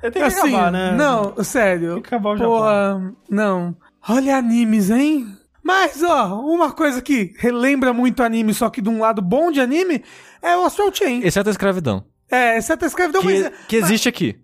[0.00, 0.92] Tem que assim, acabar, né?
[0.96, 1.94] não, sério.
[1.94, 3.76] Tem que acabar o Porra, não.
[4.08, 5.36] Olha animes, hein?
[5.62, 9.60] Mas, ó, uma coisa que relembra muito anime, só que de um lado bom de
[9.60, 10.02] anime,
[10.42, 11.22] é o Astral Chain.
[11.24, 12.04] Exceto a escravidão.
[12.30, 13.52] É, exceto a escravidão, Que, mas...
[13.68, 14.38] que existe aqui.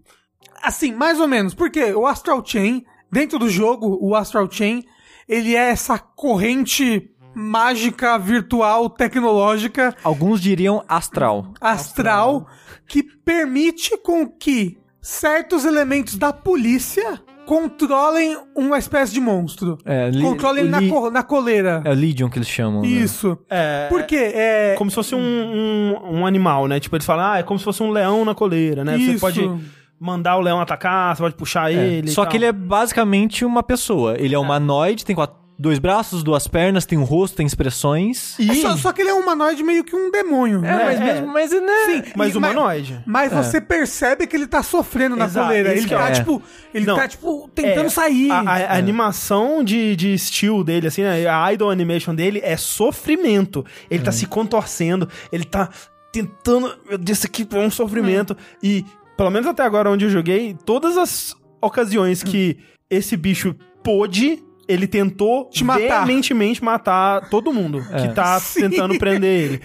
[0.63, 1.55] Assim, mais ou menos.
[1.55, 4.85] Porque o Astral Chain, dentro do jogo, o Astral Chain,
[5.29, 11.53] ele é essa corrente mágica, virtual, tecnológica, Alguns diriam astral.
[11.61, 12.47] astral,
[12.87, 19.79] que permite com que certos elementos da polícia controlem uma espécie de monstro.
[19.85, 21.81] É, li- controlem na, li- co- na coleira.
[21.83, 22.83] É o Legion que eles chamam.
[22.83, 22.89] né?
[22.89, 23.39] Isso.
[23.49, 24.33] É, Por quê?
[24.35, 24.75] É...
[24.77, 26.79] como se fosse um, um, um animal, né?
[26.79, 28.99] Tipo, eles falam, ah, é como se fosse um leão na coleira, né?
[28.99, 29.21] Você Isso.
[29.21, 29.51] pode
[29.99, 32.09] mandar o leão atacar, você pode puxar ele.
[32.11, 34.15] Só que ele é basicamente uma pessoa.
[34.19, 38.39] Ele é humanoide, tem quatro, dois braços, duas pernas, tem um rosto, tem expressões.
[38.39, 40.85] É só, só que ele é um humanoide meio que um demônio, É, né?
[40.85, 41.05] mas é.
[41.05, 41.59] mesmo, mas né?
[41.87, 43.03] Sim, Mas e- humanoide.
[43.05, 45.71] Mas você percebe que ele tá sofrendo na Exato, coleira.
[45.75, 46.13] isso Ele que tá, é.
[46.13, 46.43] tipo,
[46.73, 46.95] ele Não.
[46.97, 48.31] tá, tipo, tentando É, sair.
[48.31, 51.27] A, a- a animação de, de estilo dele, assim, né?
[51.27, 53.65] a idol animation dele é sofrimento.
[53.91, 55.69] Ele tá se contorcendo, ele tá
[56.13, 56.73] tentando.
[56.89, 58.37] Meu Deus, isso aqui é um sofrimento.
[58.63, 58.85] E,
[59.17, 64.43] pelo menos até agora onde eu joguei, todas as ocasiões que esse bicho pôde.
[64.69, 66.05] Ele tentou Te matar.
[66.05, 68.69] veementemente matar todo mundo que tá Sim.
[68.69, 69.63] tentando prender ele.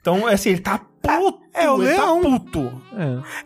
[0.00, 1.40] Então, assim, ele tá puto.
[1.52, 2.22] É, o ele leão.
[2.22, 2.82] tá puto.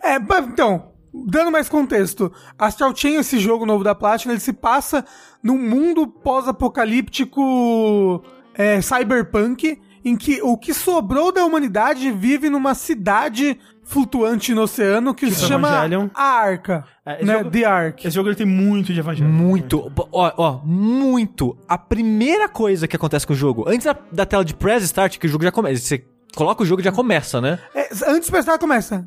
[0.01, 0.13] É.
[0.13, 5.03] É, então, dando mais contexto, Astral Chain, esse jogo novo da Platinum, ele se passa
[5.41, 13.57] num mundo pós-apocalíptico é, cyberpunk, em que o que sobrou da humanidade vive numa cidade
[13.83, 16.09] flutuante no oceano que se chama Evangelion.
[16.13, 17.37] a Arca, É, esse né?
[17.39, 18.07] jogo- The Ark.
[18.07, 19.29] Esse jogo ele tem muito de evangelho.
[19.29, 19.91] Muito.
[20.11, 21.57] Ó, ó, muito.
[21.67, 25.17] A primeira coisa que acontece com o jogo, antes da, da tela de press start,
[25.17, 25.81] que o jogo já começa.
[25.81, 26.05] Você
[26.35, 27.57] coloca o jogo e já começa, né?
[27.73, 29.03] É, antes do personagem começa.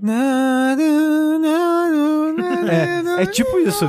[3.19, 3.89] É, é tipo isso.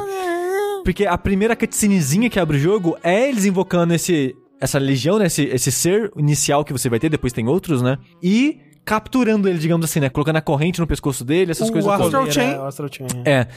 [0.84, 5.26] Porque a primeira cutscenezinha que abre o jogo é eles invocando esse, essa legião, né?
[5.26, 7.97] Esse, esse ser inicial que você vai ter, depois tem outros, né?
[8.22, 10.10] E capturando ele, digamos assim, né?
[10.10, 12.34] Colocando a corrente no pescoço dele, essas O coisas Astral todas.
[12.34, 12.52] Chain.
[12.54, 13.08] É, o Astral Chain.
[13.26, 13.48] É.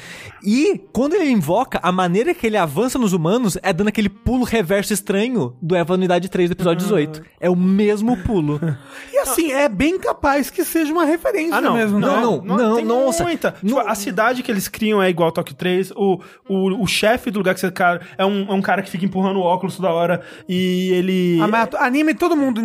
[0.45, 4.45] E quando ele invoca, a maneira que ele avança nos humanos é dando aquele pulo
[4.45, 7.23] reverso estranho do Eva Unidade 3 do episódio 18.
[7.41, 8.61] É o mesmo pulo.
[9.13, 11.73] E assim, é bem capaz que seja uma referência Ah, não.
[11.75, 12.07] mesmo, né?
[12.07, 13.25] Não, não, tem nossa.
[13.25, 13.53] Muita.
[13.53, 15.91] Tipo, Não- a cidade que eles criam é igual ao Tokyo 3.
[15.93, 18.91] O, o, o chefe do lugar que você cara é um, é um cara que
[18.91, 20.21] fica empurrando o óculos toda hora.
[20.47, 21.39] E ele.
[21.41, 22.61] Ah, mas anime, todo mundo.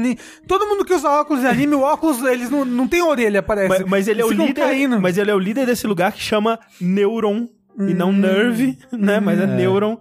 [0.45, 3.69] Todo mundo que usa óculos de anime, o óculos, eles não, não tem orelha, parece.
[3.69, 4.53] Mas, mas ele é o líder.
[4.53, 4.99] caindo.
[5.01, 7.47] Mas ele é o líder desse lugar que chama Neuron.
[7.79, 9.19] E não Nerve, né?
[9.19, 9.97] Mas é Neuron.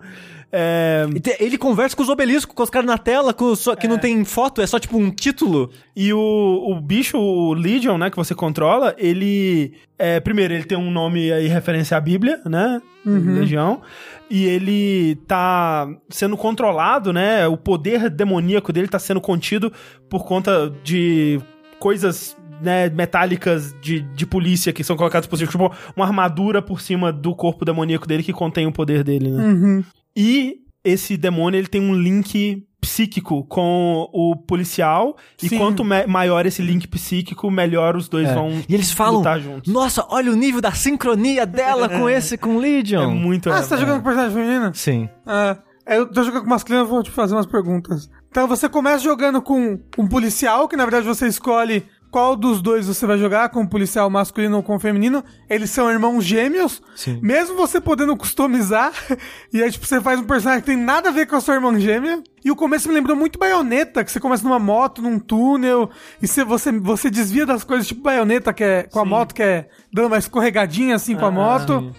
[0.52, 3.76] É, E te- Ele conversa com os obeliscos, com os caras na tela, com só,
[3.76, 5.70] que não tem foto, é só tipo um título.
[5.94, 9.72] E o, o bicho, o Legion, né, que você controla, ele.
[9.96, 12.82] É, primeiro, ele tem um nome aí referência à Bíblia, né?
[13.06, 13.80] Legião.
[14.28, 17.46] E ele tá sendo controlado, né?
[17.46, 19.72] O poder demoníaco dele tá sendo contido
[20.08, 21.40] por conta de
[21.78, 22.36] coisas.
[22.62, 27.10] Né, metálicas de, de polícia que são colocadas por cima, tipo uma armadura por cima
[27.12, 29.42] do corpo demoníaco dele que contém o poder dele, né?
[29.44, 29.84] Uhum.
[30.14, 35.16] E esse demônio ele tem um link psíquico com o policial.
[35.38, 35.46] Sim.
[35.54, 38.34] E quanto ma- maior esse link psíquico, melhor os dois É.
[38.34, 39.72] vão E eles falam, lutar juntos.
[39.72, 43.02] nossa, olha o nível da sincronia dela com esse, com o Legion.
[43.02, 43.50] É muito.
[43.50, 44.74] Ah, você tá jogando com personagem feminino?
[44.74, 45.08] Sim.
[45.26, 48.08] Ah, eu tô jogando com masculino, eu vou te fazer umas perguntas.
[48.30, 52.86] Então você começa jogando com um policial, que na verdade você escolhe qual dos dois
[52.86, 55.24] você vai jogar, com o policial masculino ou com o feminino.
[55.48, 56.82] Eles são irmãos gêmeos.
[56.96, 57.20] Sim.
[57.22, 58.92] Mesmo você podendo customizar,
[59.52, 61.54] e aí tipo, você faz um personagem que tem nada a ver com a sua
[61.54, 62.22] irmã gêmea.
[62.44, 65.90] E o começo me lembrou muito baioneta, que você começa numa moto, num túnel,
[66.20, 69.42] e você, você, você desvia das coisas tipo baioneta, que é com a moto, que
[69.42, 71.94] é dando uma escorregadinha assim com a moto.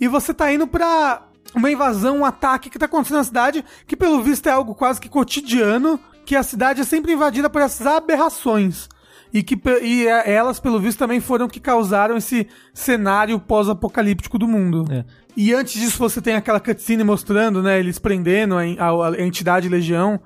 [0.00, 3.96] E você tá indo pra uma invasão, um ataque que tá acontecendo na cidade, que
[3.96, 7.86] pelo visto é algo quase que cotidiano, que a cidade é sempre invadida por essas
[7.86, 8.88] aberrações.
[9.32, 14.48] E que e é- elas, pelo visto, também foram que causaram esse cenário pós-apocalíptico do
[14.48, 14.84] mundo.
[14.90, 15.04] É.
[15.36, 19.68] E antes disso, você tem aquela cutscene mostrando, né, eles prendendo a, a- a entidade
[19.68, 20.20] Legião.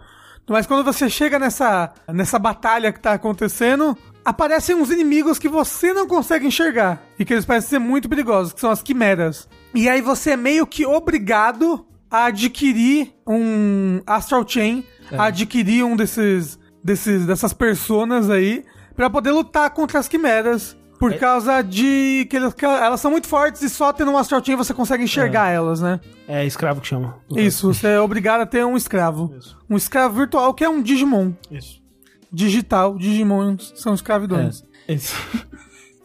[0.49, 5.93] Mas quando você chega nessa, nessa batalha que tá acontecendo, aparecem uns inimigos que você
[5.95, 7.03] não consegue enxergar.
[7.19, 9.49] E que eles parecem ser muito perigosos, que são as quimeras.
[9.75, 15.97] E aí você é meio que obrigado a adquirir um Astral Chain, a adquirir um
[15.97, 18.65] desses, desses dessas personas aí,
[18.97, 20.77] pra poder lutar contra as quimeras.
[20.99, 24.43] Por causa de que elas, que elas são muito fortes e só tendo um Astral
[24.43, 26.01] Chain você consegue enxergar elas, né?
[26.27, 27.19] É escravo que chama.
[27.37, 29.35] Isso, você é obrigado a ter um escravo.
[29.37, 29.59] Isso.
[29.69, 31.33] Um escravo virtual que é um Digimon.
[31.51, 31.83] Isso.
[32.33, 34.63] Digital, Digimons são escravidões.
[34.89, 35.15] Isso.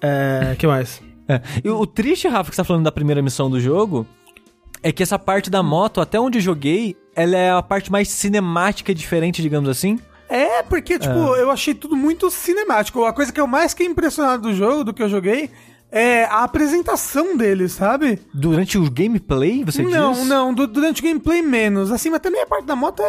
[0.02, 1.02] É, que mais?
[1.28, 1.42] É.
[1.62, 4.08] E o triste, Rafa, que você tá falando da primeira missão do jogo,
[4.82, 8.08] é que essa parte da moto, até onde eu joguei, ela é a parte mais
[8.08, 10.00] cinemática e diferente, digamos assim.
[10.30, 13.04] É, porque, tipo, eu achei tudo muito cinemático.
[13.04, 15.50] A coisa que eu mais fiquei impressionado do jogo, do que eu joguei,
[15.92, 18.20] é a apresentação dele, sabe?
[18.32, 20.28] Durante o gameplay, você não, diz?
[20.28, 21.92] não, du- durante o gameplay menos.
[21.92, 23.06] Assim, mas também a parte da moto é.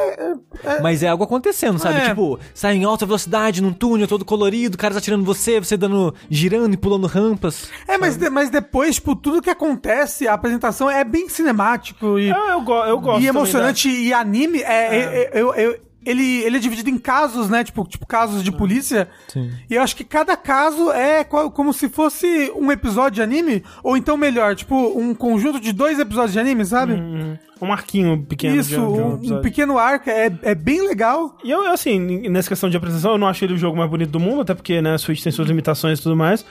[0.64, 1.99] é- é- Mas é algo acontecendo, sabe?
[2.01, 2.09] É.
[2.09, 6.14] Tipo, sai em alta velocidade, num túnel todo colorido, caras atirando em você, você dando,
[6.31, 7.68] girando e pulando rampas.
[7.87, 12.31] É, mas, de- mas depois, tipo, tudo que acontece, a apresentação é bem cinemático e,
[12.31, 13.23] Eu, eu, go- eu gosto.
[13.23, 13.91] e emocionante.
[13.91, 17.62] E anime, é, é- eu- eu- ele, ele é dividido em casos, né?
[17.64, 19.09] Tipo, tipo casos de polícia.
[19.28, 19.51] Sim.
[19.68, 23.96] E eu acho que cada caso é como se fosse um episódio de anime, ou
[23.96, 26.94] então melhor, tipo, um conjunto de dois episódios de anime, sabe?
[26.94, 27.38] da- Uhum.
[27.62, 28.55] Um arquinho pequeno.
[28.55, 29.42] de- Isso, de um, um episódio.
[29.42, 31.36] pequeno arco, é, é bem legal.
[31.44, 31.98] E eu, assim,
[32.30, 34.55] nessa questão de apresentação, eu não achei ele o jogo mais bonito do mundo, até
[34.55, 36.42] porque, né, a Switch tem suas limitações e tudo mais.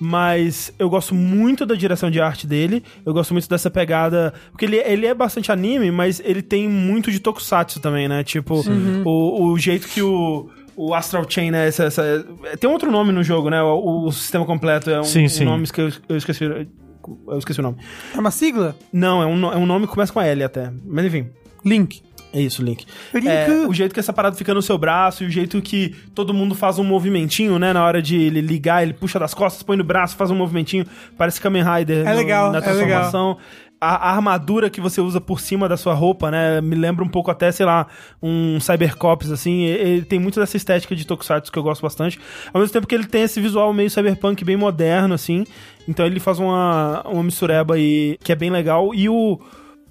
[0.00, 2.82] Mas eu gosto muito da direção de arte dele.
[3.06, 4.34] Eu gosto muito dessa pegada.
[4.50, 8.22] Porque ele, ele é bastante anime, mas ele tem muito de tokusatsu também, né?
[8.24, 8.62] Tipo,
[9.04, 10.48] o, o jeito que o.
[10.76, 11.68] O Astral Chain, né?
[11.68, 12.26] Essa, essa-
[12.58, 13.62] tem outro nome no jogo, né?
[13.62, 15.44] O, o sistema completo é um, Sim, um sim.
[15.44, 16.42] nome que eu, eu esqueci.
[16.44, 17.76] Eu esqueci o nome.
[18.12, 18.74] É uma sigla?
[18.92, 20.72] Não, é um, é um nome que começa com L até.
[20.84, 21.28] Mas enfim.
[21.64, 22.02] Link.
[22.34, 22.84] É isso, Link.
[23.14, 26.34] É, o jeito que essa parada fica no seu braço e o jeito que todo
[26.34, 27.72] mundo faz um movimentinho, né?
[27.72, 30.84] Na hora de ele ligar, ele puxa das costas, põe no braço, faz um movimentinho.
[31.16, 32.74] Parece Kamen Rider É no- legal, na é legal.
[32.74, 33.36] transformação.
[33.80, 36.60] A, a armadura que você usa por cima da sua roupa, né?
[36.60, 37.86] Me lembra um pouco até, sei lá,
[38.22, 39.64] um Cybercops, assim.
[39.64, 42.18] Ele tem muito dessa estética de Tokusatsu que eu gosto bastante.
[42.52, 45.44] Ao mesmo tempo que ele tem esse visual meio cyberpunk, bem moderno, assim.
[45.86, 48.94] Então ele faz uma, uma mistureba aí que é bem legal.
[48.94, 49.38] E o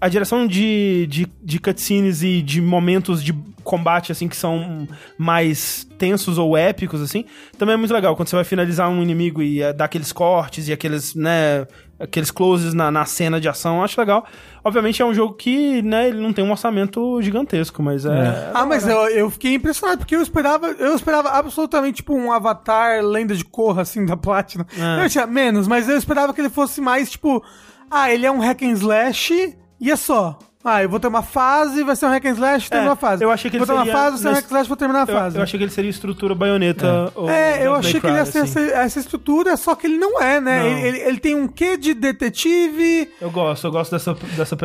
[0.04, 3.32] a direção de, de, de cutscenes e de momentos de
[3.64, 4.86] combate, assim, que são
[5.18, 7.24] mais tensos ou épicos, assim,
[7.58, 8.14] também é muito legal.
[8.14, 11.66] Quando você vai finalizar um inimigo e eh, dar aqueles cortes e aqueles, né,
[11.98, 14.26] aqueles closes na, na cena de ação, eu acho legal.
[14.62, 18.52] Obviamente é um jogo que, né, ele não tem um orçamento gigantesco, mas é.
[18.54, 23.02] Ah, mas eu, eu fiquei impressionado, porque eu esperava, eu esperava absolutamente, tipo, um avatar
[23.02, 24.66] lenda de Korra, assim, da Platinum.
[24.78, 25.06] É.
[25.06, 27.42] Eu tinha menos, mas eu esperava que ele fosse mais, tipo,
[27.90, 30.38] ah, ele é um hack and slash e é só.
[30.66, 33.22] Ah, eu vou ter uma fase, vai ser um hack and slash, termina uma fase.
[33.22, 34.68] eu achei que vou ele ter uma seria fase, vai ser um hack and slash,
[34.70, 35.36] vou terminar a Eu, fase.
[35.38, 37.12] eu achei que ele seria estrutura baioneta.
[37.16, 38.60] ou É, eu achei que ele ia Cry, ser assim.
[38.62, 40.60] essa, essa estrutura, só que ele não é, né?
[40.62, 40.66] Não.
[40.70, 44.56] Ele, ele- ele tem um quê de detetive, Eu gosto, eu gosto dessa, dessa,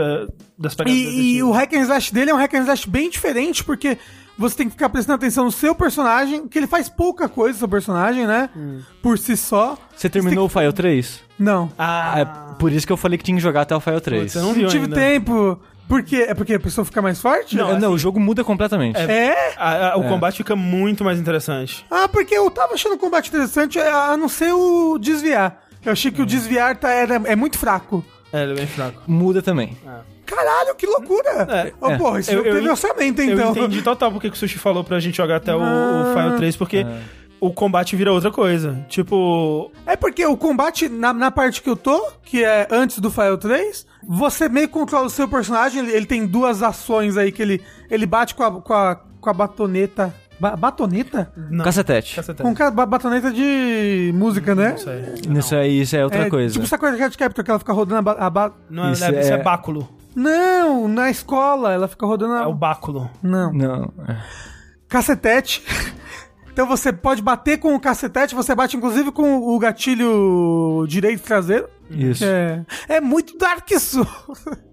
[0.56, 3.10] dessa pegada E, e o hack and slash dele é um hack and slash bem
[3.10, 3.98] diferente, porque
[4.38, 7.68] você tem que ficar prestando atenção no seu personagem, que ele faz pouca coisa, seu
[7.68, 8.48] personagem, né?
[8.56, 8.80] Hum.
[9.02, 9.76] Por si só.
[9.96, 11.20] Você terminou o File 3?
[11.38, 11.70] Não.
[11.78, 12.24] Ah, É
[12.58, 14.30] por isso que eu falei que tinha que jogar até o File 3.
[14.32, 14.96] você não Não viu tive ainda.
[14.96, 15.60] tempo.
[15.88, 16.26] Por quê?
[16.28, 17.56] É porque a pessoa fica mais forte?
[17.56, 18.98] Não, Não, não, assim- o jogo muda completamente.
[19.00, 19.54] É?
[19.56, 20.08] A- a- o É.
[20.08, 21.84] combate fica muito mais interessante.
[21.90, 25.62] Ah, porque eu tava achando o combate interessante, a não ser o desviar.
[25.84, 26.14] Eu achei Hum.
[26.14, 28.04] que o desviar tá, era, é muito fraco.
[28.30, 29.00] É, ele é bem fraco.
[29.06, 29.74] Muda também.
[30.28, 31.30] Caralho, que loucura!
[31.48, 31.96] É, oh, é.
[31.98, 33.50] porra, isso Eu- não eu teve en- orçamento, Eu então.
[33.52, 36.12] entendi total porque que o Sushi falou pra gente jogar até o, Ah.
[36.12, 36.86] o File 3, porque
[37.40, 38.84] o combate vira outra coisa.
[38.88, 43.10] Tipo, É porque o combate, na, na parte que eu tô, que é antes do
[43.10, 47.32] File 3, você meio que controla o seu personagem, ele, ele tem duas ações aí
[47.32, 50.14] que ele, ele bate com a, com a, com a batoneta.
[50.40, 51.32] Ba- batoneta?
[51.50, 51.64] não.
[51.64, 52.14] Cacetete.
[52.14, 52.42] Cacetete.
[52.48, 54.70] Com ca- ba- batoneta de música, né?
[54.70, 55.38] Não sei.
[55.40, 56.54] Isso aí, isso é outra É, coisa.
[56.54, 59.14] Tipo Sakura Card Captor, que ela fica rodando a, ba- a ba- Não, Isso isso,
[59.16, 59.20] é...
[59.20, 59.88] isso é é- báculo.
[60.18, 62.42] Não, na escola, ela fica rodando a...
[62.42, 63.08] É o báculo.
[63.22, 63.52] Não.
[63.52, 63.92] Não.
[64.08, 64.16] é.
[64.88, 65.64] Cacetete.
[66.50, 71.68] Então você pode bater com o cacetete, você bate inclusive com o gatilho direito traseiro.
[71.88, 72.24] Isso.
[72.24, 74.08] É, é muito Dark Souls.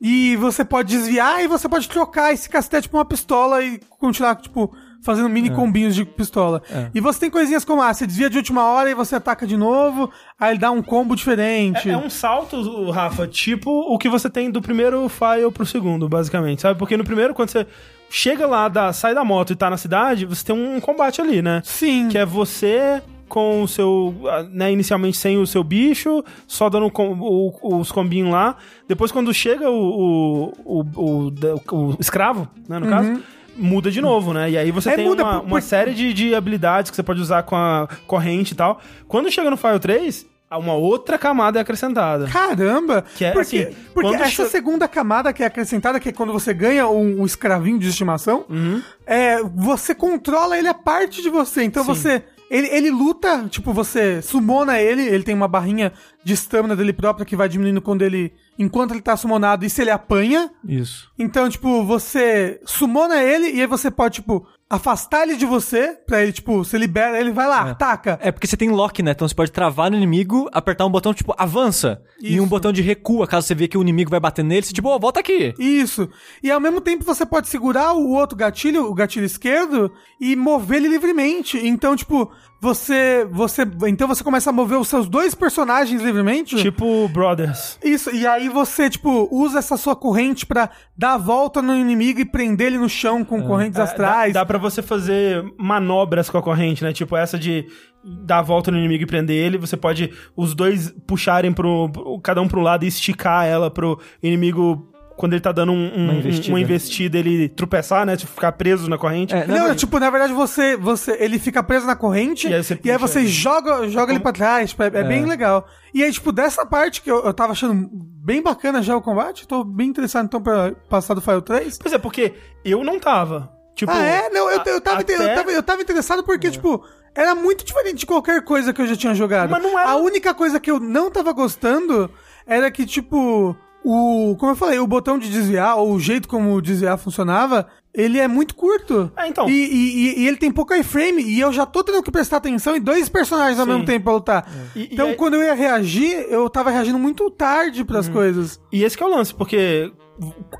[0.00, 4.36] E você pode desviar e você pode trocar esse cacetete pra uma pistola e continuar,
[4.36, 6.62] tipo, fazendo mini combinhos de pistola.
[6.70, 6.90] É.
[6.94, 9.56] E você tem coisinhas como, ah, você desvia de última hora e você ataca de
[9.56, 11.88] novo, aí ele dá um combo diferente.
[11.88, 16.08] É, é um salto, Rafa, tipo o que você tem do primeiro file pro segundo,
[16.08, 16.78] basicamente, sabe?
[16.78, 17.66] Porque no primeiro, quando você
[18.10, 21.40] chega lá, da, sai da moto e tá na cidade, você tem um combate ali,
[21.42, 21.60] né?
[21.64, 22.08] Sim.
[22.08, 26.90] Que é você com o seu, ah, né, inicialmente sem o seu bicho, só dando
[26.90, 28.56] com- o- os combinhos lá.
[28.88, 33.20] Depois, quando chega o, o, o, o- o escravo, né, no caso,
[33.58, 34.50] muda de novo, né?
[34.50, 37.02] E aí você É, tem muda uma, por- uma série de, de habilidades que você
[37.02, 38.80] pode usar com a corrente e tal.
[39.06, 42.26] Quando chega no File 3, uma outra camada é acrescentada.
[42.26, 43.04] Caramba!
[43.16, 46.54] Que é, porque assim, porque essa segunda camada que é acrescentada, que é quando você
[46.54, 48.80] ganha um, um escravinho de estimação, Uhum.
[49.06, 51.64] é, você controla ele a parte de você.
[51.64, 51.88] Então Sim.
[51.94, 52.22] você.
[52.50, 55.92] Ele, ele luta, tipo, você sumona ele, ele tem uma barrinha
[56.24, 58.32] de estamina dele própria que vai diminuindo quando ele.
[58.58, 60.50] Enquanto ele tá summonado e se ele apanha.
[60.66, 61.10] Isso.
[61.18, 66.22] Então, tipo, você sumona ele e aí você pode, tipo, afastar ele de você, pra
[66.22, 68.18] ele, tipo, você libera, ele vai lá, ataca.
[68.20, 69.12] É porque você tem lock, né?
[69.12, 72.42] Então você pode travar no inimigo, apertar um botão tipo avança e Isso.
[72.42, 74.88] um botão de recua, caso você vê que o inimigo vai bater nele, você tipo,
[74.88, 75.54] ô, volta aqui.
[75.58, 76.10] Isso.
[76.42, 79.90] E ao mesmo tempo você pode segurar o outro gatilho, o gatilho esquerdo,
[80.20, 81.58] e mover ele livremente.
[81.66, 83.26] Então, tipo, você.
[83.30, 86.56] você Então você começa a mover os seus dois personagens livremente.
[86.56, 87.78] Tipo Brothers.
[87.82, 92.20] Isso, e aí você, tipo, usa essa sua corrente pra dar a volta no inimigo
[92.20, 94.32] e prender ele no chão com correntes É, astrais.
[94.32, 96.92] Dá, dá pra você fazer manobras com a corrente, né?
[96.92, 97.66] Tipo essa de
[98.04, 99.58] dar a volta no inimigo e prender ele.
[99.58, 104.87] Você pode os dois puxarem pro- cada um pro lado e esticar ela pro inimigo.
[105.18, 106.48] Quando ele tá dando um- um- Uma um- investida.
[106.54, 108.16] uma investida, ele tropeçar, né?
[108.16, 109.34] Tipo, ficar preso na corrente.
[109.34, 112.50] É, na Não, verdade- tipo, na verdade você, você, ele fica preso na corrente E
[112.50, 113.28] e aí aí você você, puxa ele.
[113.28, 115.66] joga, joga ele pra trás, tipo, é, é bem legal.
[115.92, 119.46] E aí, tipo, dessa parte que eu, eu tava achando bem bacana já o combate,
[119.48, 121.78] tô bem interessado então pra passar do File 3.
[121.78, 122.34] Pois é, porque
[122.64, 123.50] eu não tava.
[123.74, 124.28] Tipo, ah, é?
[124.30, 126.84] Não, eu, eu, tava, até- eu, tava, eu tava interessado porque, tipo,
[127.14, 129.50] era muito diferente de qualquer coisa que eu já tinha jogado.
[129.50, 132.10] Mas não era- A única coisa que eu não tava gostando
[132.46, 134.36] era que, tipo, o.
[134.38, 138.18] Como eu falei, o botão de desviar, ou o jeito como o desviar funcionava, ele
[138.18, 139.10] é muito curto.
[139.16, 139.48] Ah, então.
[139.48, 142.76] E, e- e- ele tem pouco iframe, e eu já tô tendo que prestar atenção
[142.76, 143.72] em dois personagens ao Sim.
[143.72, 144.48] mesmo tempo pra lutar.
[144.76, 148.60] E- e então, aí- quando eu ia reagir, eu tava reagindo muito tarde pras coisas.
[148.72, 149.90] E esse que é o lance, porque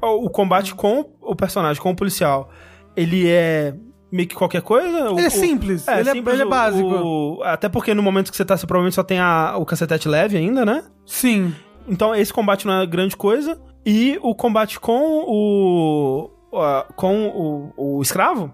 [0.02, 2.48] o combate com o personagem, com o policial,
[2.96, 3.74] ele é
[4.10, 5.10] meio que qualquer coisa?
[5.10, 6.88] O- Ele é o- simples, ele é- ele é o- básico.
[6.88, 10.08] o- até porque no momento que você tá, você provavelmente só tem a- o cacetete
[10.08, 10.82] leve ainda, né?
[11.04, 11.54] Sim.
[11.88, 13.60] Então esse combate não é grande coisa.
[13.84, 16.30] E o combate com o.
[16.52, 17.26] a- com
[17.76, 18.52] o, o escravo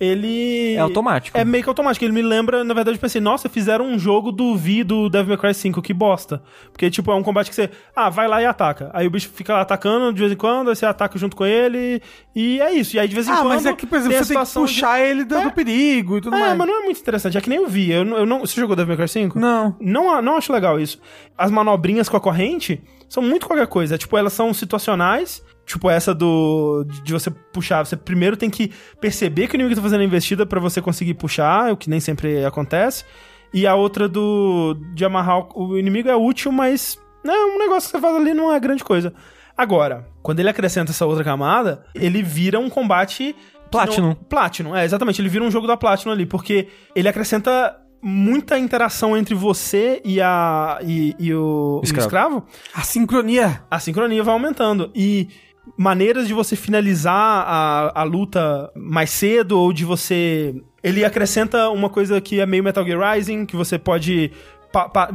[0.00, 0.74] ele...
[0.74, 1.36] É automático.
[1.36, 2.04] É meio que automático.
[2.04, 5.28] Ele me lembra, na verdade, eu pensei, nossa, fizeram um jogo do V do Devil
[5.30, 6.42] May Cry 5, que bosta.
[6.72, 8.90] Porque, tipo, é um combate que você, ah, vai lá e ataca.
[8.92, 11.44] Aí o bicho fica lá atacando de vez em quando, aí você ataca junto com
[11.44, 12.00] ele,
[12.34, 12.96] e é isso.
[12.96, 13.48] E aí, de vez em Ah, quando...
[13.48, 15.50] mas é que, por exemplo, tem você tem que situação de- puxar ele do, do
[15.52, 16.56] perigo e tudo É, mais.
[16.56, 17.36] mas não é muito interessante.
[17.36, 17.90] É que nem eu vi.
[17.90, 18.40] Eu, não- eu não...
[18.40, 19.38] Você jogou Devil May Cry 5?
[19.38, 19.76] Não.
[19.80, 21.00] Não, não acho legal isso.
[21.36, 23.98] As manobrinhas com a corrente são muito qualquer coisa.
[23.98, 25.42] Tipo, elas são situacionais.
[25.66, 26.84] Tipo, essa do.
[27.02, 27.84] de você puxar.
[27.86, 28.70] Você primeiro tem que
[29.00, 32.00] perceber que o inimigo tá fazendo a investida pra você conseguir puxar, o que nem
[32.00, 33.04] sempre acontece.
[33.52, 34.76] E a outra do.
[34.94, 36.98] de amarrar o o inimigo é útil, mas.
[37.24, 39.14] Né, um negócio que você faz ali não é grande coisa.
[39.56, 43.34] Agora, quando ele acrescenta essa outra camada, ele vira um combate.
[43.70, 44.08] Platinum.
[44.08, 45.22] não- Platinum, é, exatamente.
[45.22, 50.20] Ele vira um jogo da Platinum ali, porque ele acrescenta muita interação entre você e
[50.20, 52.06] a e, e o, o Escravo.
[52.06, 53.62] escravo, A sincronia.
[53.70, 54.90] a sincronia vai aumentando.
[54.94, 55.28] E
[55.76, 60.54] maneiras de você finalizar a, a luta mais cedo ou de você.
[60.82, 64.30] Ele acrescenta uma coisa que é meio Metal Gear Rising, que você pode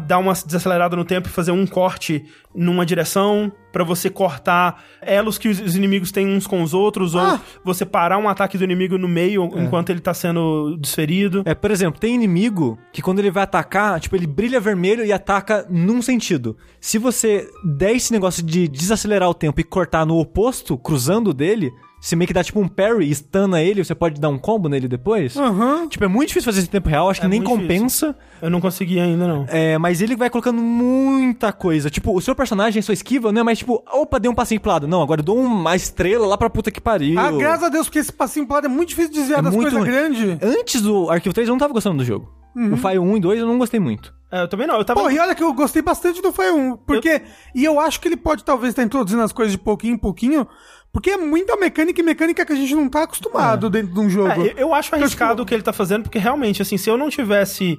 [0.08, 5.38] dar uma desacelerada no tempo e fazer um corte numa direção pra você cortar elos
[5.38, 7.34] que os, os inimigos têm uns com os outros Ah.
[7.34, 11.44] ou você parar um ataque do inimigo no meio enquanto ele tá sendo desferido.
[11.46, 15.12] É, por exemplo, tem inimigo que quando ele vai atacar, tipo, ele brilha vermelho e
[15.14, 16.58] ataca num sentido.
[16.80, 21.72] Se você der esse negócio de desacelerar o tempo e cortar no oposto, cruzando dele,
[22.02, 24.88] você meio que dá tipo um parry, stuna ele, você pode dar um combo nele
[24.88, 25.36] depois.
[25.36, 25.88] Aham.
[25.88, 28.16] Tipo, é muito difícil fazer isso em tempo real, acho que É nem muito compensa.
[28.42, 29.46] Eu não consegui ainda, não.
[29.50, 31.90] É, mas ele vai colocando muita coisa.
[31.90, 34.72] Tipo, o seu personagem, sua esquiva, não é mais tipo, opa, dei um passinho pro
[34.72, 34.88] lado.
[34.88, 37.20] Não, agora eu dou uma estrela lá pra puta que pariu.
[37.20, 39.44] Ah, graças a Deus, porque esse passinho pro lado é muito difícil de desviar É
[39.44, 40.38] das coisas grandes.
[40.42, 42.40] Antes do Arquivo 3, eu não tava gostando do jogo.
[42.56, 44.14] O Fire 1 e 2 eu não gostei muito.
[44.32, 44.76] É, eu também não.
[44.76, 45.00] Eu tava.
[45.00, 47.22] Pô, e olha que eu gostei bastante do Fire 1, porque...
[47.56, 50.48] E eu acho que ele pode talvez estar introduzindo as coisas de pouquinho em pouquinho,
[50.92, 54.10] porque é muita mecânica e mecânica que a gente não tá acostumado dentro de um
[54.10, 54.30] jogo.
[54.30, 56.90] É, eu- acho Então, arriscado tipo, o que ele tá fazendo, porque realmente, assim, se
[56.90, 57.78] eu não tivesse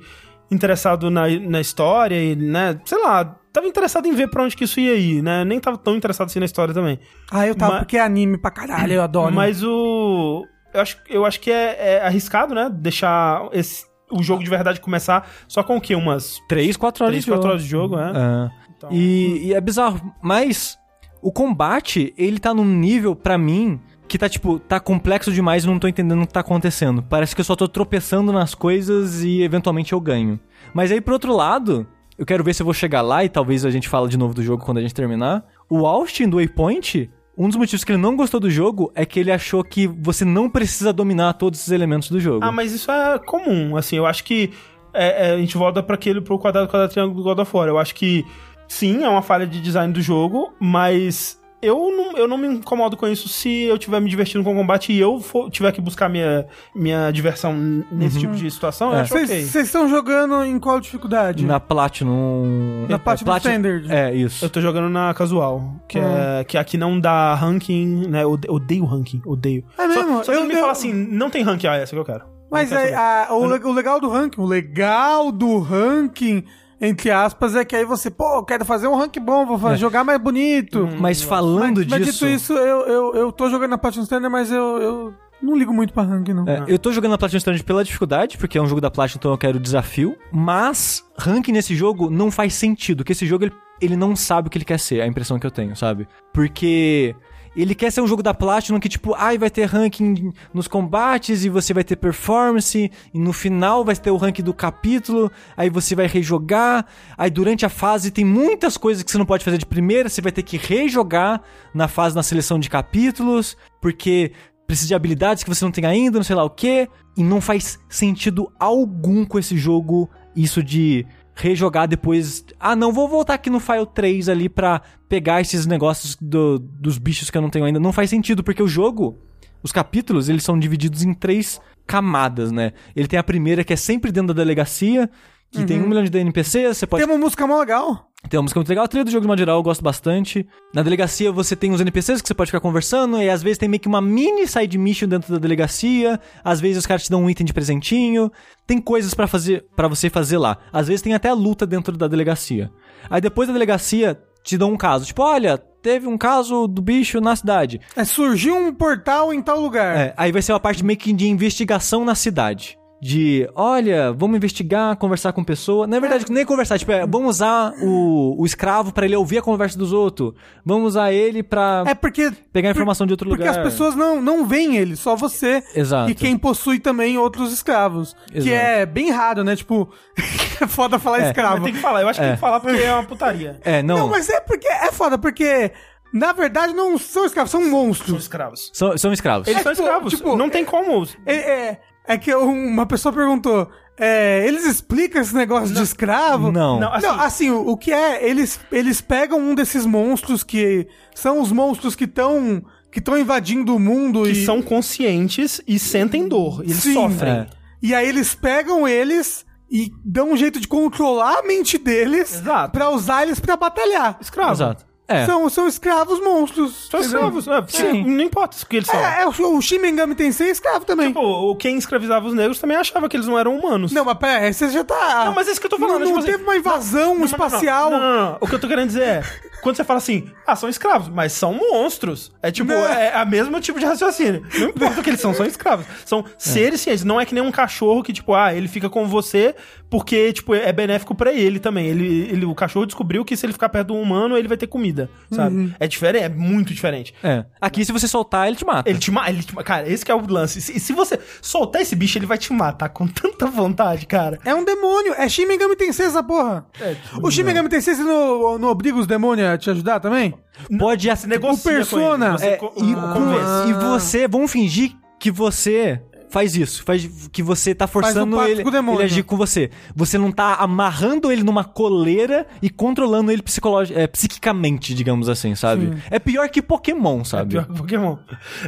[0.51, 4.65] interessado na, na história e, né, sei lá, tava interessado em ver pra onde que
[4.65, 5.45] isso ia ir, né?
[5.45, 6.99] Nem tava tão interessado assim na história também.
[7.31, 9.33] Ah, eu tava, Mas- porque é anime pra caralho, eu adoro.
[9.35, 10.45] Mas o.
[10.73, 12.71] Eu acho, eu acho que é, é arriscado, né?
[12.73, 15.95] Deixar esse, o jogo de verdade começar só com o quê?
[15.97, 17.49] Umas 3, 4 horas 3, de 4 jogo.
[17.53, 18.11] horas de jogo, é?
[18.11, 18.51] É.
[18.77, 20.79] Então- E, e é bizarro, mas
[21.23, 25.67] o combate, ele tá num nível, pra mim, que tá tipo, tá complexo demais e
[25.67, 27.03] não tô entendendo o que tá acontecendo.
[27.03, 30.39] Parece que eu só tô tropeçando nas coisas e eventualmente eu ganho.
[30.75, 31.87] Mas aí, por outro lado,
[32.19, 34.35] eu quero ver se eu vou chegar lá e talvez a gente fale de novo
[34.35, 35.45] do jogo quando a gente terminar.
[35.69, 39.21] O Austin do Waypoint, um dos motivos que ele não gostou do jogo é que
[39.21, 42.45] ele achou que você não precisa dominar todos os elementos do jogo.
[42.45, 44.51] Ah, mas isso é comum, assim, eu acho que
[44.93, 47.69] é, é, a gente volta para aquele pro quadrado, quadrado, triângulo do God of War.
[47.69, 48.25] Eu acho que
[48.71, 52.97] sim, é uma falha de design do jogo, mas eu não, eu não me incomodo
[52.97, 55.81] com isso se eu estiver me divertindo com o combate e eu for, tiver que
[55.81, 57.53] buscar minha, minha diversão
[57.93, 59.01] nesse tipo de situação, eu É.
[59.03, 59.43] acho Vocês ok.
[59.45, 61.45] vocês estão jogando em qual dificuldade?
[61.45, 62.87] Na Platinum...
[62.89, 63.93] Na é, Platinum Standard.
[63.93, 64.43] É, isso.
[64.45, 68.23] Eu tô jogando na casual, que, é, que aqui não dá ranking, né?
[68.23, 69.65] Eu odeio ranking, odeio.
[69.77, 70.19] É mesmo?
[70.19, 72.05] Só, só Eu- que me eu- fala assim, não tem ranking, ah, essa que eu
[72.05, 72.25] quero.
[72.51, 76.43] Mas é, a- o, o legal do ranking, o legal do ranking,
[76.81, 79.77] entre aspas, é que aí você, pô, eu quero fazer um ranking bom, vou fa-
[79.77, 80.89] jogar mais bonito.
[80.99, 82.27] Mas falando mas, mas disso...
[82.27, 85.73] dito isso, eu, eu, eu tô jogando na Platinum Standard, mas eu, eu não ligo
[85.73, 86.49] muito pra ranking, não.
[86.49, 89.19] É, eu tô jogando na Platinum Standard pela dificuldade, porque é um jogo da Platinum,
[89.19, 90.17] então eu quero o desafio.
[90.33, 94.51] Mas ranking nesse jogo não faz sentido, porque esse jogo ele, ele não sabe o
[94.51, 96.09] que ele quer ser, é a impressão que eu tenho, sabe?
[96.33, 97.15] Porque
[97.57, 101.45] ele quer ser um jogo da Platinum que, tipo, ai, vai ter ranking nos combates
[101.45, 105.69] e você vai ter performance, e no final vai ter o ranking do capítulo, aí
[105.69, 106.87] você vai rejogar,
[107.19, 110.21] aí durante a fase tem muitas coisas que você não pode fazer de primeira, você
[110.21, 111.43] vai ter que rejogar
[111.75, 114.33] na fase na seleção de capítulos, porque
[114.67, 117.41] precisa de habilidades que você não tem ainda, não sei lá o que, e não
[117.41, 121.05] faz sentido algum com esse jogo isso de
[121.41, 122.45] rejogar depois.
[122.59, 126.99] Ah, não, vou voltar aqui no file 3 ali pra pegar esses negócios do- dos
[126.99, 127.81] bichos que eu não tenho ainda.
[127.81, 129.19] Não faz sentido, porque o jogo,
[129.63, 132.73] os capítulos, eles são divididos em três camadas, né?
[132.95, 135.11] Ele tem a primeira que é sempre dentro da delegacia,
[135.51, 138.09] que tem um milhão de NPCs, você pode Tem uma música mó legal.
[138.29, 138.85] tem uma música muito legal.
[138.85, 140.47] A trilha do jogo, de modo geral, eu gosto bastante.
[140.73, 143.69] Na delegacia, você tem os NPCs que você pode ficar conversando, e às vezes tem
[143.69, 146.21] meio que uma mini side mission dentro da delegacia.
[146.45, 148.31] Às vezes os caras te dão um item de presentinho.
[148.67, 150.57] Tem coisas pra fazer para você fazer lá.
[150.73, 152.71] Às vezes tem até a luta dentro da delegacia.
[153.09, 155.05] Aí depois da delegacia, te dão um caso.
[155.05, 157.81] Tipo, olha, teve um caso do bicho na cidade.
[157.97, 159.97] É surgiu um portal em tal lugar.
[159.97, 162.79] É, aí vai ser uma parte meio que de investigação na cidade.
[163.03, 165.87] De, olha, vamos investigar, conversar com pessoa.
[165.87, 169.43] Na verdade, nem conversar, tipo, é, vamos usar o, o escravo pra ele ouvir a
[169.43, 170.35] conversa dos outros.
[170.65, 172.31] Vamos usar ele pra É porque.
[172.53, 173.59] pegar informação de outro Porque lugar.
[173.59, 175.63] as pessoas não, não veem ele, só você.
[175.75, 176.11] Exato.
[176.11, 178.15] E quem possui também outros escravos.
[178.31, 178.55] Que Exato.
[178.55, 179.57] é bem raro, né?
[179.57, 179.89] Tipo,
[180.61, 181.55] é foda falar É, escravo.
[181.55, 183.59] Mas tem que falar, eu acho que tem que falar porque é uma putaria.
[183.65, 184.69] É, não, Não, mas é porque.
[184.69, 185.73] É foda, porque.
[186.13, 188.23] Na verdade, não são escravos, são São monstros.
[188.23, 188.69] escravos.
[188.75, 189.47] são, são escravos.
[189.47, 190.13] Eles É, são tipo, escravos.
[190.13, 191.07] tipo, não tem como.
[191.25, 191.81] É, é,
[192.13, 193.69] é que uma pessoa perguntou:
[193.99, 196.51] é, eles explicam esse negócio de escravo?
[196.51, 196.81] Não.
[196.81, 200.87] Não, assim- Não, assim, o, o que é, eles, eles pegam um desses monstros que
[201.15, 202.63] são os monstros que estão
[202.93, 206.63] que estão invadindo o mundo Que e são conscientes e sentem dor.
[206.65, 206.95] Eles Sim.
[206.95, 207.33] sofrem.
[207.33, 207.47] É.
[207.81, 212.43] e aí eles pegam eles e dão um jeito de controlar a mente deles
[212.73, 214.19] pra usar eles pra batalhar.
[214.21, 214.53] Escravo.
[214.55, 214.85] Exato.
[215.11, 215.27] É.
[215.27, 216.89] São, são escravos monstros.
[216.89, 217.49] São escravos.
[217.49, 218.05] É, Sim.
[218.05, 218.99] Não importa o que eles são.
[218.99, 221.09] É, é, o, o Shin Megami Tensei é escravo também.
[221.09, 223.91] Tipo, quem escravizava os negros também achava que eles não eram humanos.
[223.91, 225.25] não, mas pera, você já tá.
[225.25, 227.17] Não, mas é isso que eu tô falando, Não, tipo não assim, teve uma invasão
[227.17, 227.91] Não, espacial.
[227.91, 228.39] Não, não.
[228.41, 229.23] O que eu tô querendo dizer é,
[229.63, 232.33] quando você fala assim, ah, são escravos, mas são monstros.
[232.41, 234.47] É tipo, é a mesmo tipo de raciocínio.
[234.59, 235.87] Não importa o que eles são, são escravos.
[236.05, 237.05] São seres cientes.
[237.05, 239.55] Não é que nem um cachorro que, tipo, ah, ele fica com você
[239.91, 241.87] porque, tipo, é benéfico pra ele também.
[241.89, 244.57] Ele, ele, o cachorro descobriu que se ele ficar perto de um humano, ele vai
[244.57, 245.57] ter comida, sabe?
[245.57, 245.73] Uhum.
[245.81, 247.13] É diferente, é muito diferente.
[247.23, 247.45] É.
[247.61, 248.89] Aqui, se você soltar, ele te mata.
[248.89, 250.59] Ele te mata, ele te Cara, esse que é o lance.
[250.61, 254.39] E se, se você soltar esse bicho, ele vai te matar com tanta vontade, cara.
[254.45, 255.13] É um demônio.
[255.15, 256.65] É Shin Megami Tensei essa porra.
[256.81, 260.33] É, o Shin Megami Tensei não, não obriga os demônios a te ajudar também?
[260.79, 263.69] Pode Você negocia o Persona, com ele, você É, co- e, convence.
[263.71, 266.01] e você, vamos fingir que você
[266.31, 269.71] faz isso, faz que você tá forçando pacto ele, ele agir com você.
[269.95, 275.55] Você não tá amarrando ele numa coleira e controlando ele psicolog é, psiquicamente, digamos assim,
[275.55, 275.97] sabe?
[276.11, 277.51] É pior que Pokémon, sabe?
[277.51, 278.17] Pior que Pokémon.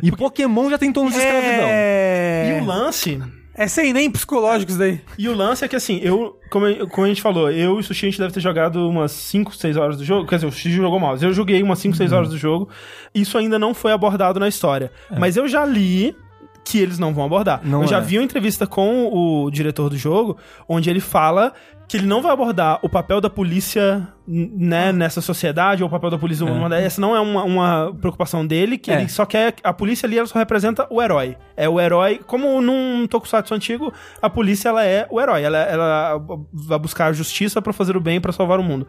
[0.02, 1.68] E Pokémon já tem tons de escravidão.
[1.68, 2.58] É...
[2.58, 3.20] E o lance.
[3.54, 5.00] É sem nem psicológicos daí.
[5.18, 7.82] E o lance é que assim, eu, como, como a gente falou, eu e o
[7.82, 10.26] Sushi a gente deve ter jogado umas 5, 6 horas do jogo.
[10.26, 11.16] Quer dizer, o Sushi jogou mal.
[11.16, 12.68] Eu joguei umas 5, 6 horas do jogo.
[13.14, 14.90] Isso ainda não foi abordado na história.
[15.18, 16.16] Mas eu já li
[16.64, 17.60] que eles não vão abordar.
[17.64, 18.00] Não eu já é.
[18.00, 20.36] vi uma entrevista com o diretor do jogo,
[20.68, 21.52] onde ele fala
[21.88, 26.08] que ele não vai abordar o papel da polícia né, nessa sociedade, ou o papel
[26.08, 26.80] da polícia humana.
[26.80, 29.00] Essa não é uma, uma preocupação dele, que É.
[29.00, 29.54] ele só quer.
[29.62, 31.36] A polícia ali ela só representa o herói.
[31.54, 32.18] É o herói.
[32.26, 35.42] Como num tokusatsu antigo, a polícia ela é o herói.
[35.42, 36.18] Ela, ela
[36.50, 38.86] vai buscar a justiça pra fazer o bem pra salvar o mundo.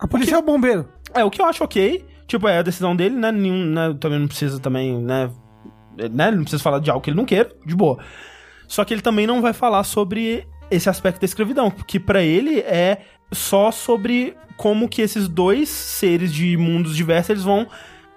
[0.00, 0.88] A polícia é o bombeiro.
[1.14, 2.04] É, o que eu acho ok.
[2.26, 3.30] Tipo, é a decisão dele, né?
[3.30, 5.30] Nenhum, né também não precisa também, né?
[6.08, 6.28] Né?
[6.28, 7.98] Ele não precisa falar de algo que ele não queira, de boa.
[8.66, 12.60] Só que ele também não vai falar sobre esse aspecto da escravidão, que pra ele
[12.60, 12.98] é
[13.32, 17.66] só sobre como que esses dois seres de mundos diversos eles vão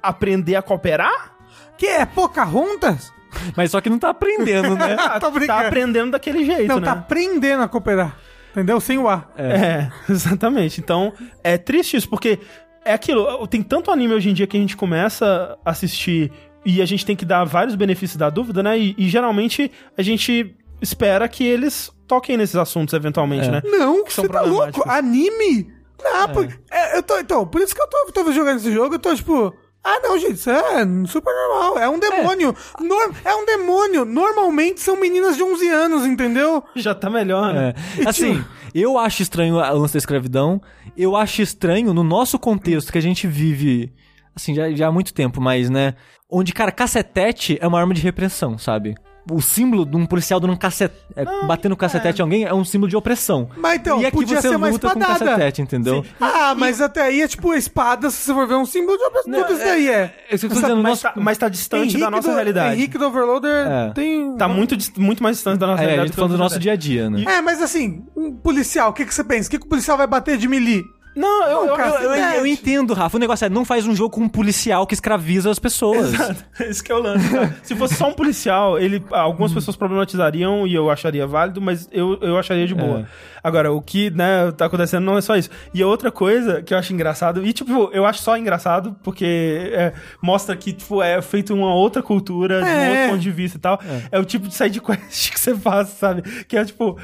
[0.02, 1.34] aprender a cooperar.
[1.78, 3.12] Que é Pocahontas?
[3.56, 4.96] Mas só que não tá aprendendo, né?
[5.48, 6.86] Tá aprendendo daquele jeito, Não, né?
[6.86, 8.16] tá aprendendo a cooperar.
[8.52, 8.80] Entendeu?
[8.80, 9.28] Sem o A.
[9.36, 10.80] É, exatamente.
[10.80, 11.12] Então,
[11.44, 12.40] é triste isso, porque
[12.86, 13.48] é aquilo.
[13.48, 16.32] Tem tanto anime hoje em dia que a gente começa a assistir
[16.66, 18.78] e a gente tem que dar vários benefícios da dúvida, né?
[18.78, 23.52] E, e geralmente a gente espera que eles toquem nesses assuntos eventualmente, É.
[23.52, 23.62] né?
[23.66, 24.84] Não, são você tá louco?
[24.90, 25.72] Anime?
[26.04, 28.96] Não, por- é, eu tô, então, por isso que eu tô, tô jogando esse jogo,
[28.96, 29.54] eu tô tipo.
[29.86, 31.78] Ah, não, gente, isso é super normal.
[31.78, 32.56] É um demônio.
[32.80, 34.06] Nor- É, um demônio.
[34.06, 36.64] Normalmente são meninas de 11 anos, entendeu?
[36.74, 37.74] Já tá melhor, né?
[38.00, 38.08] É.
[38.08, 38.42] Assim,
[38.74, 40.62] eu acho estranho a lance da escravidão.
[40.96, 43.92] Eu acho estranho no nosso contexto que a gente vive,
[44.34, 45.96] assim, já, já há muito tempo, mas, né?
[46.30, 48.96] Onde, cara, cacetete é uma arma de repressão, sabe?
[49.32, 52.54] O símbolo de um policial dando um cacete, é, batendo um cacetete em alguém é
[52.54, 53.48] um símbolo de opressão.
[53.56, 55.26] Mas então, e aqui podia você ser uma luta com espadada.
[55.26, 56.04] cacetete, entendeu?
[56.20, 59.04] Ah, mas até aí é tipo a espada, se você for ver um símbolo de
[59.06, 59.32] opressão.
[59.34, 60.14] Tudo isso daí é.
[60.30, 62.28] É isso que eu tô Essa- dizendo, Mas, nosso- tá, mas tá distante da nossa
[62.30, 62.76] do, realidade.
[62.76, 63.92] Henrique do Overloader É.
[63.94, 64.36] tem.
[64.36, 66.08] Tá muito, muito mais distante da nossa É, a realidade.
[66.10, 67.24] gente tá falando do nosso dia a dia, né?
[67.26, 69.48] É, mas assim, um policial, o que, que você pensa?
[69.48, 70.84] O que, que o policial vai bater de melee?
[71.16, 73.18] Não, eu, cara, eu- Eu, eu- entendo, Rafa.
[73.18, 76.12] O negócio é, não faz um jogo com um policial que escraviza as pessoas.
[76.60, 77.30] Esse que é o lance.
[77.30, 77.56] cara.
[77.64, 82.18] Se fosse só um policial, ele, algumas pessoas problematizariam e eu acharia válido, mas eu,
[82.22, 83.08] eu acharia de boa.
[83.44, 85.50] Agora, o que, né, tá acontecendo não é só isso.
[85.74, 89.70] E a outra coisa que eu acho engraçado, e tipo, eu acho só engraçado, porque
[89.74, 92.90] é, mostra que, tipo, é feito uma outra cultura, de um É.
[92.90, 93.80] outro ponto de vista e tal.
[94.12, 96.22] É, o tipo de side quest que você faz, sabe?
[96.46, 96.98] Que é tipo,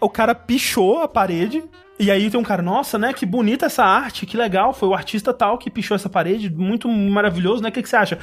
[0.00, 1.62] o cara pichou a parede.
[1.98, 3.12] E aí tem um cara, nossa, né?
[3.12, 4.72] Que bonita essa arte, que legal.
[4.74, 7.70] Foi o artista tal que pichou essa parede, muito maravilhoso, né?
[7.70, 8.18] O que, que você acha?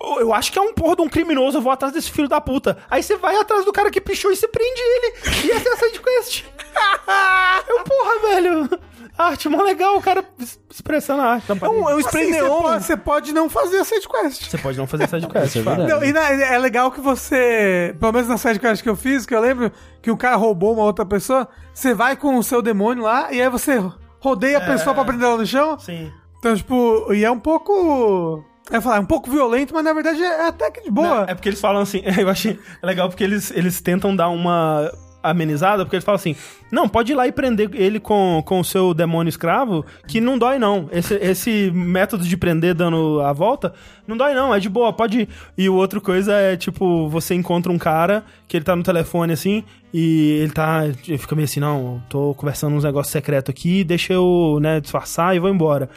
[0.00, 2.28] "Oh, Eu acho que é um porra de um criminoso, eu vou atrás desse filho
[2.28, 2.78] da puta.
[2.90, 5.14] Aí você vai atrás do cara que pichou e você prende ele.
[5.46, 6.44] E essa é a side quest.
[7.68, 8.70] eu, porra, velho.
[9.16, 10.24] Arte mó legal, o cara
[10.70, 11.48] expressando a arte.
[11.48, 12.62] na É um, é um spray Assim, você neon.
[12.62, 14.50] pode, você pode não fazer a sidequest.
[14.50, 15.46] Você pode não fazer side quest.
[15.46, 15.90] Isso é verdade.
[15.90, 19.34] Não, e na- é legal que você, pelo menos na sidequest que eu fiz, que
[19.34, 19.70] eu lembro
[20.00, 23.40] que o cara roubou uma outra pessoa, você vai com o seu demônio lá e
[23.40, 23.82] aí você
[24.18, 25.78] rodeia a pessoa pra prender ela no chão.
[25.78, 26.10] Sim.
[26.38, 28.42] Então, tipo, e é um pouco.
[28.70, 31.08] Eu ia falar, é um pouco violento, mas na verdade é até que de boa.
[31.08, 34.90] Não, é porque eles falam assim, eu achei legal porque eles, eles tentam dar uma
[35.22, 36.34] amenizada, porque eles falam assim,
[36.70, 40.38] não, pode ir lá e prender ele com, com o seu demônio escravo, que não
[40.38, 40.88] dói não.
[40.92, 43.72] Esse, esse método de prender dando a volta,
[44.06, 45.28] não dói não, é de boa, pode ir.
[45.56, 49.32] E o outro coisa é, tipo, você encontra um cara que ele tá no telefone
[49.32, 53.84] assim, e ele tá, ele fica meio assim, não, tô conversando uns negócios secretos aqui,
[53.84, 55.88] deixa eu, né, disfarçar e vou embora.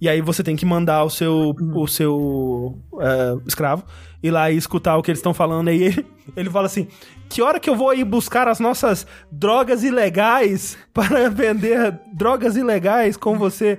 [0.00, 3.84] E aí você tem que mandar o seu, o seu é, escravo
[4.22, 5.68] ir lá e escutar o que eles estão falando.
[5.68, 6.86] Aí ele, ele fala assim:
[7.32, 13.16] Que hora que eu vou ir buscar as nossas drogas ilegais para vender drogas ilegais
[13.16, 13.78] com você?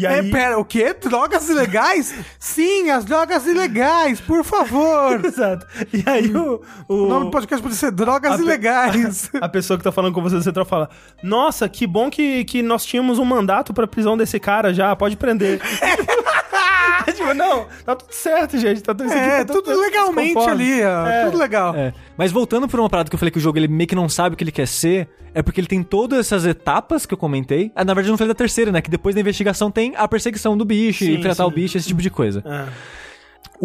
[0.00, 0.30] E É, aí.
[0.30, 0.94] pera, o quê?
[0.94, 2.14] Drogas ilegais?
[2.38, 5.20] Sim, as drogas ilegais, por favor.
[5.26, 5.66] Exato.
[5.92, 6.62] E aí o.
[6.88, 9.30] o O nome do podcast pode ser Drogas A pe- Ilegais.
[9.40, 10.88] A pessoa que tá falando com você do central fala:
[11.22, 15.16] Nossa, que bom que, que nós tínhamos um mandato pra prisão desse cara já, pode
[15.16, 15.60] prender.
[17.14, 18.82] tipo, não, tá tudo certo, gente.
[18.82, 20.62] Tá tudo, isso aqui É, tá tudo legalmente conforme.
[20.74, 21.06] ali, ó.
[21.06, 21.24] É.
[21.24, 21.74] Tudo legal.
[21.74, 21.92] É.
[22.16, 24.08] Mas voltando pra uma parada que eu falei que o jogo ele meio que não
[24.08, 27.18] sabe o que ele quer ser, é porque ele tem todas essas etapas que eu
[27.18, 27.70] comentei.
[27.74, 28.80] Ah, na verdade, eu não falei da terceira, né?
[28.80, 31.48] Que depois da investigação tem a perseguição do bicho, Sim, enfrentar sim.
[31.48, 32.42] o bicho, esse tipo de coisa.
[32.44, 32.68] É.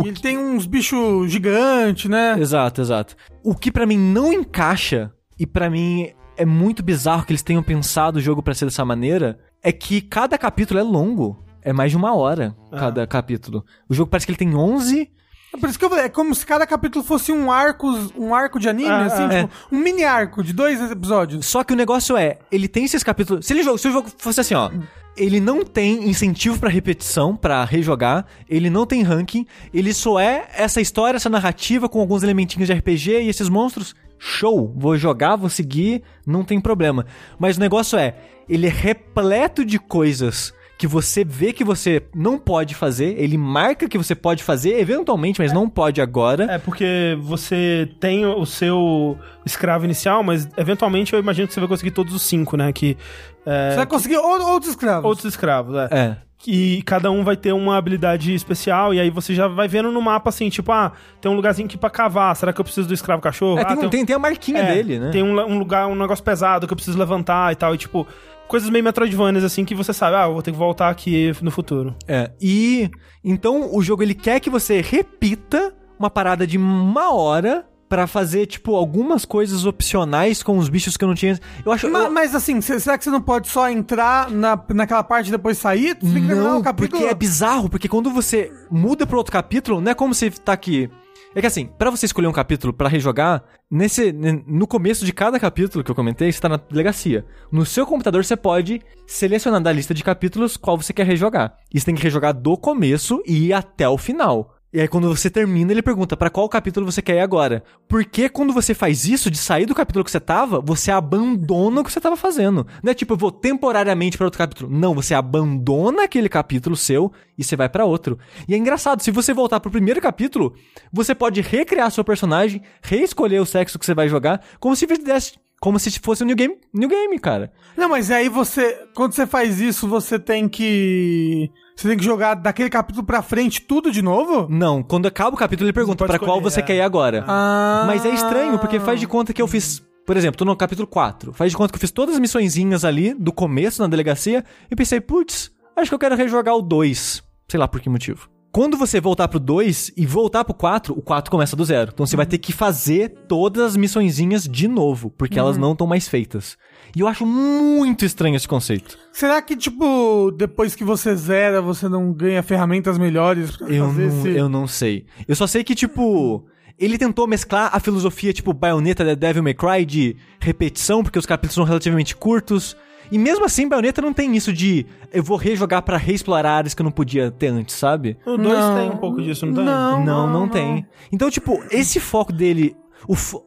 [0.03, 2.35] E ele tem uns bichos gigantes, né?
[2.39, 3.15] Exato, exato.
[3.43, 7.61] O que pra mim não encaixa, e pra mim é muito bizarro que eles tenham
[7.61, 11.43] pensado o jogo pra ser dessa maneira, é que cada capítulo é longo.
[11.61, 13.63] É mais de uma hora cada capítulo.
[13.87, 15.09] O jogo parece que ele tem 11
[15.53, 18.33] É por isso que eu falei, é como se cada capítulo fosse um arco, um
[18.33, 21.45] arco de anime, Ah, assim, ah, tipo, um mini arco de dois episódios.
[21.45, 23.45] Só que o negócio é, ele tem esses capítulos.
[23.45, 24.71] Se, ele, se o jogo fosse assim, ó.
[25.15, 28.25] Ele não tem incentivo pra repetição, pra rejogar.
[28.49, 29.45] Ele não tem ranking.
[29.71, 33.93] Ele só é essa história, essa narrativa com alguns elementinhos de RPG e esses monstros.
[34.17, 34.73] Show!
[34.75, 37.05] Vou jogar, vou seguir, não tem problema.
[37.37, 38.15] Mas o negócio é,
[38.49, 40.51] ele é repleto de coisas
[40.83, 43.15] que você vê que você não pode fazer.
[43.17, 46.43] Ele marca que você pode fazer eventualmente, mas não pode agora.
[46.51, 51.69] É porque você tem o seu escravo inicial, mas eventualmente eu imagino que você vai
[51.69, 52.73] conseguir todos os cinco, né?
[52.73, 52.97] Que,
[53.45, 55.05] é, Você vai conseguir ou- outros escravos.
[55.05, 55.87] outros escravos, é.
[55.97, 56.17] É.
[56.45, 60.01] E cada um vai ter uma habilidade especial, e aí você já vai vendo no
[60.01, 60.91] mapa assim, tipo, ah,
[61.21, 63.59] tem um lugarzinho aqui pra cavar, será que eu preciso do escravo cachorro?
[63.59, 65.11] É, ah, tem, um- tem, tem a marquinha é, dele, né?
[65.11, 68.05] Tem um, um lugar, um negócio pesado que eu preciso levantar e tal, e tipo,
[68.47, 71.51] coisas meio Metroidvanias assim que você sabe, ah, eu vou ter que voltar aqui no
[71.51, 71.95] futuro.
[72.07, 72.89] É, e
[73.23, 78.47] então o jogo ele quer que você repita uma parada de uma hora pra fazer,
[78.47, 81.39] tipo, algumas coisas opcionais com os bichos que eu não tinha.
[81.63, 81.87] Eu acho.
[81.91, 85.27] Ma- eu- Mas, assim, cê- será que você não pode só entrar na, naquela parte
[85.27, 85.89] e depois sair?
[85.89, 86.89] Você tem que terminar não, o capítulo.
[86.99, 90.53] porque é bizarro, porque quando você muda pro outro capítulo, não é como se tá
[90.53, 90.89] aqui.
[91.35, 95.39] É que assim, pra você escolher um capítulo pra rejogar, nesse no começo de cada
[95.39, 97.25] capítulo que eu comentei, você tá na delegacia.
[97.51, 101.57] No seu computador você pode selecionar da lista de capítulos qual você quer rejogar.
[101.73, 104.52] E você tem que rejogar do começo e ir até o final.
[104.73, 107.63] E aí quando você termina, ele pergunta pra qual capítulo você quer ir agora.
[107.87, 111.83] Porque quando você faz isso de sair do capítulo que você tava, você abandona o
[111.83, 112.65] que você tava fazendo.
[112.81, 114.71] Não é tipo, eu vou temporariamente pra outro capítulo.
[114.71, 118.17] Não, você abandona aquele capítulo seu e você vai pra outro.
[118.47, 120.55] E é engraçado, se você voltar pro primeiro capítulo,
[120.91, 125.33] você pode recriar seu personagem, reescolher o sexo que você vai jogar, como se fizesse
[125.61, 127.49] como se fosse um new game, new game, cara.
[127.77, 128.85] Não, mas aí você.
[128.93, 131.49] Quando você faz isso, você tem que.
[131.75, 134.47] Você tem que jogar daquele capítulo pra frente tudo de novo?
[134.49, 136.63] Não, quando acaba o capítulo ele pergunta pra qual você é.
[136.63, 137.25] quer ir agora.
[137.27, 137.83] Ah.
[137.87, 139.81] Mas é estranho, porque faz de conta que eu fiz.
[140.05, 141.33] Por exemplo, tô no capítulo 4.
[141.33, 144.75] Faz de conta que eu fiz todas as missõezinhas ali do começo na delegacia e
[144.75, 147.23] pensei, putz, acho que eu quero rejogar o 2.
[147.49, 148.29] Sei lá por que motivo.
[148.51, 151.89] Quando você voltar pro 2 e voltar pro 4, o 4 começa do zero.
[151.91, 155.87] Então você vai ter que fazer todas as missõezinhas de novo, porque elas não estão
[155.87, 156.55] mais feitas.
[156.95, 158.97] E eu acho muito estranho esse conceito.
[159.11, 164.07] Será que, tipo, depois que você zera, você não ganha ferramentas melhores pra Eu fazer
[164.07, 164.29] não, esse.
[164.37, 165.05] eu não sei.
[165.27, 166.45] Eu só sei que, tipo.
[166.79, 171.25] Ele tentou mesclar a filosofia, tipo, Bayonetta da Devil May Cry de repetição, porque os
[171.25, 172.75] capítulos são relativamente curtos.
[173.11, 176.81] E mesmo assim, Bayonetta não tem isso de eu vou rejogar pra reexplorar áreas que
[176.81, 178.17] eu não podia ter antes, sabe?
[178.25, 178.75] O 2 Não.
[178.75, 179.63] tem um pouco disso, não tem?
[179.65, 180.03] Não.
[180.03, 180.85] Não, não, tem.
[181.11, 182.75] Então, tipo, esse foco dele.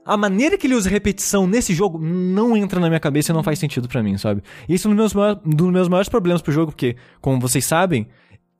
[0.05, 3.43] A maneira que ele usa repetição nesse jogo não entra na minha cabeça e não
[3.43, 4.43] faz sentido pra mim, sabe?
[4.69, 7.41] E isso é um dos meus, maiores, dos meus maiores problemas pro jogo, porque, como
[7.41, 8.07] vocês sabem,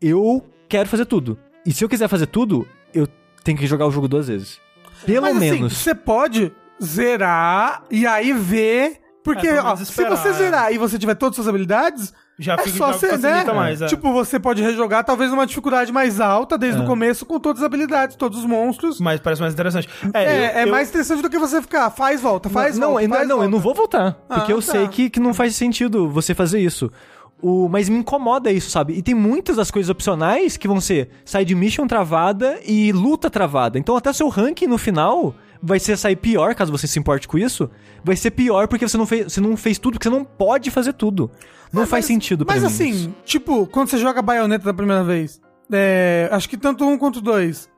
[0.01, 1.39] eu quero fazer tudo.
[1.65, 3.07] E se eu quiser fazer tudo, eu
[3.45, 4.61] tenho que jogar o jogo duas vezes.
[5.05, 5.77] Pelo Mas, assim, menos.
[5.77, 6.53] você pode
[6.83, 10.33] zerar e aí ver Porque, É, ó, se você é.
[10.33, 13.45] zerar e você tiver todas as suas habilidades, Já é fica só já você, né?
[13.45, 13.81] mais.
[13.81, 13.87] é.
[13.87, 16.85] Tipo, você pode rejogar talvez numa dificuldade mais alta desde É.
[16.85, 19.01] o começo com todas as habilidades, todos os monstros.
[19.01, 19.89] Mas parece mais interessante.
[20.13, 22.89] É, É, eu- é eu- mais interessante do que você ficar, faz, volta, faz, não,
[22.91, 23.51] volta, eu, não, faz, não, eu volta.
[23.53, 24.13] não vou voltar.
[24.29, 24.73] Porque Ah, eu tá.
[24.73, 26.91] sei que, que não faz sentido você fazer isso.
[27.41, 28.95] O, mas me incomoda isso, sabe?
[28.95, 33.79] E tem muitas das coisas opcionais que vão ser side mission travada e luta travada.
[33.79, 37.37] Então até seu ranking no final vai ser sair pior, caso você se importe com
[37.39, 37.71] isso.
[38.05, 40.71] Vai ser pior porque você não fez, você não fez tudo, porque você não pode
[40.71, 41.31] fazer tudo.
[41.73, 42.69] Não É, faz mas- sentido pra Mas mim.
[42.69, 43.15] assim, isso.
[43.25, 45.41] tipo, quando você joga baioneta da primeira vez,
[45.73, 47.69] é, acho que tanto um quanto dois,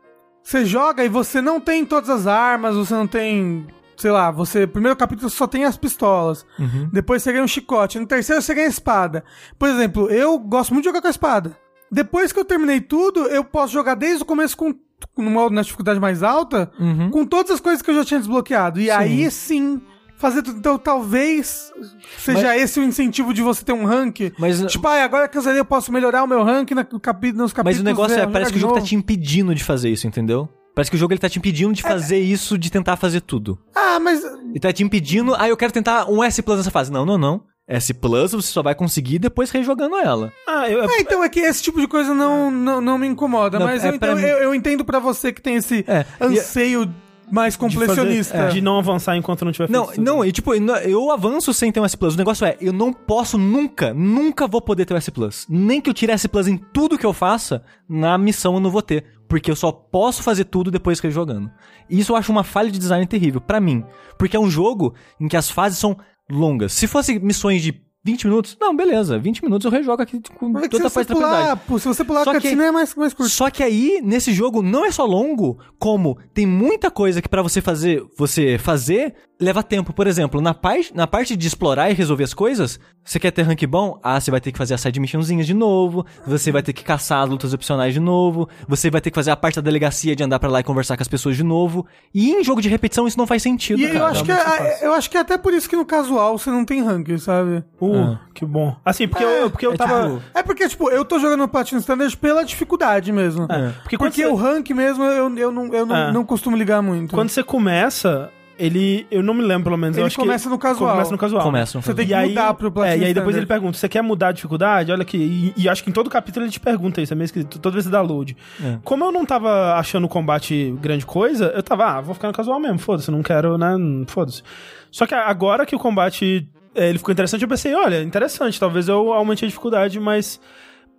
[0.43, 3.67] você joga e você não tem todas as armas, você não tem.
[3.97, 4.65] Sei lá, você.
[4.67, 6.47] Primeiro capítulo só tem as pistolas.
[6.59, 6.89] Uhum.
[6.93, 7.99] Depois você ganha um chicote.
[7.99, 9.25] No terceiro você ganha a espada.
[9.59, 11.57] Por exemplo, eu gosto muito de jogar com a espada.
[11.91, 14.73] Depois que eu terminei tudo, eu posso jogar desde o começo com
[15.17, 17.11] no modo na dificuldade mais alta, Uhum.
[17.11, 18.81] com todas as coisas que eu já tinha desbloqueado.
[18.81, 19.81] E aí sim,
[20.19, 20.59] fazer tudo.
[20.59, 21.73] Então talvez
[22.19, 24.33] seja esse o incentivo de você ter um rank.
[24.39, 27.01] Mas, Tipo, ah, agora que eu zerei, eu posso melhorar o meu rank na, no
[27.01, 27.79] capi, nos capítulos.
[27.79, 28.89] mas o negócio é, parece que o jogo tá novo.
[28.89, 30.49] te impedindo de fazer isso, entendeu?
[30.75, 33.59] Parece que o jogo ele tá te impedindo de fazer isso, de tentar fazer tudo.
[33.75, 34.23] Ah, mas.
[34.23, 36.93] Ele tá te impedindo, ah, eu quero tentar um S Plus nessa fase.
[36.93, 37.43] Não, não, não.
[37.67, 40.33] S Plus você só vai conseguir depois rejogando ela.
[40.47, 43.59] Ah, eu, É, então é que esse tipo de coisa não, não, não me incomoda.
[43.59, 46.07] Não, mas é eu, então, mim- eu, eu entendo pra você que tem esse É,
[46.21, 46.89] e- anseio
[47.31, 48.37] mais de, fazer- completionista.
[48.37, 51.81] é, de não avançar enquanto não tiver Não, não, e tipo, eu- avanço sem ter
[51.81, 52.15] um S Plus.
[52.15, 55.47] O negócio é, eu não posso nunca, nunca vou poder ter o S Plus.
[55.49, 58.71] Nem que eu tire S Plus em tudo que eu faça, na missão eu não
[58.71, 59.05] vou ter.
[59.29, 61.51] Porque eu só posso fazer tudo depois que eu jogando.
[61.91, 63.85] E isso eu acho uma falha de design terrível, pra mim.
[64.19, 65.97] Porque é um jogo em que as fases são
[66.31, 66.73] longas.
[66.73, 67.79] Se fosse missões de
[68.11, 69.19] 20 minutos, não, beleza.
[69.19, 71.61] 20 minutos eu rejogo aqui com Mas é toda a tranquilidade.
[71.67, 73.31] pular, se você pular Só a que- cutscene é mais, mais curto.
[73.31, 77.43] Só que aí, nesse jogo, não é só longo, como tem muita coisa que pra
[77.43, 79.93] você fazer, você fazer, leva tempo.
[79.93, 83.43] Por exemplo, na, parte na parte de explorar e resolver as coisas, você quer ter
[83.43, 83.99] rank bom?
[84.03, 86.83] Ah, você vai ter que fazer as side missionzinhas de novo, você vai ter que
[86.83, 90.17] caçar as lutas opcionais de novo, você vai ter que fazer a parte da delegacia
[90.17, 91.87] de andar pra lá e conversar com as pessoas de novo.
[92.15, 94.07] E em jogo de repetição isso não faz sentido, E eu cara.
[94.07, 96.65] acho, que é, eu acho que é até por isso que no casual você não
[96.65, 97.63] tem rank, sabe?
[97.81, 98.19] Uh, Ah.
[98.35, 98.77] que bom.
[98.85, 100.03] Assim, porque eu, porque eu é tava...
[100.09, 103.47] tipo- É porque, tipo, eu tô jogando Platinum Standard pela dificuldade mesmo.
[103.51, 106.13] É, porque Porque você- o rank mesmo eu, eu, não, eu não, É.
[106.13, 107.15] não costumo ligar muito.
[107.15, 109.07] Quando você começa, ele...
[109.11, 109.97] Eu não me lembro, pelo menos.
[109.97, 110.91] eu Ele acho começa que, no casual.
[110.93, 111.43] Começa no casual.
[111.43, 113.39] Começa no Você tem que E aí, mudar pro Platinum É, e aí depois Standard.
[113.39, 114.91] ele pergunta, você quer mudar a dificuldade?
[114.91, 115.53] Olha aqui.
[115.57, 117.59] E, e acho que em todo capítulo ele te pergunta isso, é meio esquisito.
[117.61, 118.37] Toda vez que você dá load.
[118.63, 118.79] É.
[118.83, 122.35] Como eu não tava achando o combate grande coisa, eu tava, ah, vou ficar no
[122.35, 123.77] casual mesmo, foda-se, não quero, né,
[124.09, 124.43] foda-se.
[124.91, 128.89] Só que agora que o combate, é, ele ficou interessante, eu pensei, olha, interessante, talvez
[128.89, 130.41] eu aumente a dificuldade, mas...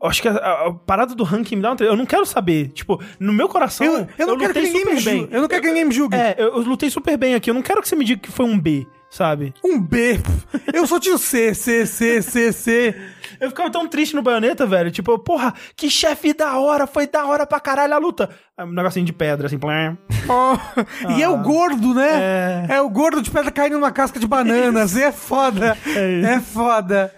[0.01, 1.77] eu Acho que a, a- a parada do ranking me dá uma...
[1.81, 2.69] Eu não quero saber.
[2.69, 5.27] Tipo, no meu coração, eu, eu não quero que ninguém me julgue.
[5.31, 6.15] Eu não quero que ninguém me julgue.
[6.15, 7.49] É, eu, eu lutei super bem aqui.
[7.49, 9.53] Eu não quero que você me diga que foi um B, sabe?
[9.63, 10.19] Um B.
[10.73, 12.95] Eu só tinha o C, C, C, C, C.
[13.39, 14.91] Eu ficava tão triste no baioneta, velho.
[14.91, 18.29] Tipo, porra, que chefe da hora, foi da hora pra caralho a luta.
[18.59, 19.97] Um negocinho de pedra, assim, plém.
[20.31, 22.67] Oh, E é o gordo, né?
[22.69, 22.79] É.
[22.81, 24.95] o gordo de pedra caindo numa casca de bananas.
[24.95, 25.75] E é foda.
[25.87, 27.11] É, foda.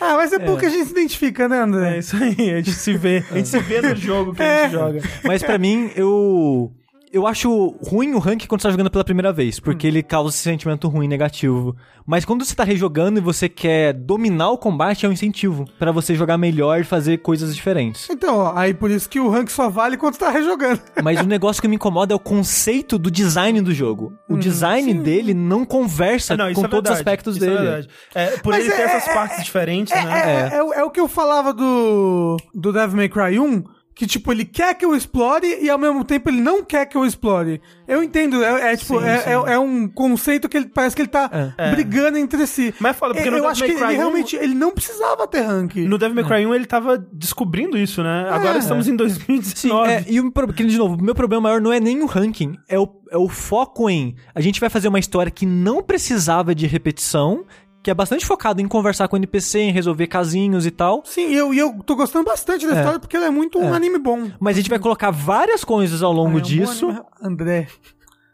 [0.00, 1.98] Ah, mas é bom que a gente se identifica, né, É André?
[1.98, 3.24] isso aí, a gente se vê.
[3.30, 4.62] A gente se vê no jogo que a É.
[4.64, 5.00] gente joga.
[5.24, 6.72] Mas pra mim, eu.
[7.12, 10.28] Eu acho ruim o rank quando você tá jogando pela primeira vez, porque ele causa
[10.32, 11.74] esse sentimento ruim, negativo.
[12.06, 15.90] Mas quando você tá rejogando e você quer dominar o combate, é um incentivo pra
[15.90, 18.08] você jogar melhor e fazer coisas diferentes.
[18.08, 20.80] Então, ó, aí por isso que o rank só vale quando você tá rejogando.
[21.02, 24.12] Mas o negócio que me incomoda é o conceito do design do jogo.
[24.28, 27.56] O design dele não conversa Não, isso com é todos os aspectos isso dele.
[27.58, 27.88] É verdade.
[28.14, 30.50] É, por Mas ele ter é- essas partes diferentes, É, né?
[30.52, 33.64] é, é o- é o que eu falava do, do Devil May Cry 1,
[34.00, 36.96] que, tipo, ele quer que eu explore e ao mesmo tempo ele não quer que
[36.96, 37.60] eu explore.
[37.86, 39.28] Eu entendo, é, é, tipo, Sim, é, sim.
[39.28, 41.70] é, é um conceito que ele parece que ele tá É.
[41.70, 42.72] brigando entre si.
[42.80, 44.36] Mas é foda, porque eu no eu Devil acho May que Cry ele 1 realmente
[44.36, 45.76] ele não precisava ter rank.
[45.76, 48.26] No Devil May Cry 1 ele tava descobrindo isso, né?
[48.30, 49.90] Agora estamos em Sim, 2019.
[49.90, 52.78] é, e o de novo, o meu problema maior não é nem o ranking, é
[52.78, 56.66] o, é o foco em a gente vai fazer uma história que não precisava de
[56.66, 57.44] repetição,
[57.82, 61.02] que é bastante focado em conversar com o NPC, em resolver casinhos e tal.
[61.04, 62.76] Sim, e eu, e eu tô gostando bastante da É.
[62.78, 64.30] história porque ele é muito um anime bom.
[64.38, 66.86] Mas a gente vai colocar várias coisas ao longo Ah, é um disso.
[66.88, 67.02] anime.
[67.22, 67.66] André.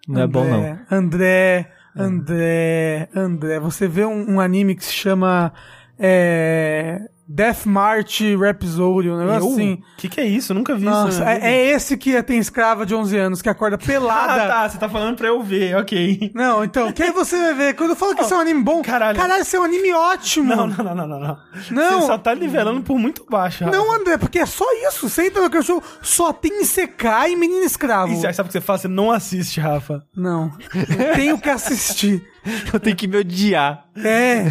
[0.09, 0.59] Não é bom, não.
[0.59, 3.61] André, André, André, André.
[3.61, 5.53] Você vê um, um anime que se chama
[5.99, 9.53] é, Death March Rhapsody, um negócio Eu?
[9.53, 9.83] assim.
[9.97, 10.53] Que que é isso?
[10.53, 10.91] Eu nunca vi isso.
[10.91, 11.47] Nossa, na é, vida.
[11.47, 14.45] é esse que tem escrava de 11 anos, que acorda pelada.
[14.45, 14.69] Ah, tá.
[14.69, 16.31] Você tá falando pra eu ver, ok.
[16.35, 17.75] Não, então, que aí você vai ver.
[17.75, 19.19] Quando eu falo que isso é um anime bom, caralho.
[19.19, 20.55] caralho, isso é um anime ótimo.
[20.55, 21.39] Não, não, não, não, não.
[21.71, 22.01] Não.
[22.01, 23.65] Você só tá nivelando por muito baixo.
[23.65, 23.77] Rafa.
[23.77, 25.09] Não, André, porque é só isso.
[25.09, 28.13] Você entra no show, só tem CK e menino escravo.
[28.13, 28.83] E você sabe o que você faz?
[28.83, 30.05] Você não assiste, Rafa.
[30.17, 30.53] Não.
[30.75, 32.25] Eu tenho que assistir.
[32.73, 33.87] Eu tenho que me odiar.
[33.97, 34.47] É.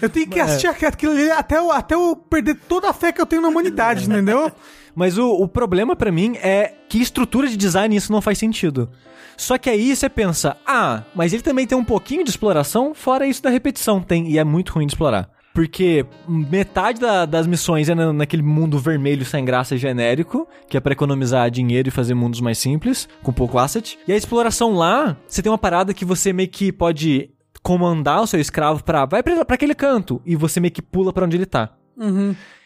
[0.00, 3.20] Eu tenho que assistir aquilo ali até eu, até eu perder toda a fé que
[3.20, 4.50] eu tenho na humanidade, entendeu?
[4.94, 8.88] Mas o, o problema pra mim é que estrutura de design isso não faz sentido.
[9.36, 13.26] Só que aí você pensa, ah, mas ele também tem um pouquinho de exploração, fora
[13.26, 15.30] isso da repetição, tem, e é muito ruim de explorar.
[15.58, 20.80] Porque metade da- das missões é na- naquele mundo vermelho sem graça genérico, que é
[20.80, 23.98] pra economizar dinheiro e fazer mundos mais simples, com pouco asset.
[24.06, 27.30] E a exploração lá, você tem uma parada que você meio que pode
[27.60, 29.04] comandar o seu escravo pra.
[29.04, 31.70] Vai pra, pra aquele canto, e você meio que pula pra onde ele tá.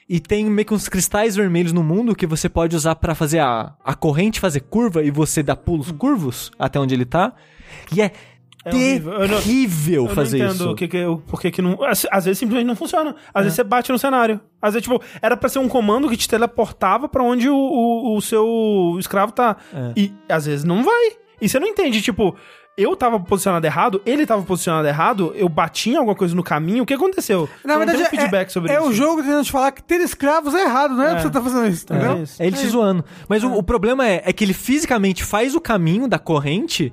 [0.06, 3.38] E tem meio que uns cristais vermelhos no mundo que você pode usar pra fazer
[3.38, 7.32] a, a corrente fazer curva e você dar pulos curvos até onde ele tá.
[7.96, 8.12] E é,
[8.64, 9.12] É horrível.
[9.14, 10.70] Eu não- terrível Eu fazer não entendo isso.
[10.70, 11.82] o que que, o porquê que não.
[11.84, 13.14] Às, às vezes simplesmente não funciona.
[13.34, 14.40] Às vezes você bate no cenário.
[14.60, 18.16] Às vezes, tipo, era pra ser um comando que te teleportava pra onde o, o,
[18.16, 19.56] o seu escravo tá.
[19.96, 21.12] E às vezes não vai.
[21.40, 22.36] E você não entende, tipo.
[22.74, 26.84] Eu tava posicionado errado, ele tava posicionado errado, eu bati em alguma coisa no caminho,
[26.84, 27.46] o que aconteceu?
[27.62, 28.88] Na Eu não verdade, tenho feedback é, sobre é isso.
[28.88, 31.42] o jogo tentando te falar que ter escravos é errado, não é, pra você estar
[31.42, 32.12] fazendo isso, entendeu?
[32.16, 32.42] É isso.
[32.42, 33.04] É ele te zoando.
[33.28, 36.90] Mas o, o problema é, é que ele fisicamente faz o caminho da corrente.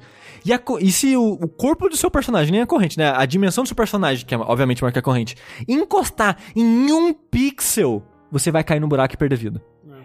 [0.49, 3.13] E, a e se o, o corpo do seu personagem, nem a corrente, né?
[3.15, 5.35] A dimensão do seu personagem, que é obviamente que a corrente,
[5.67, 9.61] encostar em um pixel, você vai cair no buraco e perder vida.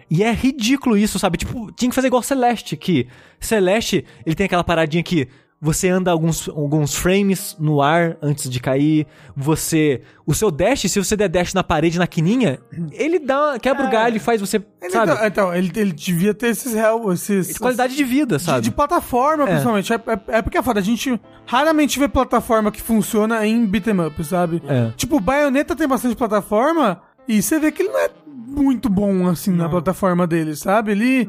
[0.07, 1.39] E é ridículo isso, sabe?
[1.39, 3.07] Tipo, tinha que fazer igual Celeste, que
[3.39, 5.27] Celeste, ele tem aquela paradinha que
[5.65, 9.07] você anda alguns, alguns frames no ar antes de cair.
[9.35, 10.01] Você.
[10.23, 12.59] O seu dash, se você der dash na parede, na quininha,
[12.91, 13.57] ele dá.
[13.59, 14.63] quebra o galho e faz você.
[14.79, 15.11] Ele, sabe?
[15.11, 17.57] então, então, ele, ele devia ter esses réus, esses...
[17.57, 18.61] Qualidade de vida, de, sabe?
[18.61, 19.91] de plataforma, principalmente.
[19.91, 20.79] É, é- é porque é foda.
[20.79, 24.61] A gente raramente vê plataforma que funciona em beat'em up, sabe?
[24.67, 24.91] É.
[24.95, 29.51] Tipo, Bayonetta tem bastante plataforma e você vê que ele não é muito bom, assim,
[29.51, 30.91] na plataforma dele, sabe?
[30.91, 31.27] Ele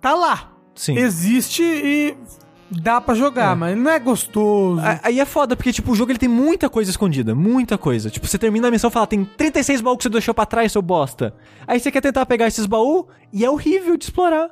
[0.00, 0.50] tá lá.
[0.74, 0.98] Sim.
[0.98, 2.16] Existe e
[2.70, 4.80] dá pra jogar, mas ele não é gostoso.
[5.02, 8.10] Aí é foda, porque, tipo, o jogo ele tem muita coisa escondida, muita coisa.
[8.10, 10.72] Tipo, você termina a missão e fala, tem 36 baús que você deixou pra trás,
[10.72, 11.34] seu bosta.
[11.66, 14.50] Aí você quer tentar pegar esses baús e é horrível de explorar.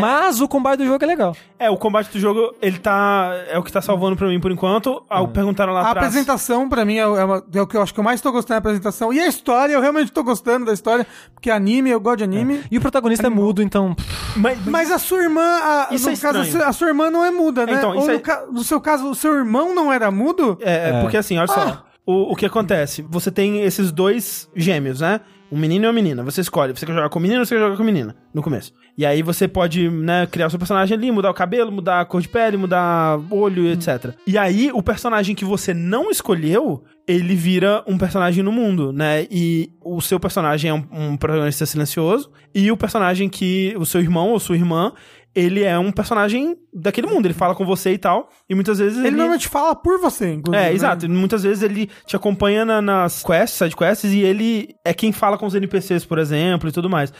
[0.00, 1.36] Mas o combate do jogo é legal.
[1.58, 3.30] É, o combate do jogo, ele tá.
[3.48, 5.02] É o que tá salvando pra mim por enquanto.
[5.08, 6.06] Ah, Perguntaram lá A atrás.
[6.08, 8.20] apresentação, pra mim, é, o- é uma- é o que eu acho que eu mais
[8.20, 9.12] tô gostando da apresentação.
[9.12, 12.62] E a história, eu realmente tô gostando da história, porque anime, eu gosto de anime.
[12.70, 13.94] E o protagonista é mudo, então.
[14.36, 16.46] Mas, Mas a sua irmã, a, Isso no é caso, a estranho.
[16.64, 17.74] sua- a sua irmã não é muda, né?
[17.74, 20.58] Então, Ou isso no, é- ca- no seu caso, o seu irmão não era mudo?
[20.60, 21.54] É, é, porque assim, olha Ah.
[21.54, 21.84] só.
[22.06, 23.00] O, o que acontece?
[23.08, 25.20] Você tem esses dois gêmeos, né?
[25.54, 26.24] Um menino e uma menina.
[26.24, 26.72] Você escolhe.
[26.72, 28.16] Você quer jogar com menino ou você quer jogar com a menina?
[28.34, 28.74] No começo.
[28.98, 32.04] E aí você pode, né, criar o seu personagem ali, mudar o cabelo, mudar a
[32.04, 34.14] cor de pele, mudar olho, etc.
[34.26, 39.28] E aí, o personagem que você não escolheu, ele vira um personagem no mundo, né?
[39.30, 42.32] E o seu personagem é um, um protagonista silencioso.
[42.52, 43.76] E o personagem que.
[43.78, 44.92] O seu irmão ou sua irmã.
[45.34, 48.28] Ele é um personagem daquele mundo, ele fala com você e tal.
[48.48, 50.64] E muitas vezes Ele normalmente fala por você, inclusive.
[50.64, 50.74] é, né?
[50.74, 51.08] exato.
[51.10, 55.36] Muitas vezes ele te acompanha na- nas quests, side quests, e ele é quem fala
[55.36, 57.12] com os NPCs, por exemplo, e tudo mais.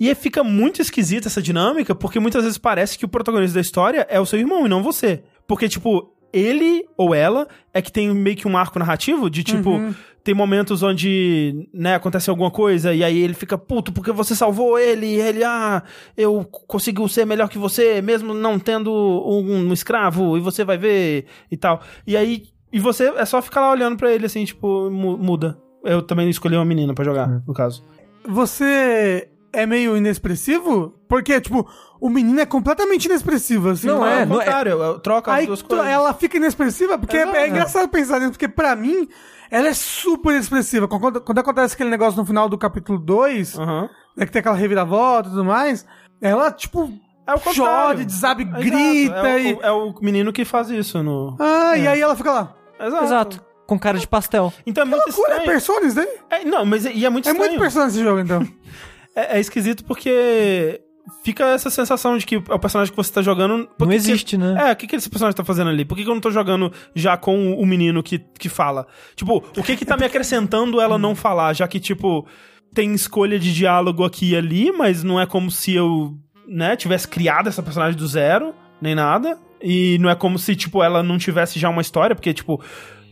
[0.00, 3.60] E aí fica muito esquisita essa dinâmica, porque muitas vezes parece que o protagonista da
[3.60, 5.22] história é o seu irmão e não você.
[5.46, 9.70] Porque, tipo, ele ou ela é que tem meio que um arco narrativo de, tipo,
[9.70, 9.94] Uhum.
[10.28, 14.78] Tem momentos onde, né, acontece alguma coisa e aí ele fica puto porque você salvou
[14.78, 15.82] ele e ele, ah,
[16.14, 20.76] eu consigo ser melhor que você, mesmo não tendo um, um escravo, e você vai
[20.76, 21.80] ver e tal.
[22.06, 25.56] E aí, e você é só ficar lá olhando pra ele assim, tipo, mu- muda.
[25.82, 27.82] Eu também escolhi uma menina pra jogar, no caso.
[28.26, 30.94] Você é meio inexpressivo?
[31.08, 31.68] Porque, tipo,
[32.00, 33.86] o menino é completamente inexpressivo, assim.
[33.86, 35.86] Não é, não é- contrário, eu troco as Aí duas tu- coisas.
[35.86, 39.08] ela fica inexpressiva, porque é, é engraçado pensar nisso, porque pra mim,
[39.50, 40.86] ela é super expressiva.
[40.86, 43.88] Quando, quando acontece aquele negócio no final do capítulo 2, Aham.
[44.16, 45.86] né, que tem aquela reviravolta e tudo mais,
[46.20, 46.90] ela, tipo,
[47.26, 47.62] É o contrário.
[47.64, 49.52] chora, desabe, Exato, grita é e...
[49.54, 51.36] o, é o menino que faz isso no...
[51.38, 52.54] Ah, e aí ela fica lá.
[52.80, 53.04] Exato.
[53.04, 53.48] Exato.
[53.66, 54.50] Com cara de pastel.
[54.66, 55.50] Então é muito Loucura, é estranho.
[55.52, 56.06] personagens, né?
[56.30, 57.50] É, não, mas é- e é muito É estranho.
[57.50, 58.40] muito personagem esse jogo, então.
[59.18, 60.80] É, é esquisito porque
[61.24, 63.68] fica essa sensação de que é o personagem que você tá jogando.
[63.78, 64.68] Não existe, que, né?
[64.68, 65.84] É, o que, que esse personagem tá fazendo ali?
[65.84, 68.86] Por que, que eu não tô jogando já com o menino que, que fala?
[69.16, 71.52] Tipo, o que que tá me acrescentando ela não falar?
[71.52, 72.26] Já que, tipo,
[72.72, 76.16] tem escolha de diálogo aqui e ali, mas não é como se eu,
[76.46, 79.36] né, tivesse criado essa personagem do zero, nem nada.
[79.60, 82.62] E não é como se, tipo, ela não tivesse já uma história, porque, tipo.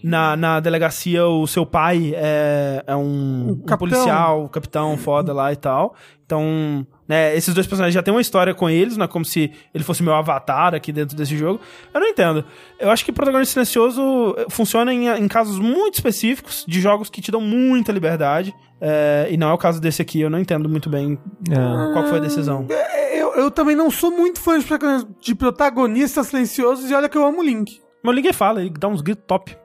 [0.09, 3.77] Na, na delegacia, o seu pai é, é um, um capitão.
[3.79, 5.97] policial, o capitão foda lá e tal.
[6.25, 9.51] Então, né, esses dois personagens já têm uma história com eles, não é como se
[9.75, 11.61] ele fosse meu avatar aqui dentro desse jogo.
[11.93, 12.45] Eu não entendo.
[12.79, 17.21] Eu acho que protagonista silencioso eh, funciona em, em casos muito específicos, de jogos que
[17.21, 18.55] te dão muita liberdade.
[18.81, 21.19] é, e não é o caso desse aqui, eu não entendo muito bem
[21.51, 21.93] É.
[21.93, 22.65] qual foi a decisão.
[22.71, 27.09] É, Eu, eu também não sou muito fã de, protagon- de protagonistas silenciosos e olha
[27.09, 27.81] que eu amo o Link.
[28.03, 29.57] Mas o Link fala, ele dá uns gritos top.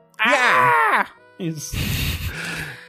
[1.38, 1.76] Isso.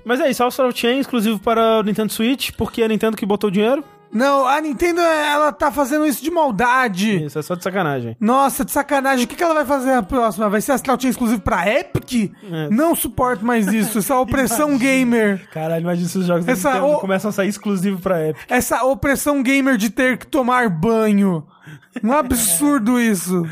[0.05, 3.25] Mas é isso, Astral Chain exclusivo para o Nintendo Switch, porque é a Nintendo que
[3.25, 3.83] botou o dinheiro.
[4.11, 7.23] Não, a Nintendo, ela tá fazendo isso de maldade.
[7.25, 8.15] Isso, é só de sacanagem.
[8.19, 9.25] Nossa, de sacanagem.
[9.25, 10.47] O que, que ela vai fazer a próxima?
[10.49, 12.31] Vai ser Astral Chain exclusivo pra Epic?
[12.43, 12.69] É.
[12.69, 13.97] Não suporto mais isso.
[13.97, 15.49] Essa opressão gamer.
[15.51, 18.43] Caralho, imagina se os jogos Essa- da Nintendo o- começam a sair exclusivo pra Epic.
[18.47, 21.43] Essa opressão gamer de ter que tomar banho.
[22.03, 23.47] Um absurdo isso.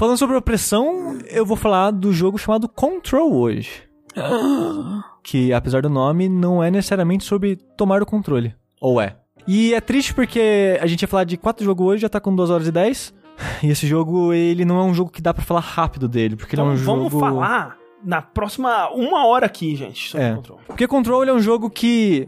[0.00, 3.82] Falando sobre opressão, eu vou falar do jogo chamado Control hoje.
[5.22, 8.54] que, apesar do nome, não é necessariamente sobre tomar o controle.
[8.80, 9.18] Ou é?
[9.46, 12.34] E é triste porque a gente ia falar de quatro jogos hoje, já tá com
[12.34, 13.12] 2 horas e 10.
[13.62, 16.54] E esse jogo, ele não é um jogo que dá pra falar rápido dele, porque
[16.54, 17.10] ele é Então um jogo...
[17.10, 20.32] vamos falar na próxima uma hora aqui, gente, sobre É.
[20.32, 20.60] o Control.
[20.66, 22.26] Porque Control é um jogo que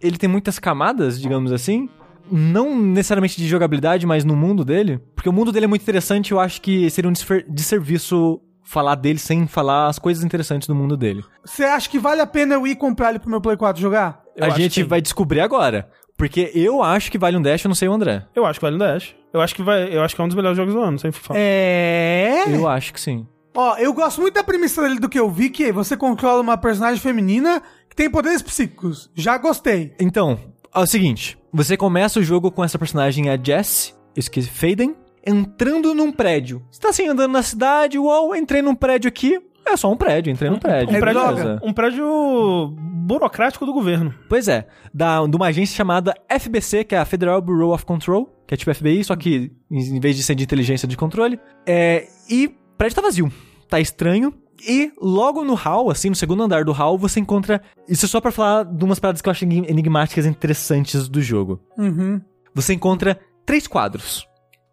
[0.00, 1.88] ele tem muitas camadas, digamos assim.
[2.32, 4.98] Não necessariamente de jogabilidade, mas no mundo dele.
[5.14, 7.14] Porque o mundo dele é muito interessante e eu acho que seria um
[7.48, 11.22] desserviço falar dele sem falar as coisas interessantes do mundo dele.
[11.44, 14.22] Você acha que vale a pena eu ir comprar ele pro meu Play 4 jogar?
[14.34, 15.90] Eu a gente vai descobrir agora.
[16.16, 18.24] Porque eu acho que vale um dash, eu não sei o André.
[18.34, 19.14] Eu acho que vale no Dash.
[19.32, 21.10] Eu acho que vai, eu acho que é um dos melhores jogos do ano, sem
[21.10, 21.38] falar.
[21.40, 22.44] É.
[22.48, 23.26] Eu acho que sim.
[23.54, 26.56] Ó, eu gosto muito da premissa dele do que eu vi, que você controla uma
[26.56, 29.10] personagem feminina que tem poderes psíquicos.
[29.14, 29.94] Já gostei.
[29.98, 30.38] Então,
[30.74, 35.94] é o seguinte: você começa o jogo com essa personagem, a Jess, esqueci, Faden, entrando
[35.94, 36.62] num prédio.
[36.70, 39.38] Você tá assim, andando na cidade, uou, entrei num prédio aqui.
[39.64, 40.96] É só um prédio, entrei num prédio.
[40.96, 41.60] Um prédio, beleza.
[41.62, 44.12] um prédio burocrático do governo.
[44.28, 48.26] Pois é, da, de uma agência chamada FBC, que é a Federal Bureau of Control,
[48.46, 51.38] que é tipo FBI, só que em vez de ser de inteligência de controle.
[51.66, 53.30] É, e o prédio tá vazio,
[53.68, 54.34] tá estranho.
[54.66, 57.60] E logo no hall, assim, no segundo andar do hall, você encontra.
[57.88, 61.60] Isso é só pra falar de umas paradas que eu acho enigmáticas interessantes do jogo.
[61.76, 62.20] Uhum.
[62.54, 64.26] Você encontra três quadros: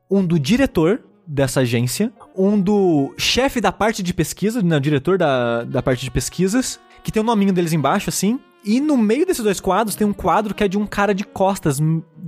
[0.10, 5.64] um do diretor dessa agência, um do chefe da parte de pesquisa, não, diretor da,
[5.64, 8.40] da parte de pesquisas, que tem o nominho deles embaixo, assim.
[8.64, 11.24] E no meio desses dois quadros tem um quadro que é de um cara de
[11.24, 11.80] costas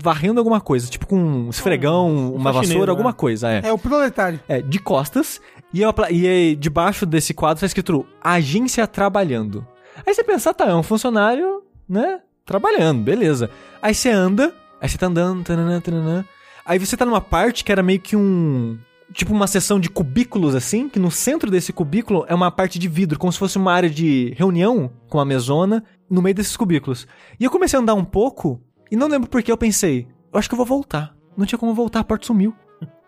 [0.01, 3.15] varrendo alguma coisa, tipo com um esfregão, uma faxineiro, vassoura, alguma né?
[3.17, 3.61] coisa, é.
[3.65, 4.39] É o proletário.
[4.47, 5.41] É, de costas.
[5.73, 9.65] E, é uma pla- e aí, debaixo desse quadro tá escrito Agência Trabalhando.
[10.05, 12.19] Aí você pensa, tá, é um funcionário, né?
[12.45, 13.49] Trabalhando, beleza.
[13.81, 16.25] Aí você anda, aí você tá andando, tananã, tananã.
[16.65, 18.77] Aí você tá numa parte que era meio que um.
[19.13, 22.87] Tipo uma seção de cubículos assim, que no centro desse cubículo é uma parte de
[22.87, 27.05] vidro, como se fosse uma área de reunião com uma mesona no meio desses cubículos.
[27.37, 30.39] E eu comecei a andar um pouco e não lembro por que eu pensei, eu
[30.39, 31.13] acho que eu vou voltar.
[31.35, 32.55] Não tinha como voltar, a porta sumiu.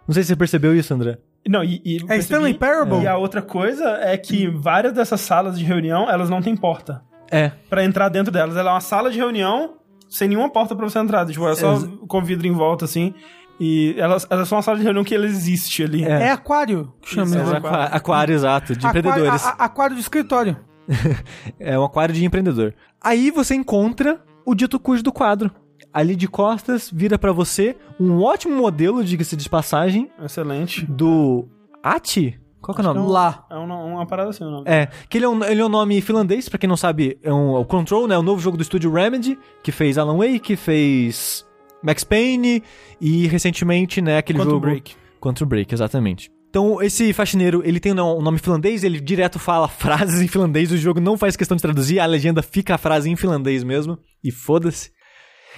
[0.06, 1.18] Não sei se você percebeu isso, André.
[1.47, 3.01] Não, e, e eu É Stanley Parable?
[3.03, 7.01] E a outra coisa é que várias dessas salas de reunião, elas não têm porta
[7.31, 8.55] É, Pra entrar dentro delas.
[8.55, 9.75] Ela é uma sala de reunião
[10.09, 11.25] sem nenhuma porta pra você entrar.
[11.25, 13.13] Tipo, é só Ex- com vidro em volta, assim.
[13.59, 16.03] E elas, elas são uma sala de reunião que ela existe ali.
[16.03, 16.23] É.
[16.27, 17.25] É aquário que chama.
[17.35, 17.53] Isso, né?
[17.53, 19.45] é aquário, aquário exato, de Aquário- empreendedores.
[19.45, 20.57] a- a- aquário de escritório.
[21.59, 22.73] É um aquário de empreendedor.
[23.01, 25.51] Aí você encontra o dito cujo do quadro.
[25.93, 30.85] Ali de costas, vira pra você um ótimo modelo, diga-se de passagem, Excelente.
[30.85, 31.47] do
[31.83, 32.39] Ati?
[32.61, 33.11] Qual que é o nome?
[33.11, 33.45] Lá.
[33.51, 34.63] É uma, uma parada assim, o nome.
[34.67, 37.31] É, que ele é um, ele é um nome finlandês, pra quem não sabe, é
[37.31, 38.17] um, o Control, né?
[38.17, 41.45] O novo jogo do estúdio Remedy, que fez Alan Wake, fez
[41.83, 42.63] Max Payne
[42.99, 44.61] e recentemente, né, aquele Quantum jogo...
[44.61, 44.95] Break.
[45.19, 46.31] Quantum Break, exatamente.
[46.49, 50.77] Então, esse faxineiro, ele tem um nome finlandês, ele direto fala frases em finlandês, o
[50.77, 54.31] jogo não faz questão de traduzir, a legenda fica a frase em finlandês mesmo, e
[54.31, 54.91] foda-se.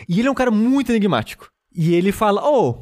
[0.07, 1.49] E ele é um cara muito enigmático.
[1.73, 2.79] E ele fala, ô,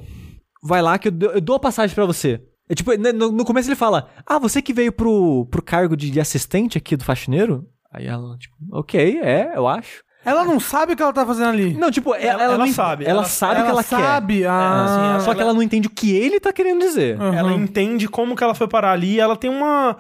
[0.62, 1.12] vai lá que eu
[1.42, 2.42] dou, a passagem pra você.
[2.70, 5.96] É tipo, né, no, no começo ele fala, ah, você que veio pro, pro cargo
[5.98, 7.66] de assistente aqui do faxineiro?
[7.92, 10.04] Aí ela, tipo, ok, é, eu acho.
[10.26, 11.74] Ela não sabe o que ela tá fazendo ali.
[11.74, 13.90] Não, tipo, ela, Ela- ela não- sabe, Ela, ela- sabe o que ela quer.
[13.90, 14.46] sabe.
[14.46, 17.20] Ah, assim, ela- Só que ela não entende o que ele tá querendo dizer.
[17.20, 17.34] Uhum.
[17.34, 19.20] Ela entende como que ela foi parar ali.
[19.20, 19.98] Ela tem uma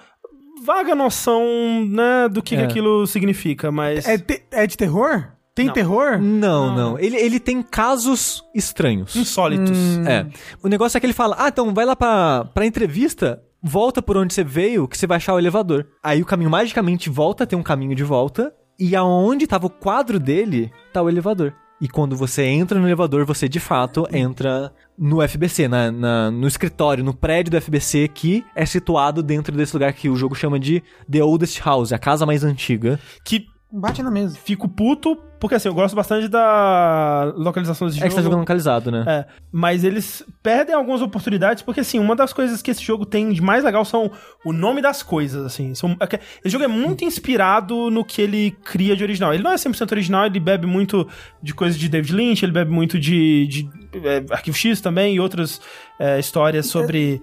[0.65, 1.43] vaga noção,
[1.85, 2.65] né, do que, que É.
[2.65, 4.07] aquilo significa, mas...
[4.07, 5.27] É, te- é de terror?
[5.55, 5.73] Tem Não.
[5.73, 6.19] terror?
[6.19, 6.75] Não, Não.
[6.75, 6.99] não.
[6.99, 9.15] Ele, ele tem casos estranhos.
[9.15, 9.77] Insólitos.
[9.77, 10.07] Hum.
[10.07, 10.25] É.
[10.63, 14.17] O negócio é que ele fala: ah, então vai lá pra, pra entrevista, volta por
[14.17, 15.85] onde você veio, que você vai achar o elevador.
[16.03, 20.19] Aí o caminho magicamente volta, tem um caminho de volta, e aonde tava o quadro
[20.19, 21.53] dele, tá o elevador.
[21.81, 26.47] E quando você entra no elevador, você de fato entra no FBC, na, na- no
[26.47, 30.57] escritório, no prédio do FBC, que é situado dentro desse lugar que o jogo chama
[30.57, 30.81] de
[31.11, 32.97] The Oldest House, a casa mais antiga.
[33.25, 34.37] Que Bate na mesa.
[34.37, 38.33] fico puto, porque assim, eu gosto bastante da localização desse É que você tá jogo.
[38.33, 39.03] jogando localizado, né?
[39.07, 43.33] É, mas eles perdem algumas oportunidades, porque assim, uma das coisas que esse jogo tem
[43.33, 44.11] de mais legal são
[44.45, 45.73] o nome das coisas, assim.
[45.73, 49.33] São, é esse jogo é muito inspirado no que ele cria de original.
[49.33, 51.07] Ele não é 100% original, ele bebe muito
[51.41, 53.69] de coisas de David Lynch, ele bebe muito de, de
[54.03, 55.59] é, Arquivo X também e outras
[55.99, 57.19] é, histórias sobre...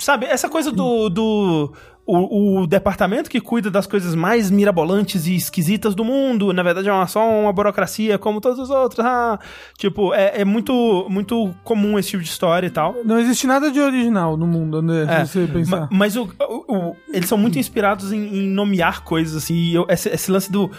[0.00, 1.08] Sabe, essa coisa do...
[1.08, 1.72] do
[2.06, 6.88] o, o departamento que cuida das coisas mais mirabolantes e esquisitas do mundo, na verdade
[6.88, 9.04] é uma, só uma burocracia como todos os outros.
[9.04, 9.38] Ah,
[9.76, 12.94] tipo, é, é muito, muito comum esse tipo de história e tal.
[13.04, 15.04] Não existe nada de original no mundo, né?
[15.22, 15.80] É, se você pensar.
[15.80, 16.28] ma- mas o,
[16.68, 19.54] o- eles são muito inspirados em, em nomear coisas, assim.
[19.54, 20.70] E eu- esse, esse lance do.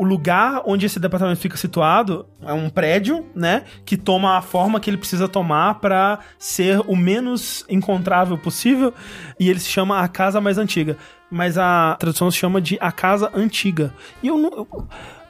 [0.00, 3.64] O lugar onde esse departamento fica situado é um prédio, né?
[3.84, 8.94] Que toma a forma que ele precisa tomar pra ser o menos encontrável possível.
[9.38, 10.96] E ele se chama a casa mais antiga.
[11.30, 13.92] Mas a tradução se chama de a casa antiga.
[14.22, 14.50] E eu não.
[14.50, 14.88] eu-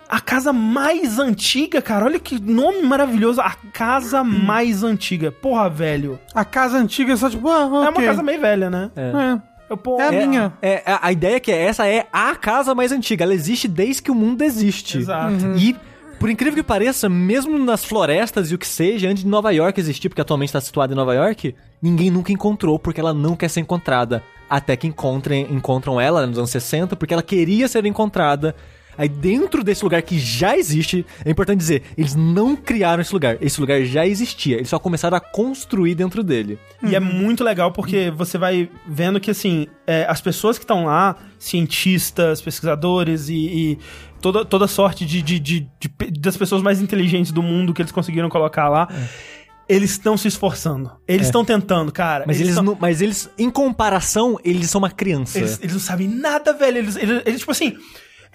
[0.08, 2.04] a casa mais antiga, cara.
[2.04, 3.40] Olha que nome maravilhoso.
[3.40, 5.30] A casa mais antiga.
[5.30, 6.18] Porra, velho.
[6.34, 8.90] A casa antiga é só tipo, ah, É uma casa meio velha, né?
[8.96, 9.10] É.
[9.10, 9.42] Eu,
[9.76, 10.52] pô, É a minha.
[10.60, 13.24] É, a, a ideia é que essa é a casa mais antiga.
[13.24, 14.98] Ela existe desde que o mundo existe.
[14.98, 15.56] Exato.
[15.56, 15.76] E,
[16.18, 19.80] por incrível que pareça, mesmo nas florestas e o que seja, antes de Nova York
[19.80, 23.48] existir, porque atualmente está situada em Nova York, ninguém nunca encontrou, porque ela não quer
[23.48, 24.22] ser encontrada.
[24.48, 28.54] Até que encontrem, encontram ela nos anos 60, porque ela queria ser encontrada.
[29.00, 33.38] Aí dentro desse lugar que já existe, é importante dizer, eles não criaram esse lugar.
[33.40, 34.56] Esse lugar já existia.
[34.58, 36.58] Eles só começaram a construir dentro dele.
[36.82, 40.84] E é muito legal porque você vai vendo que, assim, é, as pessoas que estão
[40.84, 43.78] lá, cientistas, pesquisadores e, e
[44.20, 47.92] toda, toda sorte de, de, de- de das pessoas mais inteligentes do mundo que eles
[47.92, 48.88] conseguiram colocar lá,
[49.68, 50.90] eles estão se esforçando.
[51.06, 52.24] Eles estão tentando, cara.
[52.26, 55.38] Mas eles, tão- não, mas eles, em comparação, eles são uma criança.
[55.38, 56.78] Eles, eles não sabem nada, velho.
[56.78, 57.76] Eles, eles, eles, tipo assim.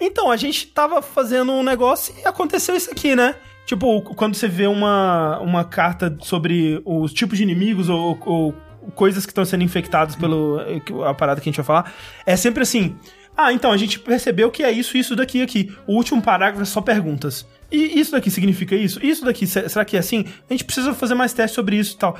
[0.00, 3.34] Então, a gente tava fazendo um negócio e aconteceu isso aqui, né?
[3.64, 8.54] Tipo, quando você vê uma, uma carta sobre os tipos de inimigos ou, ou
[8.94, 10.60] coisas que estão sendo infectadas pelo
[11.04, 11.92] a parada que a gente vai falar,
[12.24, 12.96] é sempre assim.
[13.36, 15.74] Ah, então, a gente percebeu que é isso, isso daqui, aqui.
[15.86, 17.46] O último parágrafo é só perguntas.
[17.70, 19.04] E isso daqui significa isso?
[19.04, 20.24] Isso daqui, se- será que é assim?
[20.48, 22.16] A gente precisa fazer mais testes sobre isso e tal.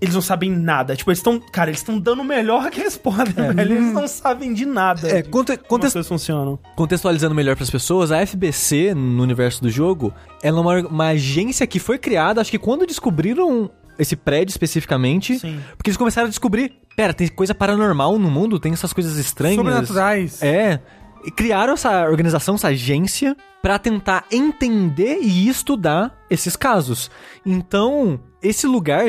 [0.00, 0.96] Eles não sabem nada.
[0.96, 1.38] Tipo, eles estão.
[1.38, 3.60] Cara, eles estão dando o melhor que eles podem, velho.
[3.60, 5.08] Eles não sabem de nada.
[5.08, 6.58] É, conte- como conte- as coisas funcionam.
[6.74, 10.12] Contextualizando melhor para as pessoas, a FBC, no universo do jogo,
[10.42, 15.38] ela é uma, uma agência que foi criada, acho que quando descobriram esse prédio especificamente,
[15.38, 15.60] Sim.
[15.76, 19.56] porque eles começaram a descobrir, pera, tem coisa paranormal no mundo, tem essas coisas estranhas.
[19.56, 20.42] Sobrenaturais.
[20.42, 20.80] É.
[21.22, 27.10] E criaram essa organização, essa agência, pra tentar entender e estudar esses casos.
[27.44, 29.04] Então, esse lugar,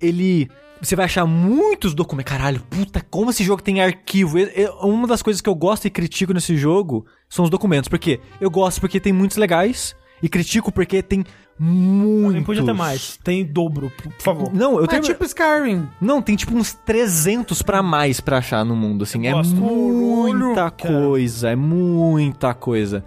[0.00, 0.48] ele.
[0.80, 2.30] Você vai achar muitos documentos.
[2.32, 4.36] Caralho, puta, como esse jogo tem arquivo.
[4.82, 7.88] Uma das coisas que eu gosto e critico nesse jogo são os documentos.
[7.88, 9.96] Porque eu gosto porque tem muitos legais.
[10.22, 11.24] E critico porque tem
[11.58, 12.34] muitos.
[12.34, 13.18] Nem podia ter mais.
[13.22, 14.52] Tem dobro, por por favor.
[14.54, 15.02] Não, eu É tenho.
[15.02, 15.88] tipo Skyrim.
[16.00, 19.26] Não, tem tipo uns 300 pra mais pra achar no mundo, assim.
[19.26, 19.54] É gosto.
[19.54, 23.04] muita coisa, é muita coisa.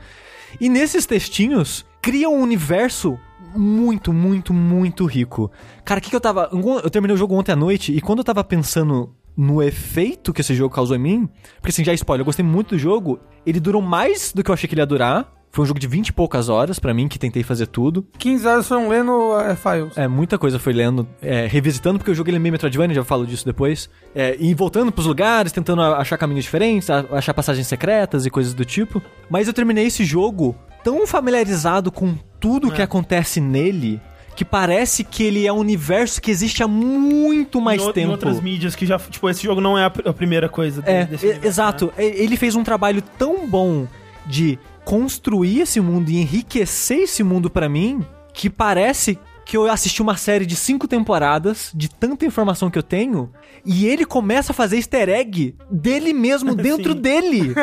[0.60, 3.20] E nesses textinhos, cria um universo
[3.56, 5.52] muito, muito, muito rico.
[5.84, 6.50] Cara, o que, que eu tava.
[6.84, 10.42] Eu terminei o jogo ontem à noite e quando eu tava pensando no efeito que
[10.42, 11.30] esse jogo causou em mim,
[11.62, 14.54] porque assim, já spoiler, eu gostei muito do jogo, ele durou mais do que eu
[14.54, 15.32] achei que ele ia durar.
[15.52, 18.06] Foi um jogo de 20 e poucas horas pra mim, que tentei fazer tudo.
[18.20, 19.98] 15 horas foram lendo é, files.
[19.98, 23.04] É, muita coisa foi lendo, é, revisitando, porque o jogo ele é meio Metroidvania, já
[23.04, 23.90] falo disso depois.
[24.14, 28.64] É, e voltando pros lugares, tentando achar caminhos diferentes, achar passagens secretas e coisas do
[28.64, 29.02] tipo.
[29.30, 34.00] Mas eu terminei esse jogo tão familiarizado com tudo que acontece nele,
[34.36, 38.08] que parece que ele é um universo que existe há muito mais em, o- tempo.
[38.10, 39.00] Em outras mídias que já.
[39.00, 41.86] Tipo, esse jogo não é a, pr- a primeira coisa É, desse e- universo, exato.
[41.98, 42.06] né?
[42.06, 43.88] Ele fez um trabalho tão bom
[44.28, 50.02] de construir esse mundo e enriquecer esse mundo pra mim que parece que eu assisti
[50.02, 53.30] uma série de cinco temporadas de tanta informação que eu tenho
[53.66, 57.02] e ele começa a fazer easter egg dele mesmo dentro Sim.
[57.02, 57.54] dele.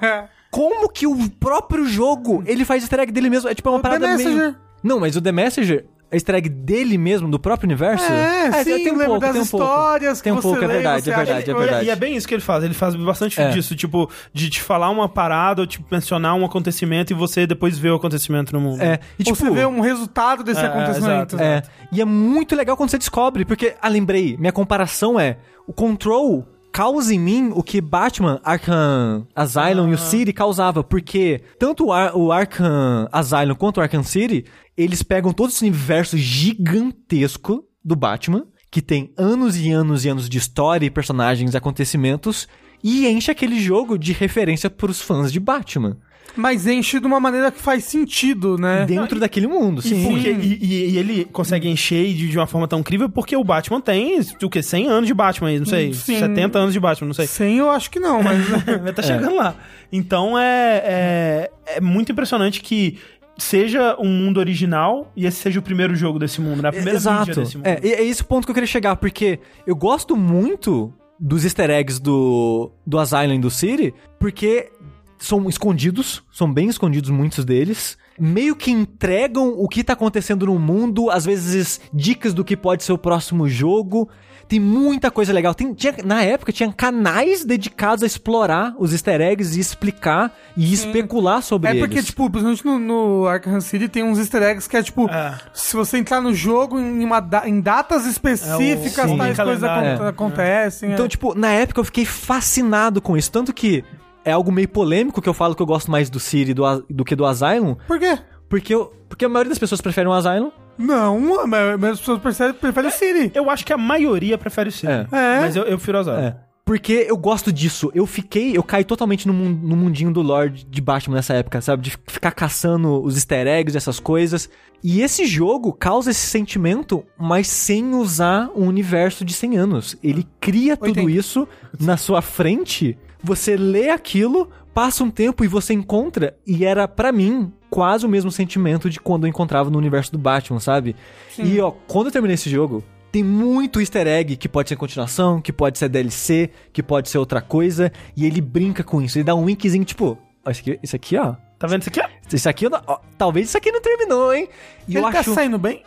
[0.52, 3.48] Como que o próprio jogo ele faz easter egg dele mesmo?
[3.48, 4.54] É tipo é uma O The parada meio.
[4.82, 8.04] Não, mas o The Messenger easter egg dele mesmo, do próprio universo?
[8.10, 9.64] É, sim, tem um lembra pouco, das tem um pouco.
[9.66, 11.86] histórias que Tem um você pouco, é lê, verdade, você é verdade, é verdade.
[11.86, 12.62] E é bem isso que ele faz.
[12.64, 13.50] Ele faz bastante É.
[13.50, 17.78] disso, tipo, de te falar uma parada ou tipo, mencionar um acontecimento e você depois
[17.78, 18.82] vê o acontecimento no mundo.
[18.82, 21.36] É, e Ou tipo, você vê um resultado desse É, acontecimento.
[21.36, 21.42] exato.
[21.42, 21.62] É,
[21.92, 26.46] e é muito legal quando você descobre, porque, ah, lembrei, minha comparação é, o Control
[26.72, 31.92] causa em mim o que Batman, Arkham Asylum e o City causava, porque tanto o,
[31.92, 34.44] Ar o Arkham Asylum quanto o Arkham City,
[34.76, 40.28] eles pegam todo esse universo gigantesco do Batman, que tem anos e anos e anos
[40.28, 42.48] de história e personagens e acontecimentos,
[42.82, 45.96] e enche aquele jogo de referência pros fãs de Batman,
[46.36, 48.84] Mas enche de uma maneira que faz sentido, né?
[48.86, 50.04] dentro daquele mundo, E, sim.
[50.04, 53.44] porque- e- e- e ele consegue encher de, de uma forma tão incrível porque o
[53.44, 54.60] Batman tem, o quê?
[54.60, 55.94] 100 anos de Batman aí, não sei.
[55.94, 56.18] Sim.
[56.18, 57.26] 70 anos de Batman, não sei.
[57.28, 58.38] Sem eu acho que não, mas.
[58.96, 59.54] tá chegando lá.
[59.92, 62.98] Então é, é, é muito impressionante que
[63.36, 66.68] seja um mundo original e esse seja o primeiro jogo desse mundo, né?
[66.68, 67.40] A primeira Exato.
[67.40, 67.66] desse mundo.
[67.66, 71.70] É, é esse o ponto que eu queria chegar, porque eu gosto muito dos easter
[71.70, 74.70] eggs do, do Asylum do City, porque
[75.18, 77.96] são escondidos, são bem escondidos muitos deles.
[78.18, 82.84] Meio que entregam o que tá acontecendo no mundo, às vezes dicas do que pode
[82.84, 84.08] ser o próximo jogo.
[84.48, 85.54] Tem muita coisa legal.
[85.54, 90.72] Tem, tinha- na época tinha canais dedicados a explorar os easter eggs e explicar e
[90.72, 91.80] especular sobre É eles.
[91.86, 95.38] porque, tipo, principalmente no, no Arkham City tem uns easter eggs que é, tipo, É.
[95.52, 100.04] se você entrar no jogo em, uma da- em datas específicas, sim, tais coisas acon-
[100.04, 100.08] É.
[100.08, 100.92] acontecem.
[100.92, 101.08] Então, é.
[101.08, 103.32] tipo, na época eu fiquei fascinado com isso.
[103.32, 103.82] Tanto que
[104.24, 107.04] é algo meio polêmico que eu falo que eu gosto mais do City do, do
[107.04, 107.76] que do Asylum.
[107.86, 108.18] Por quê?
[108.48, 110.50] Porque, eu, porque a maioria das pessoas prefere o Asylum.
[110.78, 113.30] Não, a maioria das pessoas preferem, preferem o City.
[113.34, 114.86] Eu acho que a maioria prefere o City.
[114.86, 115.06] É.
[115.12, 115.40] É.
[115.40, 115.98] Mas eu, eu prefiro.
[116.10, 116.36] É.
[116.64, 117.90] Porque eu gosto disso.
[117.94, 121.60] Eu fiquei, eu caí totalmente no, mun- no mundinho do Lord de Batman nessa época,
[121.60, 121.82] sabe?
[121.82, 124.48] De ficar caçando os easter eggs, essas coisas.
[124.82, 129.96] E esse jogo causa esse sentimento, mas sem usar um universo de 100 anos.
[130.02, 131.10] Ele cria tudo 80.
[131.10, 131.46] isso
[131.78, 136.34] na sua frente, você lê aquilo, passa um tempo e você encontra.
[136.46, 140.18] E era, pra mim, quase o mesmo sentimento de quando eu encontrava no universo do
[140.18, 140.94] Batman, sabe?
[141.36, 145.40] E ó, quando eu terminei esse jogo, tem muito easter egg que pode ser continuação,
[145.40, 149.18] que pode ser DLC, que pode ser outra coisa, e ele brinca com isso.
[149.18, 151.34] Ele dá um winkzinho, tipo, ó, isso aqui, isso aqui ó.
[151.58, 152.00] Tá vendo isso aqui?
[152.00, 152.06] ó?
[152.32, 154.48] Isso aqui, não- ó, talvez isso aqui não terminou, hein?
[154.86, 155.34] E Ele eu tá acho.
[155.34, 155.82] saindo bem?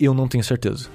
[0.00, 0.88] Eu não tenho certeza.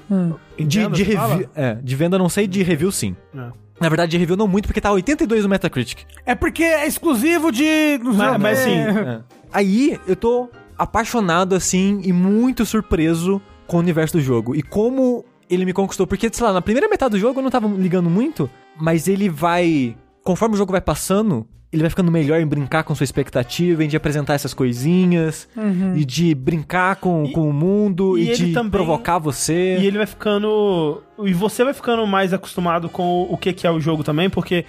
[0.58, 1.34] De, Entendo, de fala?
[1.36, 1.50] review.
[1.56, 3.16] É, de venda não sei, de review sim.
[3.36, 3.50] É.
[3.80, 6.00] Na verdade, de review não muito, porque tá 82 no Metacritic.
[6.26, 8.00] É porque é exclusivo de...
[8.04, 8.64] Mas- mas é.
[8.64, 8.78] sim.
[9.00, 9.22] É.
[9.54, 15.24] Aí eu tô apaixonado assim e muito surpreso com o universo do jogo e como
[15.50, 16.08] ele me conquistou.
[16.08, 18.50] Porque, sei lá, na primeira metade do jogo eu não tava ligando muito,
[18.80, 19.96] mas ele vai.
[20.24, 23.88] Conforme o jogo vai passando, ele vai ficando melhor em brincar com sua expectativa, em
[23.88, 25.48] de apresentar essas coisinhas,
[25.96, 29.78] e de brincar com, E- com o mundo, e e, de também- provocar você.
[29.80, 31.02] E ele vai ficando.
[31.24, 34.64] E você vai ficando mais acostumado com o que, que é o jogo também, porque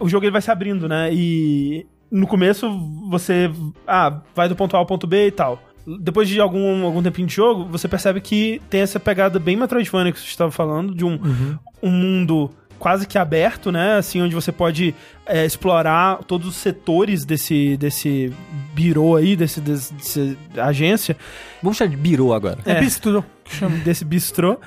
[0.00, 1.10] o jogo ele vai se abrindo, né?
[1.12, 2.68] E no começo
[3.08, 3.50] você.
[3.86, 5.62] Ah, vai do ponto A ao ponto B e tal.
[6.00, 10.12] Depois de algum, algum tempinho de jogo, você percebe que tem essa pegada bem Metroidvania
[10.12, 11.18] que você estava falando, de um,
[11.82, 13.96] um mundo quase que aberto, né?
[13.96, 14.94] Assim, onde você pode
[15.26, 18.32] é, explorar todos os setores desse, desse
[18.74, 21.16] birô aí, desse, desse, desse agência
[21.62, 22.58] Vamos chamar de birô agora.
[22.64, 22.80] É, É.
[22.80, 23.24] bistro.
[23.84, 24.58] desse bistrô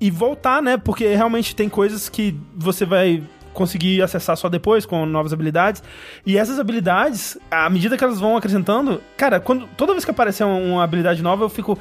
[0.00, 0.76] e voltar, né?
[0.76, 3.22] Porque realmente tem coisas que você vai
[3.60, 5.82] conseguir acessar só depois com novas habilidades.
[6.24, 10.44] E essas habilidades, à medida que elas vão acrescentando, cara, quando toda vez que aparecer
[10.44, 11.78] uma, uma habilidade nova, eu fico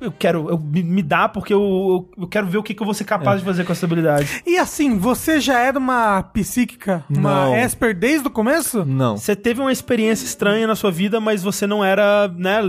[0.00, 2.92] eu quero, eu, me, dá porque eu, eu quero ver o que, que eu vou
[2.92, 4.42] ser capaz de fazer com essa habilidade.
[4.44, 7.56] E assim, você já era uma psíquica, uma Não.
[7.56, 8.84] Esper desde o começo?
[8.84, 9.16] Não.
[9.16, 12.60] Você teve uma experiência estranha na sua vida, mas você não era, né,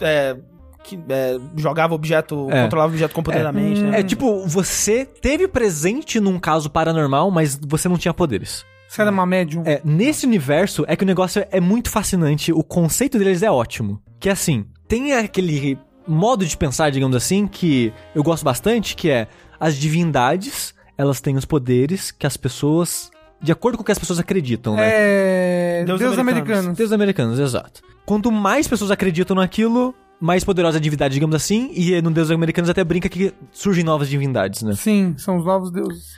[0.00, 0.36] é,
[0.84, 2.62] que é, jogava objeto, É.
[2.62, 4.00] controlava objeto com poder da mente, né?
[4.00, 8.64] É tipo, você teve presente num caso paranormal, mas você não tinha poderes.
[8.86, 9.64] Você era uma médium?
[9.66, 14.00] É, nesse universo é que o negócio é muito fascinante, o conceito deles é ótimo.
[14.20, 19.10] Que é assim, tem aquele modo de pensar, digamos assim, que eu gosto bastante, que
[19.10, 19.26] é
[19.58, 23.10] as divindades, elas têm os poderes que as pessoas,
[23.42, 24.82] de acordo com o que as pessoas acreditam, né?
[24.84, 25.84] É.
[25.84, 26.50] Deus Deus, americanos.
[26.50, 26.76] americanos.
[26.78, 27.82] Deus americanos, exato.
[28.06, 29.94] Quanto mais pessoas acreditam naquilo,
[30.24, 34.62] mais poderosa divindade, digamos assim, e no Deus americanos até brinca que surgem novas divindades,
[34.62, 34.74] né?
[34.74, 36.14] Sim, são os novos deuses.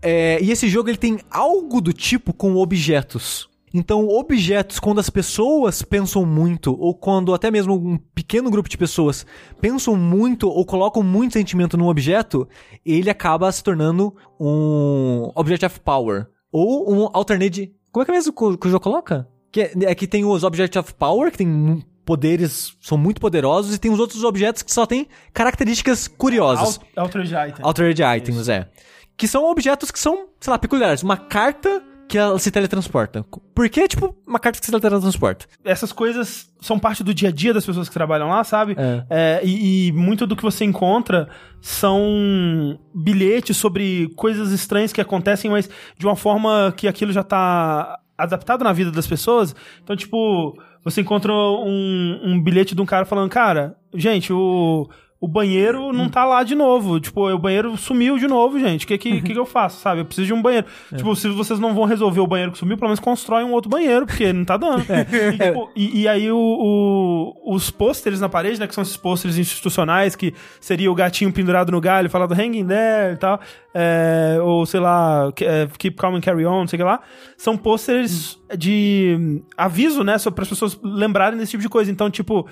[0.00, 3.48] É, e esse jogo ele tem algo do tipo com objetos.
[3.74, 8.78] Então, objetos, quando as pessoas pensam muito, ou quando até mesmo um pequeno grupo de
[8.78, 9.26] pessoas
[9.60, 12.48] pensam muito ou colocam muito sentimento num objeto,
[12.86, 16.28] ele acaba se tornando um Object of Power.
[16.52, 17.74] Ou um alternate.
[17.90, 19.28] Como é que é mesmo que o, jogo coloca?
[19.50, 23.74] Que é, é que tem os Object of Power, que tem poderes, são muito poderosos,
[23.74, 26.80] e tem os outros objetos que só têm características curiosas.
[26.96, 27.60] Al- Altered Item.
[27.62, 28.66] Altered items, é.
[29.14, 31.02] Que são objetos que são, sei lá, peculiares.
[31.02, 33.22] Uma carta que ela se teletransporta.
[33.54, 35.44] Por que, tipo, uma carta que se teletransporta?
[35.62, 38.74] essas coisas são parte do dia a dia das pessoas que trabalham lá, sabe?
[38.78, 39.04] É.
[39.10, 41.28] É, e, e muito do que você encontra
[41.60, 45.68] são bilhetes sobre coisas estranhas que acontecem, mas
[45.98, 49.54] de uma forma que aquilo já tá adaptado na vida das pessoas.
[49.82, 54.88] Então, tipo, você encontra um, um bilhete de um cara falando, cara, gente, o.
[55.20, 57.00] O banheiro não tá lá de novo.
[57.00, 58.84] Tipo, o banheiro sumiu de novo, gente.
[58.84, 60.00] O que, que, que, que eu faço, sabe?
[60.00, 60.64] Eu preciso de um banheiro.
[60.94, 63.68] Tipo, se vocês não vão resolver o banheiro que sumiu, pelo menos constrói um outro
[63.68, 64.82] banheiro, porque não tá dando.
[64.82, 68.66] E, tipo, e- e aí o, o- os pôsteres na parede, né?
[68.68, 73.14] Que são esses pôsteres institucionais, que seria o gatinho pendurado no galho, falando hanging there
[73.14, 73.40] e tal.
[73.74, 77.00] é, ou, sei lá, é, keep calm and carry on, sei o que lá.
[77.36, 80.16] São pôsteres de hum, aviso, né?
[80.32, 81.90] Para as pessoas lembrarem desse tipo de coisa.
[81.90, 82.46] Então, tipo,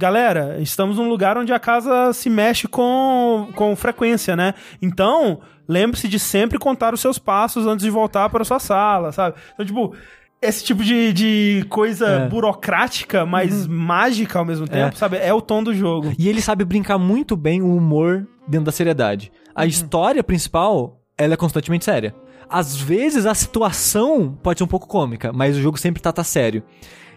[0.00, 4.54] galera, estamos num lugar onde a casa se mexe com, com frequência, né?
[4.80, 9.36] Então, lembre-se de sempre contar os seus passos antes de voltar para sua sala, sabe?
[9.52, 9.94] Então, tipo,
[10.40, 12.28] esse tipo de, de coisa É.
[12.28, 14.98] burocrática, mas mágica ao mesmo tempo, É.
[14.98, 15.18] sabe?
[15.18, 16.12] É o tom do jogo.
[16.18, 19.30] E ele sabe brincar muito bem o humor dentro da seriedade.
[19.54, 22.14] A história principal, ela é constantemente séria.
[22.48, 26.62] Às vezes a situação pode ser um pouco cômica, mas o jogo sempre trata sério.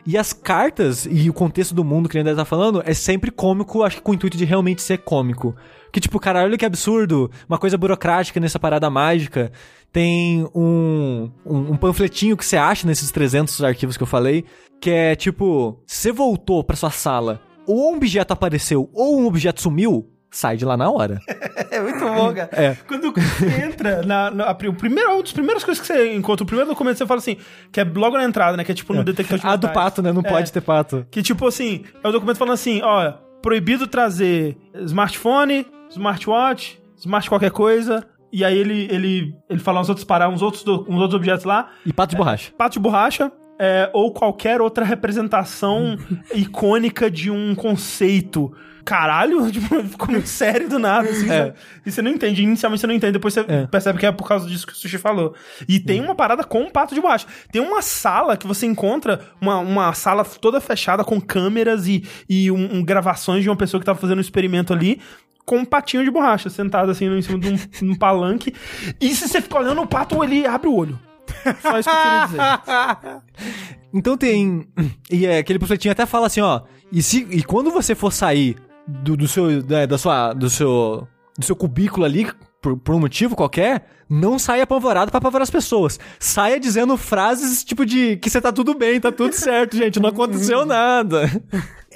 [0.05, 3.84] E as cartas e o contexto do mundo que ele tá falando é sempre cômico,
[3.84, 5.55] acho que com o intuito de realmente ser cômico.
[5.93, 9.51] Que tipo, caralho, olha que absurdo, uma coisa burocrática nessa parada mágica.
[9.93, 14.43] Tem um, um, um panfletinho que você acha nesses 300 arquivos que eu falei,
[14.81, 19.61] que é tipo, você voltou pra sua sala, ou um objeto apareceu, ou um objeto
[19.61, 21.19] sumiu, sai de lá na hora.
[21.72, 22.49] É muito bom, cara.
[22.51, 22.76] É.
[22.88, 26.43] Quando você entra na, na a, o primeiro, uma das primeiras coisas que você encontra,
[26.43, 27.35] o primeiro documento você fala assim,
[27.72, 28.64] que é logo na entrada, né?
[28.64, 30.11] Que é tipo no detector de Ah, do pato, né?
[30.11, 30.30] Não É.
[30.30, 31.03] pode ter pato.
[31.10, 34.55] Que tipo assim, é o documento falando assim, ó, proibido trazer
[34.85, 38.05] smartphone, smartwatch, smart qualquer coisa.
[38.31, 41.69] E aí ele, ele, ele fala uns outros parar uns outros, uns outros objetos lá.
[41.85, 42.51] E pato de borracha.
[42.57, 43.31] Pato de borracha.
[43.59, 45.97] É, ou qualquer outra representação
[46.34, 48.51] icônica de um conceito.
[48.85, 51.53] Caralho, tipo, ficou muito sério do nada, assim, É.
[51.85, 53.65] E você não entende, inicialmente você não entende, depois você É.
[53.67, 55.34] percebe que é por causa disso que o Sushi falou.
[55.69, 57.25] E tem uma parada com um pato de borracha.
[57.49, 62.51] Tem uma sala que você encontra, uma, uma sala toda fechada com câmeras e, e
[62.51, 64.99] um, um gravações de uma pessoa que tava fazendo um experimento ali.
[65.45, 68.53] Com um patinho de borracha, sentado assim em cima de um, um palanque.
[68.99, 70.99] E se você ficar olhando o pato, ele abre o olho.
[71.61, 73.64] Só isso que eu queria dizer.
[73.93, 74.68] Então tem.
[75.11, 76.61] E é, aquele panfletinho até fala assim, ó.
[76.91, 78.55] E, se, e quando você for sair
[78.88, 79.61] do, do seu.
[79.61, 80.34] Da, da sua.
[80.34, 81.07] Do seu.
[81.38, 82.27] Do seu cubículo ali,
[82.61, 85.99] por, por um motivo qualquer, não saia apavorado pra apavorar as pessoas.
[86.19, 90.10] Saia dizendo frases tipo de que você tá tudo bem, tá tudo certo, gente, não
[90.10, 91.30] aconteceu nada.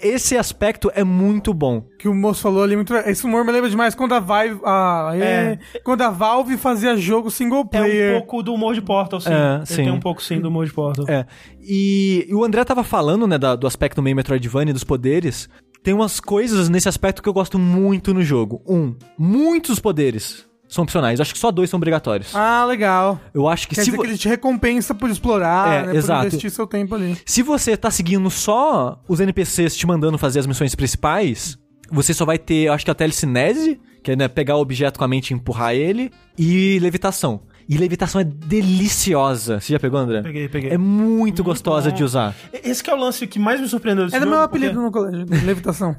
[0.01, 1.83] Esse aspecto é muito bom.
[1.99, 2.93] Que o moço falou ali muito.
[2.95, 4.59] Esse humor me lembra demais quando a Valve.
[4.65, 8.15] Ah, é, Quando a Valve fazia jogo single É player.
[8.15, 9.29] um pouco do humor de Portal, sim.
[9.31, 9.75] É, sim.
[9.83, 11.05] tem um pouco, sim, do humor de Portal.
[11.07, 11.25] É.
[11.61, 15.49] E, e o André tava falando, né, da- do aspecto meio Metroidvania dos poderes.
[15.83, 18.61] Tem umas coisas nesse aspecto que eu gosto muito no jogo.
[18.67, 21.19] Um, muitos poderes são opcionais.
[21.21, 22.35] Acho que só dois são obrigatórios.
[22.35, 23.19] Ah, legal.
[23.33, 25.95] Eu acho que Quer se, dizer vo- que ele te recompensa por explorar, É, né,
[25.95, 26.21] exato.
[26.21, 27.17] por investir seu tempo ali.
[27.25, 31.57] se você tá seguindo só os NPCs te mandando fazer as missões principais,
[31.89, 34.97] você só vai ter, eu acho que a telecinese, que é né, pegar o objeto
[34.99, 37.41] com a mente e empurrar ele, e levitação.
[37.69, 39.59] E levitação é deliciosa.
[39.59, 40.21] Você já pegou, André?
[40.21, 40.69] Peguei, peguei.
[40.71, 41.95] É muito, gostosa bom.
[41.95, 42.33] de usar.
[42.63, 44.91] Esse que é o lance que mais me surpreendeu Era jogo, meu porque apelido no
[44.91, 45.95] colégio, levitação.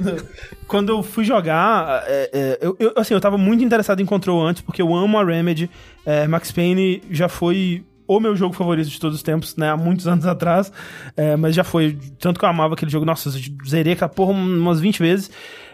[0.66, 4.42] Quando eu fui jogar, é, é, eu, eu- assim, eu tava muito interessado em Control
[4.46, 5.70] antes, porque eu amo a Remedy.
[6.06, 9.70] É, Max Payne já foi o meu jogo favorito de todos os tempos, né?
[9.70, 10.72] Há muitos anos atrás.
[11.16, 11.98] É, mas já foi.
[12.18, 13.04] Tanto que eu amava aquele jogo.
[13.04, 13.32] Nossa, eu
[13.68, 15.30] zerei aquela porra umas 20 vezes.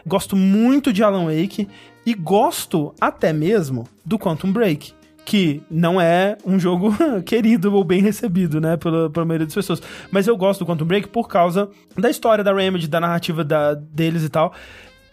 [0.06, 1.68] Gosto muito de Alan Wake.
[2.04, 4.92] E gosto até mesmo do Quantum Break.
[5.24, 6.94] Que não é um jogo
[7.24, 8.76] querido ou bem recebido, né?
[8.76, 9.82] Pela, pela maioria das pessoas.
[10.10, 13.74] Mas eu gosto do Quantum Break por causa da história da Remedy, da narrativa da,
[13.74, 14.52] deles e tal.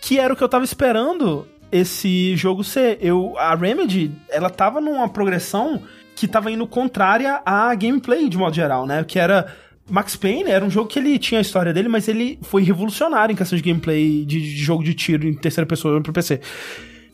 [0.02, 2.98] Que era o que eu tava esperando esse jogo ser.
[3.02, 5.82] Eu, a Remedy, ela tava numa progressão
[6.16, 9.04] que tava indo contrária à gameplay de modo geral, né?
[9.04, 9.46] Que era.
[9.90, 13.32] Max Payne era um jogo que ele tinha a história dele, mas ele foi revolucionário
[13.32, 16.42] em questão de gameplay de, de jogo de tiro em terceira pessoa pro PC.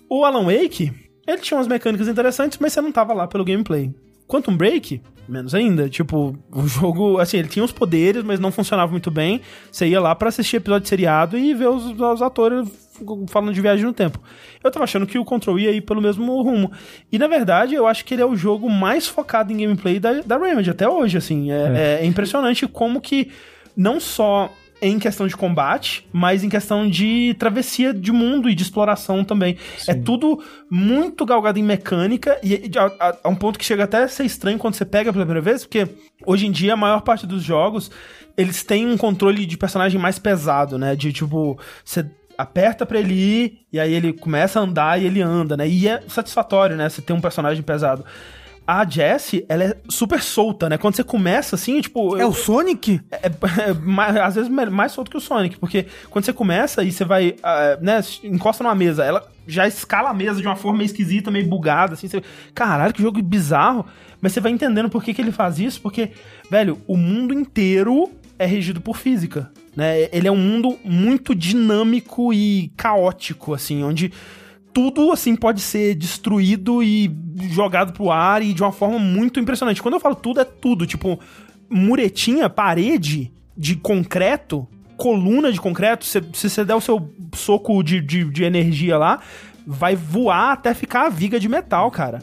[0.10, 0.92] O Alan Wake,
[1.26, 3.94] ele tinha umas mecânicas interessantes, mas você não tava lá pelo gameplay.
[4.28, 5.90] Quantum Break, menos ainda.
[5.90, 9.42] Tipo, o jogo, assim, ele tinha os poderes, mas não funcionava muito bem.
[9.72, 12.68] Você ia lá pra assistir episódio seriado e ver os, os atores
[13.28, 14.20] falando de viagem no tempo.
[14.64, 16.72] Eu tava achando que o Control ia ir pelo mesmo rumo.
[17.12, 20.22] E na verdade, eu acho que ele é o jogo mais focado em gameplay da,
[20.22, 21.52] da Remedy até hoje, assim.
[21.52, 23.32] É, é impressionante como que
[23.76, 24.52] não só
[24.86, 29.58] em questão de combate, mas em questão de travessia de mundo e de exploração também.
[29.88, 34.04] É tudo muito galgado em mecânica e a, a- a um ponto que chega até
[34.04, 35.88] a ser estranho quando você pega pela primeira vez, porque
[36.26, 37.90] hoje em dia a maior parte dos jogos
[38.36, 40.96] eles têm um controle de personagem mais pesado, né?
[40.96, 42.06] De tipo, você
[42.38, 45.68] aperta pra ele ir e aí ele começa a andar e ele anda, né?
[45.68, 46.90] E é satisfatório, né?
[46.90, 48.04] Você ter um personagem pesado.
[48.66, 50.78] A Jessie, ela é super solta, né?
[50.78, 52.16] Quando você começa assim, tipo.
[52.18, 53.02] É eu- o Sonic?
[53.12, 56.92] é, é mais- às vezes mais solto que o Sonic, porque quando você começa e
[56.92, 60.78] você vai, ah, né, encosta numa mesa, ela já escala a mesa de uma forma
[60.78, 62.24] meio esquisita, meio bugada, assim, você,
[62.56, 63.86] caralho, que jogo bizarro,
[64.22, 66.12] mas você vai entendendo por que, que ele faz isso, porque,
[66.50, 68.10] velho, o mundo inteiro
[68.40, 74.14] é regido por física, né, ele é um mundo muito dinâmico e caótico, assim, onde
[74.74, 77.12] tudo assim pode ser destruído e
[77.50, 79.82] jogado pro ar e de uma forma muito impressionante.
[79.82, 80.86] Quando eu falo tudo, é tudo.
[80.88, 81.20] Tipo,
[81.70, 84.68] muretinha, parede de concreto
[84.98, 89.20] coluna de concreto, se, se você der o seu soco de, de, de energia lá,
[89.66, 92.22] vai voar até ficar a viga de metal, cara.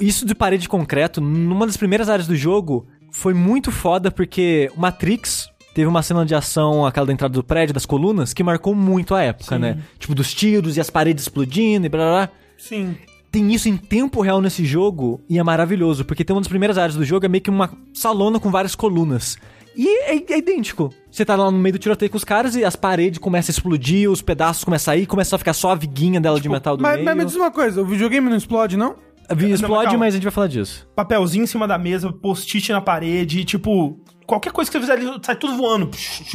[0.00, 4.70] Isso de parede de concreto, numa das primeiras áreas do jogo, foi muito foda porque
[4.76, 8.42] o Matrix teve uma cena de ação, aquela da entrada do prédio, das colunas, que
[8.42, 9.60] marcou muito a época, Sim.
[9.62, 9.78] né?
[9.98, 12.28] Tipo, dos tiros e as paredes explodindo e blá blá blá.
[12.56, 12.96] Sim.
[13.30, 16.78] Tem isso em tempo real nesse jogo e é maravilhoso, porque tem uma das primeiras
[16.78, 19.36] áreas do jogo, é meio que uma salona com várias colunas.
[19.76, 20.92] E é, é idêntico.
[21.10, 23.54] Você tá lá no meio do tiroteio com os caras e as paredes começam a
[23.54, 26.76] explodir, os pedaços começam a sair, começa a ficar só a viguinha dela de metal
[26.76, 27.04] do Mas, meio.
[27.04, 28.96] mas me diz uma coisa, o videogame não explode, não?
[29.28, 29.98] A vi- Não, Explode, calma.
[30.00, 30.88] mas a gente vai falar disso.
[30.96, 34.00] Papelzinho em cima da mesa, post-it na parede, tipo.
[34.28, 35.90] Qualquer coisa que você fizer ali, sai tudo voando.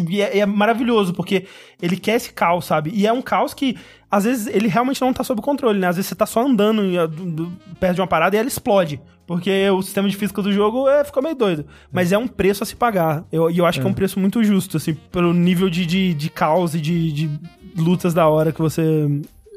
[0.10, 1.46] E é, é maravilhoso, porque
[1.80, 2.90] ele quer esse caos, sabe?
[2.92, 3.78] E é um caos que,
[4.10, 5.88] às vezes, ele realmente não tá sob controle, né?
[5.88, 8.40] Às vezes você tá só andando e, ah, do- do- perto de uma parada e
[8.40, 9.00] ela explode.
[9.28, 11.68] Porque o sistema de física do jogo é, ficou meio doido.
[11.92, 13.24] Mas é um preço a se pagar.
[13.32, 16.16] Eu- E eu, acho que é um preço muito justo, assim, pelo nível de, de,
[16.16, 17.30] de caos e de, de
[17.78, 19.08] lutas da hora que você,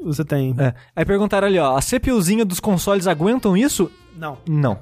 [0.05, 0.55] você tem.
[0.59, 0.75] É.
[0.95, 3.91] Aí perguntaram ali, ó, a CPUzinha dos consoles aguentam isso?
[4.15, 4.37] Não.
[4.47, 4.79] Não.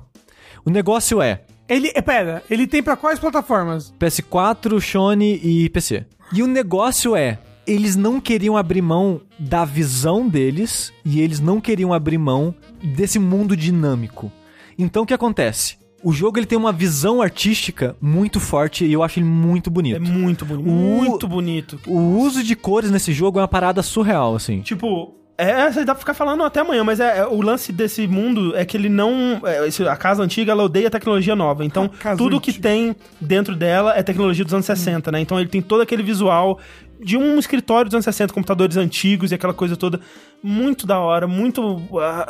[0.67, 3.93] O negócio é Ele, é, pera, ele tem pra quais plataformas?
[3.99, 6.05] PS4, Sony e PC.
[6.33, 11.61] E o negócio é, eles não queriam abrir mão da visão deles e eles não
[11.61, 14.31] queriam abrir mão desse mundo dinâmico.
[14.79, 15.77] Então o que acontece?
[16.03, 19.73] O jogo ele tem uma visão artística muito forte e eu acho ele muito É
[19.73, 20.03] bonito.
[20.03, 20.69] muito bonito.
[20.69, 21.81] O- Muito bonito.
[21.87, 24.61] O uso de cores nesse jogo é uma parada surreal, assim.
[24.61, 28.07] Tipo, é, você dá pra ficar falando até amanhã, mas é, é- o lance desse
[28.07, 29.41] mundo é que ele não.
[29.45, 31.65] é, a casa antiga, ela odeia tecnologia nova.
[31.65, 32.69] Então, tudo que antiga.
[32.69, 35.21] tem dentro dela é tecnologia dos anos 60, né?
[35.21, 36.59] Então, ele tem todo aquele visual
[37.03, 40.01] de um escritório dos anos 60, computadores antigos e aquela coisa toda.
[40.43, 41.83] Muito da hora, muito.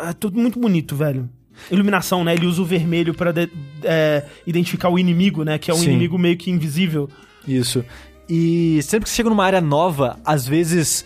[0.08, 1.28] é tudo muito bonito, velho.
[1.70, 2.32] Iluminação, né?
[2.34, 3.50] Ele usa o vermelho pra de-
[3.84, 5.58] é, identificar o inimigo, né?
[5.58, 5.90] Que é um Sim.
[5.90, 7.08] inimigo meio que invisível.
[7.46, 7.84] Isso.
[8.28, 11.04] E sempre que você chega numa área nova, às vezes.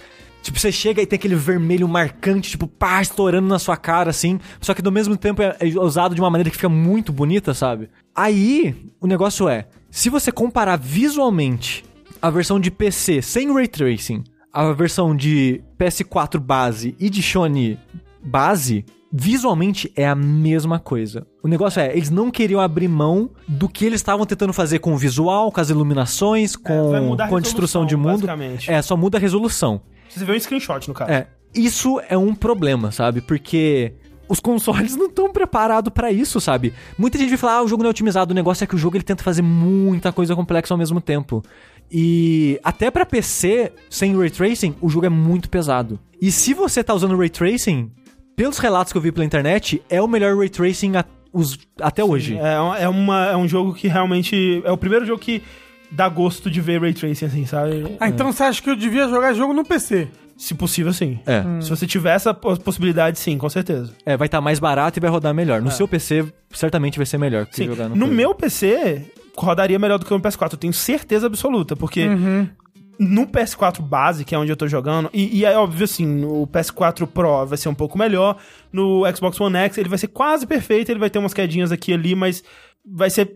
[0.49, 4.41] Tipo, você chega e tem aquele vermelho marcante, tipo, pá, estourando na sua cara, assim.
[4.63, 7.53] Só que ao mesmo tempo é é usado de uma maneira que fica muito bonita,
[7.53, 7.91] sabe?
[8.17, 11.85] Aí, o negócio é: se você comparar visualmente
[12.23, 17.79] a versão de PC sem ray tracing, a versão de PS4 base e de Sony
[18.25, 21.27] base, visualmente é a mesma coisa.
[21.43, 24.95] O negócio é, eles não queriam abrir mão do que eles estavam tentando fazer com
[24.95, 28.27] o visual, com as iluminações, É, com, a com a destruição de mundo.
[28.67, 29.83] É, só muda a resolução.
[30.09, 31.11] Você vê um screenshot, no caso.
[31.11, 33.21] É, isso é um problema, sabe?
[33.21, 33.93] Porque
[34.29, 36.73] os consoles não estão preparados pra isso, sabe?
[36.97, 38.33] Muita gente vai falar, ah, o jogo não é otimizado.
[38.33, 41.43] O negócio é que o jogo ele tenta fazer muita coisa complexa ao mesmo tempo.
[41.91, 45.99] E até pra PC, sem Ray Tracing, o jogo é muito pesado.
[46.21, 47.91] E se você tá usando Ray Tracing,
[48.37, 50.93] pelos relatos que eu vi pela internet, é o melhor Ray Tracing
[51.81, 52.37] até hoje.
[52.37, 54.63] É, é, uma, é um jogo que realmente.
[54.65, 55.43] É o primeiro jogo que
[55.91, 57.97] dá gosto de ver Ray Tracing, assim, sabe?
[58.01, 60.09] Ah, então você acha que eu devia jogar jogo no PC?
[60.37, 61.19] Se possível, sim.
[61.27, 61.43] É.
[61.61, 63.93] Se você tiver essa pos- possibilidade, sim, com certeza.
[64.07, 65.61] É, vai estar mais barato e vai rodar melhor.
[65.61, 67.57] No seu PC, certamente vai ser melhor que É.
[67.57, 67.67] Sim.
[67.67, 68.15] jogar No, no, coisa.
[68.15, 70.53] meu PC, rodaria melhor do que no PS4.
[70.53, 72.07] Eu tenho certeza absoluta, porque.
[72.07, 72.49] Uhum.
[73.01, 76.45] No PS4 base, que é onde eu tô jogando, e, e é óbvio assim, no
[76.49, 78.37] PS4 Pro vai ser um pouco melhor,
[78.73, 81.93] no Xbox One X ele vai ser quase perfeito, ele vai ter umas quedinhas aqui
[81.93, 82.43] e ali, mas
[82.85, 83.35] vai ser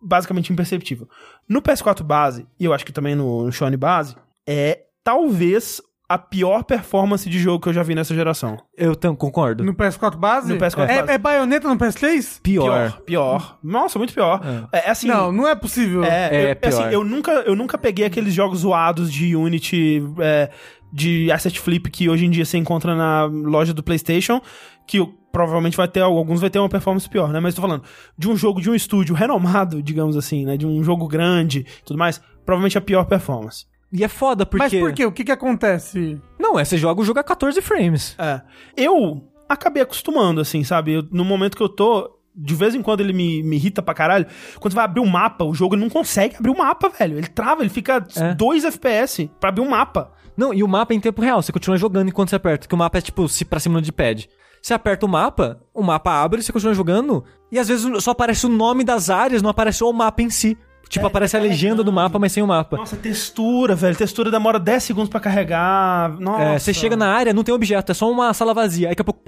[0.00, 1.08] basicamente imperceptível.
[1.48, 4.16] No PS4 base, e eu acho que também no, no Sony base,
[4.46, 8.58] é talvez a pior performance de jogo que eu já vi nessa geração.
[8.76, 9.64] Eu tam- concordo.
[9.64, 10.52] No PS4 base?
[10.52, 11.12] No PS4 é, base.
[11.12, 12.40] é baioneta no PS3?
[12.42, 13.00] Pior.
[13.06, 13.58] Pior.
[13.62, 14.40] Nossa, muito pior.
[14.72, 15.06] É, é assim.
[15.08, 16.04] não, não é possível.
[16.04, 16.92] É, É, eu, assim, pior.
[16.92, 20.50] eu nunca, eu nunca peguei aqueles jogos zoados de Unity, é,
[20.92, 24.42] de Asset Flip que hoje em dia você encontra na loja do PlayStation,
[24.86, 24.98] que
[25.32, 27.40] provavelmente vai ter alguns vai ter uma performance pior, né?
[27.40, 27.82] Mas tô falando
[28.18, 30.56] de um jogo de um estúdio renomado, digamos assim, né?
[30.56, 33.64] De um jogo grande, e tudo mais, provavelmente a pior performance.
[33.92, 34.62] E é foda porque...
[34.62, 35.04] Mas por quê?
[35.04, 36.18] O que que acontece?
[36.38, 38.14] Não, é, você joga o jogo a 14 frames.
[38.18, 38.40] É.
[38.76, 40.92] Eu acabei acostumando, assim, sabe?
[40.94, 42.18] Eu- no momento que eu tô.
[42.34, 44.24] De vez em quando ele me, me irrita pra caralho.
[44.58, 47.18] Quando você vai abrir um mapa, o jogo não consegue abrir o mapa, velho.
[47.18, 48.32] Ele trava, ele fica É.
[48.32, 50.10] 2 FPS pra abrir um mapa.
[50.34, 52.74] Não, e o mapa é em tempo real, você continua jogando enquanto você aperta, que
[52.74, 54.26] o mapa é tipo se pra cima de pad.
[54.62, 58.46] Você aperta o mapa, o mapa abre, você continua jogando, e às vezes só aparece
[58.46, 60.56] o nome das áreas, não aparece o mapa em si.
[60.88, 62.76] Tipo, É, aparece a tá legenda do mapa, mas sem o mapa.
[62.76, 63.96] Nossa, textura, velho.
[63.96, 66.10] Textura demora 10 segundos pra carregar.
[66.20, 66.42] Nossa.
[66.42, 68.88] É, você chega na área, não tem objeto, é só uma sala vazia.
[68.88, 69.20] Aí daqui a pouco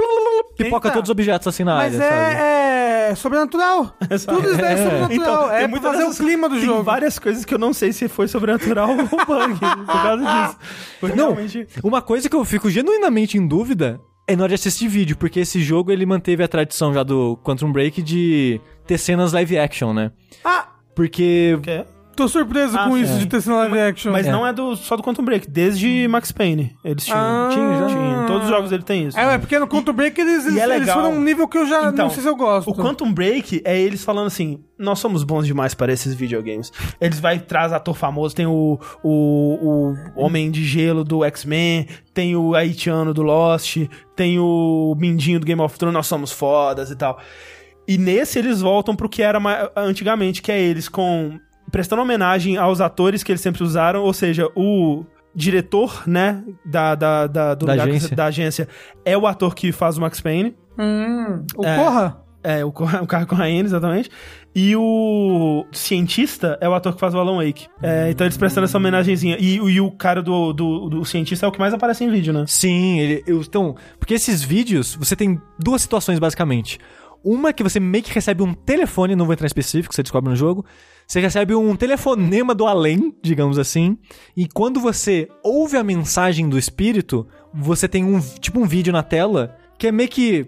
[0.56, 0.94] pipoca Eita.
[0.98, 2.36] todos os objetos assim na Mas área, sabe?
[2.36, 3.86] é, é sobrenatural.
[3.98, 4.26] Tudo isso
[4.58, 5.10] daí é, sobrenatural.
[5.10, 6.82] Então, é tem pra muitas fazer dessas- o clima do tem jogo.
[6.82, 10.56] várias coisas que eu não sei se foi sobrenatural ou bug por causa disso.
[11.00, 14.54] Porque Não, realmente- uma coisa que eu fico genuinamente em dúvida é na hora de
[14.54, 18.98] assistir vídeo, porque esse jogo ele manteve a tradição já do Quantum Break de ter
[18.98, 20.10] cenas live action, né?
[20.44, 21.84] Ah, Porque Quê?
[22.16, 23.02] Tô surpreso Ah, com sim.
[23.02, 24.12] isso de ter sido live action.
[24.12, 24.30] Mas É.
[24.32, 26.76] não é do, só do Quantum Break, desde Max Payne.
[26.84, 27.18] Eles tinham.
[27.18, 27.48] Ah.
[27.52, 28.24] tinha, já tinha.
[28.26, 29.18] Todos os jogos ele tem isso.
[29.18, 31.66] É, é porque no Quantum Break eles, eles, é eles foram um nível que eu
[31.66, 32.70] já Então, não sei se eu gosto.
[32.70, 36.70] O Quantum Break é eles falando assim: nós somos bons demais para esses videogames.
[37.00, 42.36] Eles vai traz ator famoso, tem o, o, o Homem de Gelo do X-Men, tem
[42.36, 43.76] o Haitiano do Lost,
[44.16, 47.18] tem o Mindinho do Game of Thrones, nós somos fodas e tal.
[47.86, 49.38] E nesse eles voltam pro que era
[49.76, 51.38] antigamente, que é eles com.
[51.74, 57.26] Prestando homenagem aos atores que eles sempre usaram, ou seja, o diretor, né, da, da,
[57.26, 58.16] da, do Da lugar que- agência.
[58.16, 58.68] da agência
[59.04, 60.54] é o ator que faz o Max Payne.
[60.78, 61.76] Hum, o É.
[61.76, 62.20] Corra?
[62.44, 62.68] É, o,
[63.02, 64.08] o Carro Corraine, exatamente.
[64.54, 67.66] E o cientista é o ator que faz o Alan Wake.
[67.82, 69.36] É, então eles prestando essa homenagenzinha.
[69.40, 72.10] E, o- e o cara do, do, do cientista é o que mais aparece em
[72.10, 72.44] vídeo, né?
[72.46, 76.78] Sim, ele, eu, então, porque esses vídeos, você tem duas situações basicamente.
[77.24, 80.30] Uma que você meio que recebe um telefone, não vou entrar em específico, você descobre
[80.30, 80.64] no jogo.
[81.06, 83.98] Você recebe um telefonema do além, digamos assim.
[84.36, 89.02] E quando você ouve a mensagem do espírito, você tem um tipo um vídeo na
[89.02, 90.46] tela que é meio que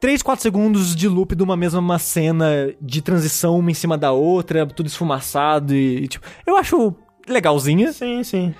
[0.00, 4.12] 3, 4 segundos de loop de uma mesma cena de transição uma em cima da
[4.12, 6.94] outra, tudo esfumaçado e, e, tipo, eu acho
[7.28, 7.92] legalzinha.
[7.92, 8.54] Sim, sim.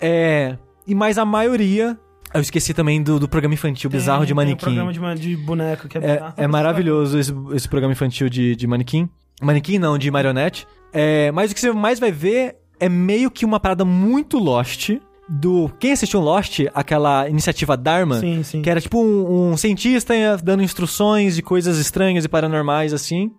[0.00, 0.56] É.
[0.86, 1.98] E mais a maioria.
[2.32, 4.64] Eu esqueci também do, do programa infantil bizarro de Tem- manequim.
[4.66, 6.34] Tem um programa de, de boneco que é, É, bizarro.
[6.36, 9.08] é maravilhoso esse, esse programa infantil de, de manequim.
[9.40, 10.66] Manequim não, de marionete.
[10.92, 14.90] É, mas o que você mais vai ver é meio que uma parada muito Lost.
[15.30, 15.70] Do.
[15.78, 18.62] Quem assistiu Lost, aquela iniciativa Dharma, Sim, sim.
[18.62, 23.30] que era tipo um, um cientista dando instruções de coisas estranhas e paranormais, assim.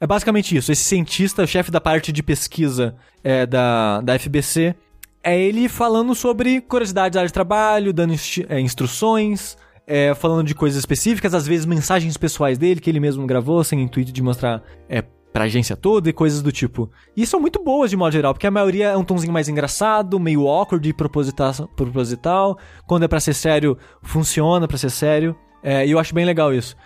[0.00, 0.72] É basicamente isso.
[0.72, 4.74] Esse cientista, o chefe da parte de pesquisa é, da, da FBC,
[5.22, 8.14] é ele falando sobre curiosidades da área de trabalho, dando
[8.48, 9.56] é, instruções,
[9.86, 13.80] é, falando de coisas específicas, às vezes mensagens pessoais dele que ele mesmo gravou, sem
[13.80, 15.02] intuito de mostrar é,
[15.32, 16.90] pra agência toda e coisas do tipo.
[17.16, 20.18] E são muito boas de modo geral, porque a maioria é um tonzinho mais engraçado,
[20.18, 21.52] meio awkward e proposital.
[21.76, 22.58] proposital.
[22.86, 25.36] Quando é pra ser sério, funciona pra ser sério.
[25.62, 26.76] É, e eu acho bem legal isso.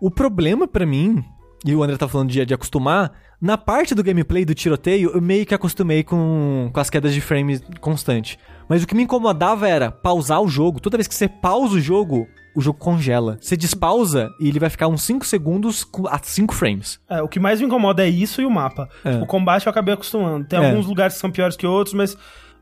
[0.00, 1.24] O problema pra mim,
[1.64, 5.22] e o André tá falando de, de acostumar, na parte do gameplay do tiroteio, eu
[5.22, 8.38] meio que acostumei com, com as quedas de frame constante.
[8.68, 10.80] Mas o que me incomodava era pausar o jogo.
[10.80, 12.26] Toda vez que você pausa o jogo,
[12.58, 13.38] o jogo congela.
[13.40, 16.98] Você despausa e ele vai ficar uns 5 segundos a 5 frames.
[17.08, 18.88] É, o que mais me incomoda é isso e o mapa.
[19.04, 19.16] É.
[19.18, 20.44] O combate eu acabei acostumando.
[20.46, 20.68] Tem É.
[20.70, 22.16] alguns lugares que são piores que outros, mas.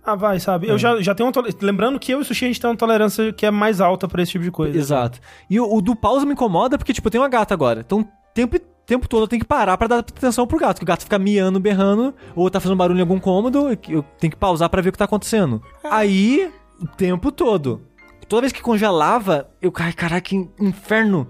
[0.05, 0.68] Ah, vai, sabe?
[0.68, 2.70] Eu já, já tenho uma tole- Lembrando que eu e o Sushi a gente tem
[2.70, 4.78] uma tolerância que é mais alta pra esse tipo de coisa.
[4.78, 5.18] Exato.
[5.51, 7.81] E o, o do pausa me incomoda porque, tipo, eu tenho uma gata agora.
[7.85, 8.56] Então, o tempo,
[8.86, 10.78] tempo todo eu tenho que parar pra dar atenção pro gato.
[10.78, 14.31] Que o gato fica miando, berrando, ou tá fazendo barulho em algum cômodo, eu tenho
[14.31, 15.60] que pausar pra ver o que tá acontecendo.
[15.82, 17.81] Aí, o tempo todo.
[18.28, 21.27] Toda vez que congelava, eu, ai, caraca, que inferno.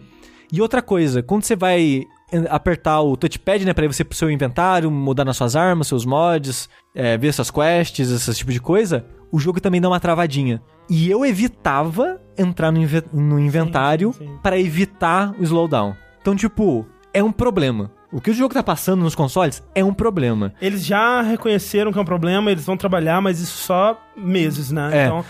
[0.52, 2.02] E outra coisa, quando você vai
[2.51, 6.05] apertar o touchpad, né, pra ir você pro seu inventário, mudar nas suas armas, seus
[6.05, 10.62] mods, eh, ver suas quests, esse tipo de coisa, o jogo também dá uma travadinha.
[10.89, 15.94] E eu evitava entrar no, inve- no inventário para evitar o slowdown.
[16.20, 17.90] Então, tipo, é um problema.
[18.12, 20.55] O que o jogo tá passando nos consoles é um problema.
[20.60, 24.90] Eles já reconheceram que é um problema, eles vão trabalhar, mas isso só meses, né?
[24.93, 25.06] É.
[25.06, 25.24] Então,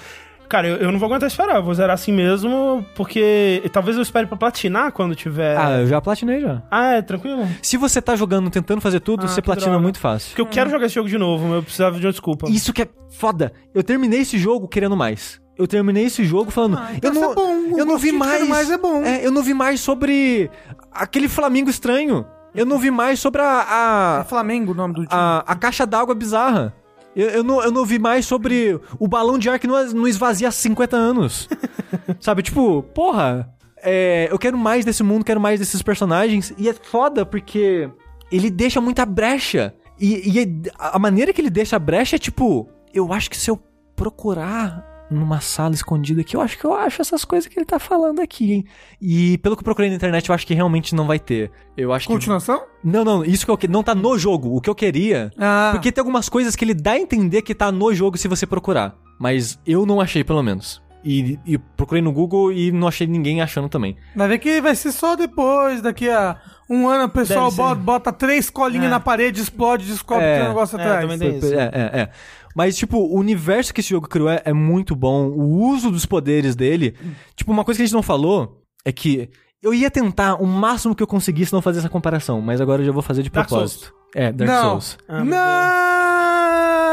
[0.49, 4.03] cara, eu, eu não vou aguentar esperar, eu vou zerar assim mesmo, porque talvez eu
[4.03, 5.57] espere pra platinar quando tiver.
[5.57, 6.63] Ah, eu já platinei já.
[6.71, 7.47] Ah, é, tranquilo?
[7.63, 9.83] Se você tá jogando, tentando fazer tudo, Ah, você que platina droga.
[9.83, 10.31] muito fácil.
[10.31, 12.49] Porque eu quero jogar esse jogo de novo, mas eu precisava de uma desculpa.
[12.51, 13.53] Isso que é foda.
[13.75, 15.41] Eu terminei esse jogo querendo mais.
[15.59, 16.77] Eu terminei esse jogo falando.
[16.79, 17.79] Ah, então eu não, isso é bom.
[17.79, 18.33] Eu não vi gostinho de mais.
[18.39, 19.03] quero mais é bom.
[19.03, 20.51] eu não vi mais sobre
[20.93, 22.27] aquele Flamengo estranho.
[22.55, 25.09] Eu não vi mais sobre a, É a, Flamengo o nome do time.
[25.13, 26.75] a, a caixa d'água bizarra.
[27.17, 30.07] Eu, eu, não, eu não vi mais sobre o balão de ar que não, não
[30.07, 31.49] esvazia há 50 anos.
[32.21, 36.53] Sabe, tipo, porra, é, eu quero mais desse mundo, quero mais desses personagens.
[36.59, 37.89] E é foda porque
[38.31, 39.75] ele deixa muita brecha.
[39.99, 43.51] E, e a maneira que ele deixa a brecha é tipo, eu acho que se
[43.51, 43.59] eu
[43.97, 47.79] procurar numa sala escondida aqui, eu acho que eu acho essas coisas que ele tá
[47.79, 48.65] falando aqui, hein?
[49.01, 51.51] E pelo que eu procurei na internet, eu acho que realmente não vai ter.
[51.77, 52.13] Eu acho que.
[52.13, 52.63] Continuação?
[52.83, 54.57] Não, não, isso que eu que- não tá no jogo.
[54.57, 55.31] O que eu queria.
[55.39, 55.71] Ah.
[55.73, 58.47] Porque tem algumas coisas que ele dá a entender que tá no jogo se você
[58.47, 58.95] procurar.
[59.19, 60.83] Mas eu não achei, pelo menos.
[61.05, 63.97] E, e procurei no Google e não achei ninguém achando também.
[64.17, 66.37] Vai ver que vai ser só depois, daqui a
[66.69, 68.89] um ano o pessoal bota, bota três colinhas É.
[68.91, 70.33] na parede, explode, descobre É.
[70.33, 71.01] que tem um negócio É, atrás.
[71.03, 71.55] também tem isso.
[71.55, 72.09] É, é, é.
[72.57, 75.29] Mas, tipo, o universo que esse jogo criou é, é muito bom.
[75.29, 76.95] O uso dos poderes dele.
[77.35, 79.29] Tipo, uma coisa que a gente não falou é que
[79.63, 82.87] eu ia tentar o máximo que eu conseguisse não fazer essa comparação, mas agora eu
[82.87, 83.93] já vou fazer de Dark propósito.
[84.15, 84.63] É, Dark não.
[84.81, 84.99] Souls.
[85.09, 85.37] Ah, meu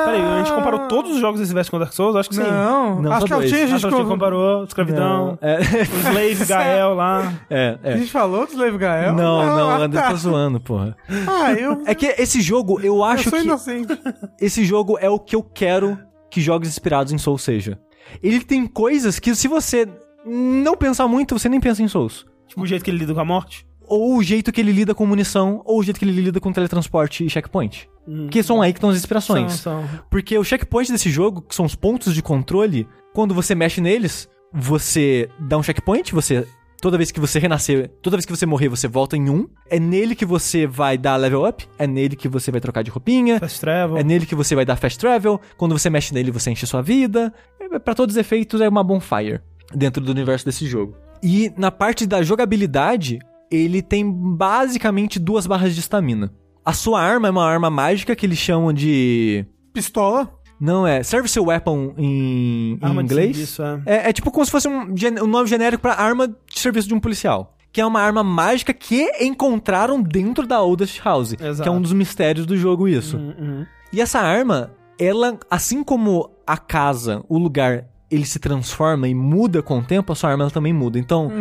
[0.06, 2.16] Peraí, a gente comparou todos os jogos desse Vest com Dark Souls?
[2.18, 2.42] Acho que sim.
[2.42, 5.60] Não, Não, acho só que a a gente, que a gente com- comparou Escravidão, É,
[5.60, 5.62] o
[6.10, 7.34] Slave Gael lá.
[7.50, 7.98] é, a é.
[7.98, 9.14] gente falou do Slave Gael?
[9.14, 10.10] Não, não, ah, o André tá.
[10.10, 10.98] tá zoando, porra.
[11.26, 13.98] Ah, eu, É que esse jogo, eu eu acho sou que inocente.
[14.42, 15.98] esse jogo é o que eu quero
[16.30, 17.80] que jogos inspirados em Souls seja.
[18.22, 19.88] Ele tem coisas que se você
[20.26, 22.26] não pensar muito, você nem pensa em Souls.
[22.54, 23.66] Tipo, o jeito que ele lida com a morte.
[23.82, 26.54] Ou o jeito que ele lida com munição, ou o jeito que ele lida com
[26.54, 27.90] teletransporte e checkpoint.
[28.08, 28.28] Hum.
[28.30, 29.54] Que são aí que estão as inspirações.
[29.54, 30.00] São, são.
[30.10, 34.30] Porque o checkpoint desse jogo, que são os pontos de controle, quando você mexe neles,
[34.54, 36.48] você dá um checkpoint, você.
[36.82, 39.48] Toda vez que você renascer, toda vez que você morrer, você volta em um.
[39.70, 42.92] É nele que você vai dar level up, é nele que você vai trocar de
[42.92, 43.98] roupinha, Fast Travel.
[43.98, 45.40] é nele que você vai dar fast travel.
[45.56, 47.34] Quando você mexe nele, você enche sua vida.
[47.60, 49.40] É, Pra todos os efeitos, é uma bonfire
[49.74, 50.94] dentro do universo desse jogo.
[51.24, 53.20] E na parte da jogabilidade,
[53.50, 56.34] ele tem basicamente duas barras de estamina.
[56.66, 59.46] A sua arma é uma arma mágica que eles chamam de.
[59.74, 60.30] Pistola.
[60.60, 61.02] Não é.
[61.04, 63.36] Service Weapon em, em inglês.
[63.36, 63.82] serviço, é.
[63.86, 66.94] É, é tipo como se fosse um, um nome genérico pra arma de serviço de
[66.94, 67.56] um policial.
[67.72, 71.34] Que é uma arma mágica que encontraram dentro da Oldest House.
[71.34, 71.64] Exato.
[71.64, 73.18] Que é um dos mistérios do jogo, isso.
[73.18, 73.66] Hum, hum.
[73.92, 79.62] E essa arma, ela, assim como a casa, o lugar, ele se transforma e muda
[79.62, 81.00] com o tempo, a sua arma ela também muda.
[81.00, 81.32] Então,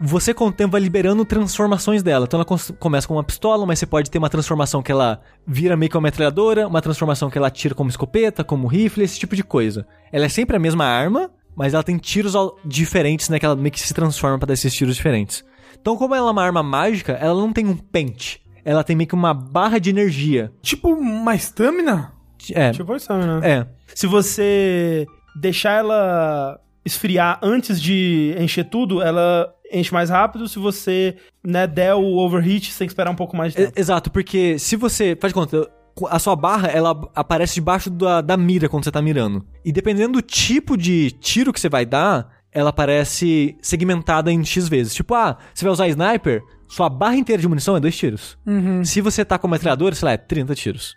[0.00, 2.24] você com o tempo vai liberando transformações dela.
[2.26, 5.76] Então ela começa com uma pistola, mas você pode ter uma transformação que ela vira
[5.76, 9.36] meio que uma metralhadora, uma transformação que ela tira como escopeta, como rifle, esse tipo
[9.36, 9.86] de coisa.
[10.12, 13.38] Ela é sempre a mesma arma, mas ela tem tiros diferentes, né?
[13.38, 15.44] Que ela meio que se transforma pra dar esses tiros diferentes.
[15.80, 18.40] Então, como ela é uma arma mágica, ela não tem um pente.
[18.64, 20.50] Ela tem meio que uma barra de energia.
[20.62, 22.12] Tipo uma estamina?
[22.52, 23.40] É, Tipo isso, né?
[23.42, 23.66] é.
[23.94, 30.46] Se você deixar ela esfriar antes de encher tudo, ela enche mais rápido.
[30.48, 33.72] Se você né, der o overheat, que esperar um pouco mais de tempo.
[33.78, 35.16] Exato, porque se você.
[35.20, 35.70] Faz de conta,
[36.08, 39.44] a sua barra ela aparece debaixo da, da mira quando você tá mirando.
[39.64, 44.68] E dependendo do tipo de tiro que você vai dar, ela aparece segmentada em X
[44.68, 44.94] vezes.
[44.94, 48.38] Tipo, ah, você vai usar sniper, sua barra inteira de munição é dois tiros.
[48.84, 50.94] Se você tá com metralhadora, sei lá, é 30 tiros.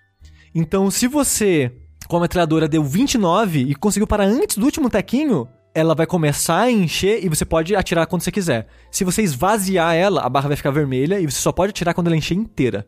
[0.53, 1.71] Então, se você
[2.07, 6.61] com a metralhadora deu 29 e conseguiu parar antes do último tequinho, ela vai começar
[6.61, 8.67] a encher e você pode atirar quando você quiser.
[8.89, 12.07] Se você esvaziar ela, a barra vai ficar vermelha e você só pode atirar quando
[12.07, 12.87] ela encher inteira.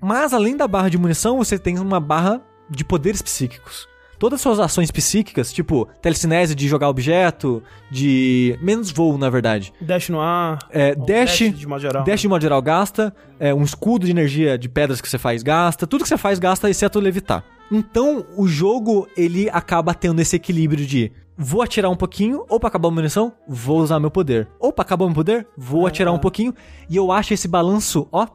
[0.00, 2.40] Mas além da barra de munição, você tem uma barra
[2.70, 3.88] de poderes psíquicos.
[4.18, 8.58] Todas as suas ações psíquicas, tipo telecinese de jogar objeto, de.
[8.60, 9.72] menos voo, na verdade.
[9.80, 10.58] Dash no ar.
[10.70, 12.04] É, ou dash, de modo geral.
[12.04, 15.44] dash de modo geral gasta, é, um escudo de energia de pedras que você faz
[15.44, 17.44] gasta, tudo que você faz gasta, exceto levitar.
[17.70, 22.68] Então, o jogo, ele acaba tendo esse equilíbrio de vou atirar um pouquinho, ou pra
[22.68, 24.48] acabar a munição, vou usar meu poder.
[24.58, 26.54] Ou pra acabar o meu poder, vou atirar um pouquinho.
[26.88, 28.26] E eu acho esse balanço, ó,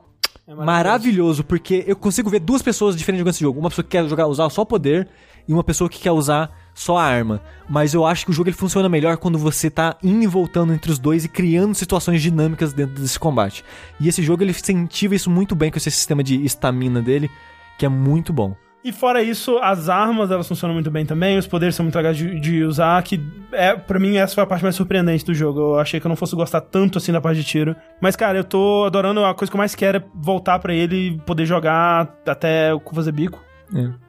[0.48, 1.44] É maravilhoso.
[1.44, 3.60] porque eu consigo ver duas pessoas diferentes jogando esse jogo.
[3.60, 5.08] Uma pessoa que quer jogar, usar só o poder
[5.48, 7.42] e uma pessoa que quer usar só a arma.
[7.68, 10.74] Mas eu acho que o jogo ele funciona melhor quando você tá indo e voltando
[10.74, 13.66] entre os dois e criando situações dinâmicas dentro desse combate.
[14.00, 17.30] E esse jogo ele incentiva isso muito bem com esse sistema de estamina dele,
[17.78, 18.56] que é muito bom.
[18.84, 22.18] E fora isso, as armas elas funcionam muito bem também, os poderes são muito legais
[22.18, 23.22] de, de usar, que
[23.54, 25.60] é, para mim essa foi a parte mais surpreendente do jogo.
[25.60, 27.76] Eu achei que eu não fosse gostar tanto assim da parte de tiro.
[28.02, 30.96] Mas cara, eu tô adorando, a coisa que eu mais quero é voltar pra ele
[30.96, 33.42] e poder jogar até o fazer bico.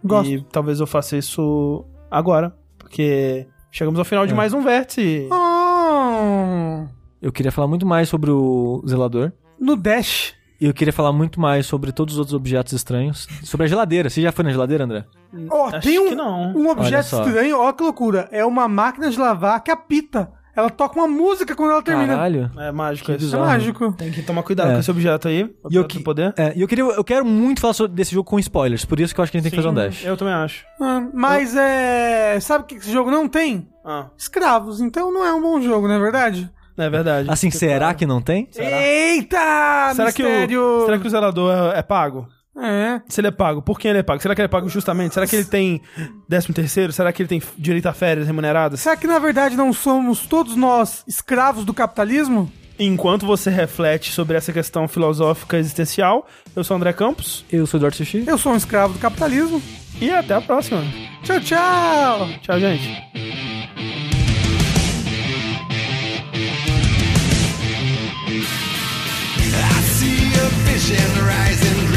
[0.03, 0.31] Gosto.
[0.33, 4.37] E talvez eu faça isso agora, porque chegamos ao final de É.
[4.37, 5.29] mais um vértice.
[5.33, 6.87] Oh,
[7.23, 9.33] Eu queria falar muito mais sobre o zelador.
[9.61, 10.34] no Dash.
[10.61, 13.27] E eu queria falar muito mais sobre todos os outros objetos estranhos.
[13.43, 14.09] Sobre a geladeira.
[14.09, 15.05] Você já foi na geladeira, André?
[15.51, 16.53] Ó, Acho tem um, que não.
[16.57, 18.29] um objeto estranho, ó que loucura.
[18.31, 20.31] É uma máquina de lavar que apita.
[20.57, 22.15] Ela toca uma música quando ela termina.
[22.15, 22.49] Caralho.
[22.57, 23.27] É mágico Que isso.
[23.27, 23.93] Isso é mágico.
[23.95, 24.75] Tem que tomar cuidado É.
[24.75, 25.53] com esse objeto aí.
[25.69, 26.33] E eu, que, poder.
[26.37, 29.13] é, e eu, queria, eu quero muito falar sobre, desse jogo com spoilers, por isso
[29.13, 30.05] que eu acho que a gente tem que fazer um dash.
[30.05, 30.65] Eu também acho.
[30.81, 32.39] Ah, mas é.
[32.41, 33.67] Sabe o que esse jogo não tem?
[33.85, 34.81] Ah, Escravos.
[34.81, 36.49] Então não é um bom jogo, não é verdade?
[36.77, 37.31] É verdade.
[37.31, 38.49] Assim, será que não tem?
[38.57, 39.93] Eita!
[39.95, 40.63] Será que, mistério!
[40.63, 42.27] o, será que o zelador é, é pago?
[42.57, 43.01] É.
[43.09, 44.23] Se ele é pago, por quem ele é pago?
[44.23, 45.15] Será que ele é pago justamente?
[45.15, 45.81] Será que ele tem
[46.29, 46.93] 13 terceiro?
[46.93, 48.81] Será que ele tem direito a férias remuneradas?
[48.81, 52.51] Será que na verdade não somos todos nós escravos do capitalismo?
[52.79, 56.27] Enquanto você reflete sobre essa questão filosófica existencial,
[56.57, 58.25] eu sou o André Campos Eu sou o Eduardo Sushi.
[58.27, 59.63] Eu sou um escravo do capitalismo.
[60.01, 60.83] e até a próxima.
[61.23, 62.29] Tchau, tchau!
[62.43, 63.94] Tchau, gente.
[70.75, 71.94] Vision rising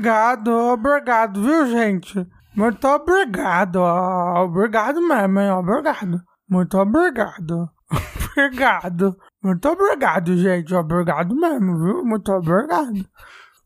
[0.00, 2.26] obrigado, obrigado, viu, gente?
[2.56, 5.50] Muito obrigado, ó, obrigado mesmo, hein?
[5.50, 6.22] Obrigado.
[6.48, 7.70] Muito obrigado.
[8.32, 9.16] Obrigado.
[9.42, 10.74] Muito obrigado, gente.
[10.74, 12.04] Obrigado mesmo, viu?
[12.04, 13.06] Muito obrigado.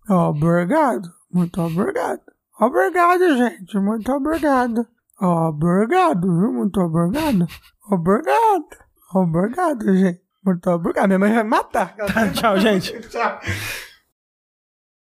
[0.09, 1.09] Obrigado.
[1.33, 2.21] Muito obrigado.
[2.59, 3.79] Obrigado, gente.
[3.79, 4.87] Muito obrigado.
[5.21, 6.53] Obrigado, viu?
[6.53, 7.47] Muito obrigado.
[7.91, 8.67] Obrigado.
[9.15, 10.21] Obrigado, gente.
[10.45, 11.07] Muito obrigado.
[11.09, 11.95] Minha mãe vai me matar.
[12.35, 12.99] Tchau, gente.
[13.09, 13.41] Tchau.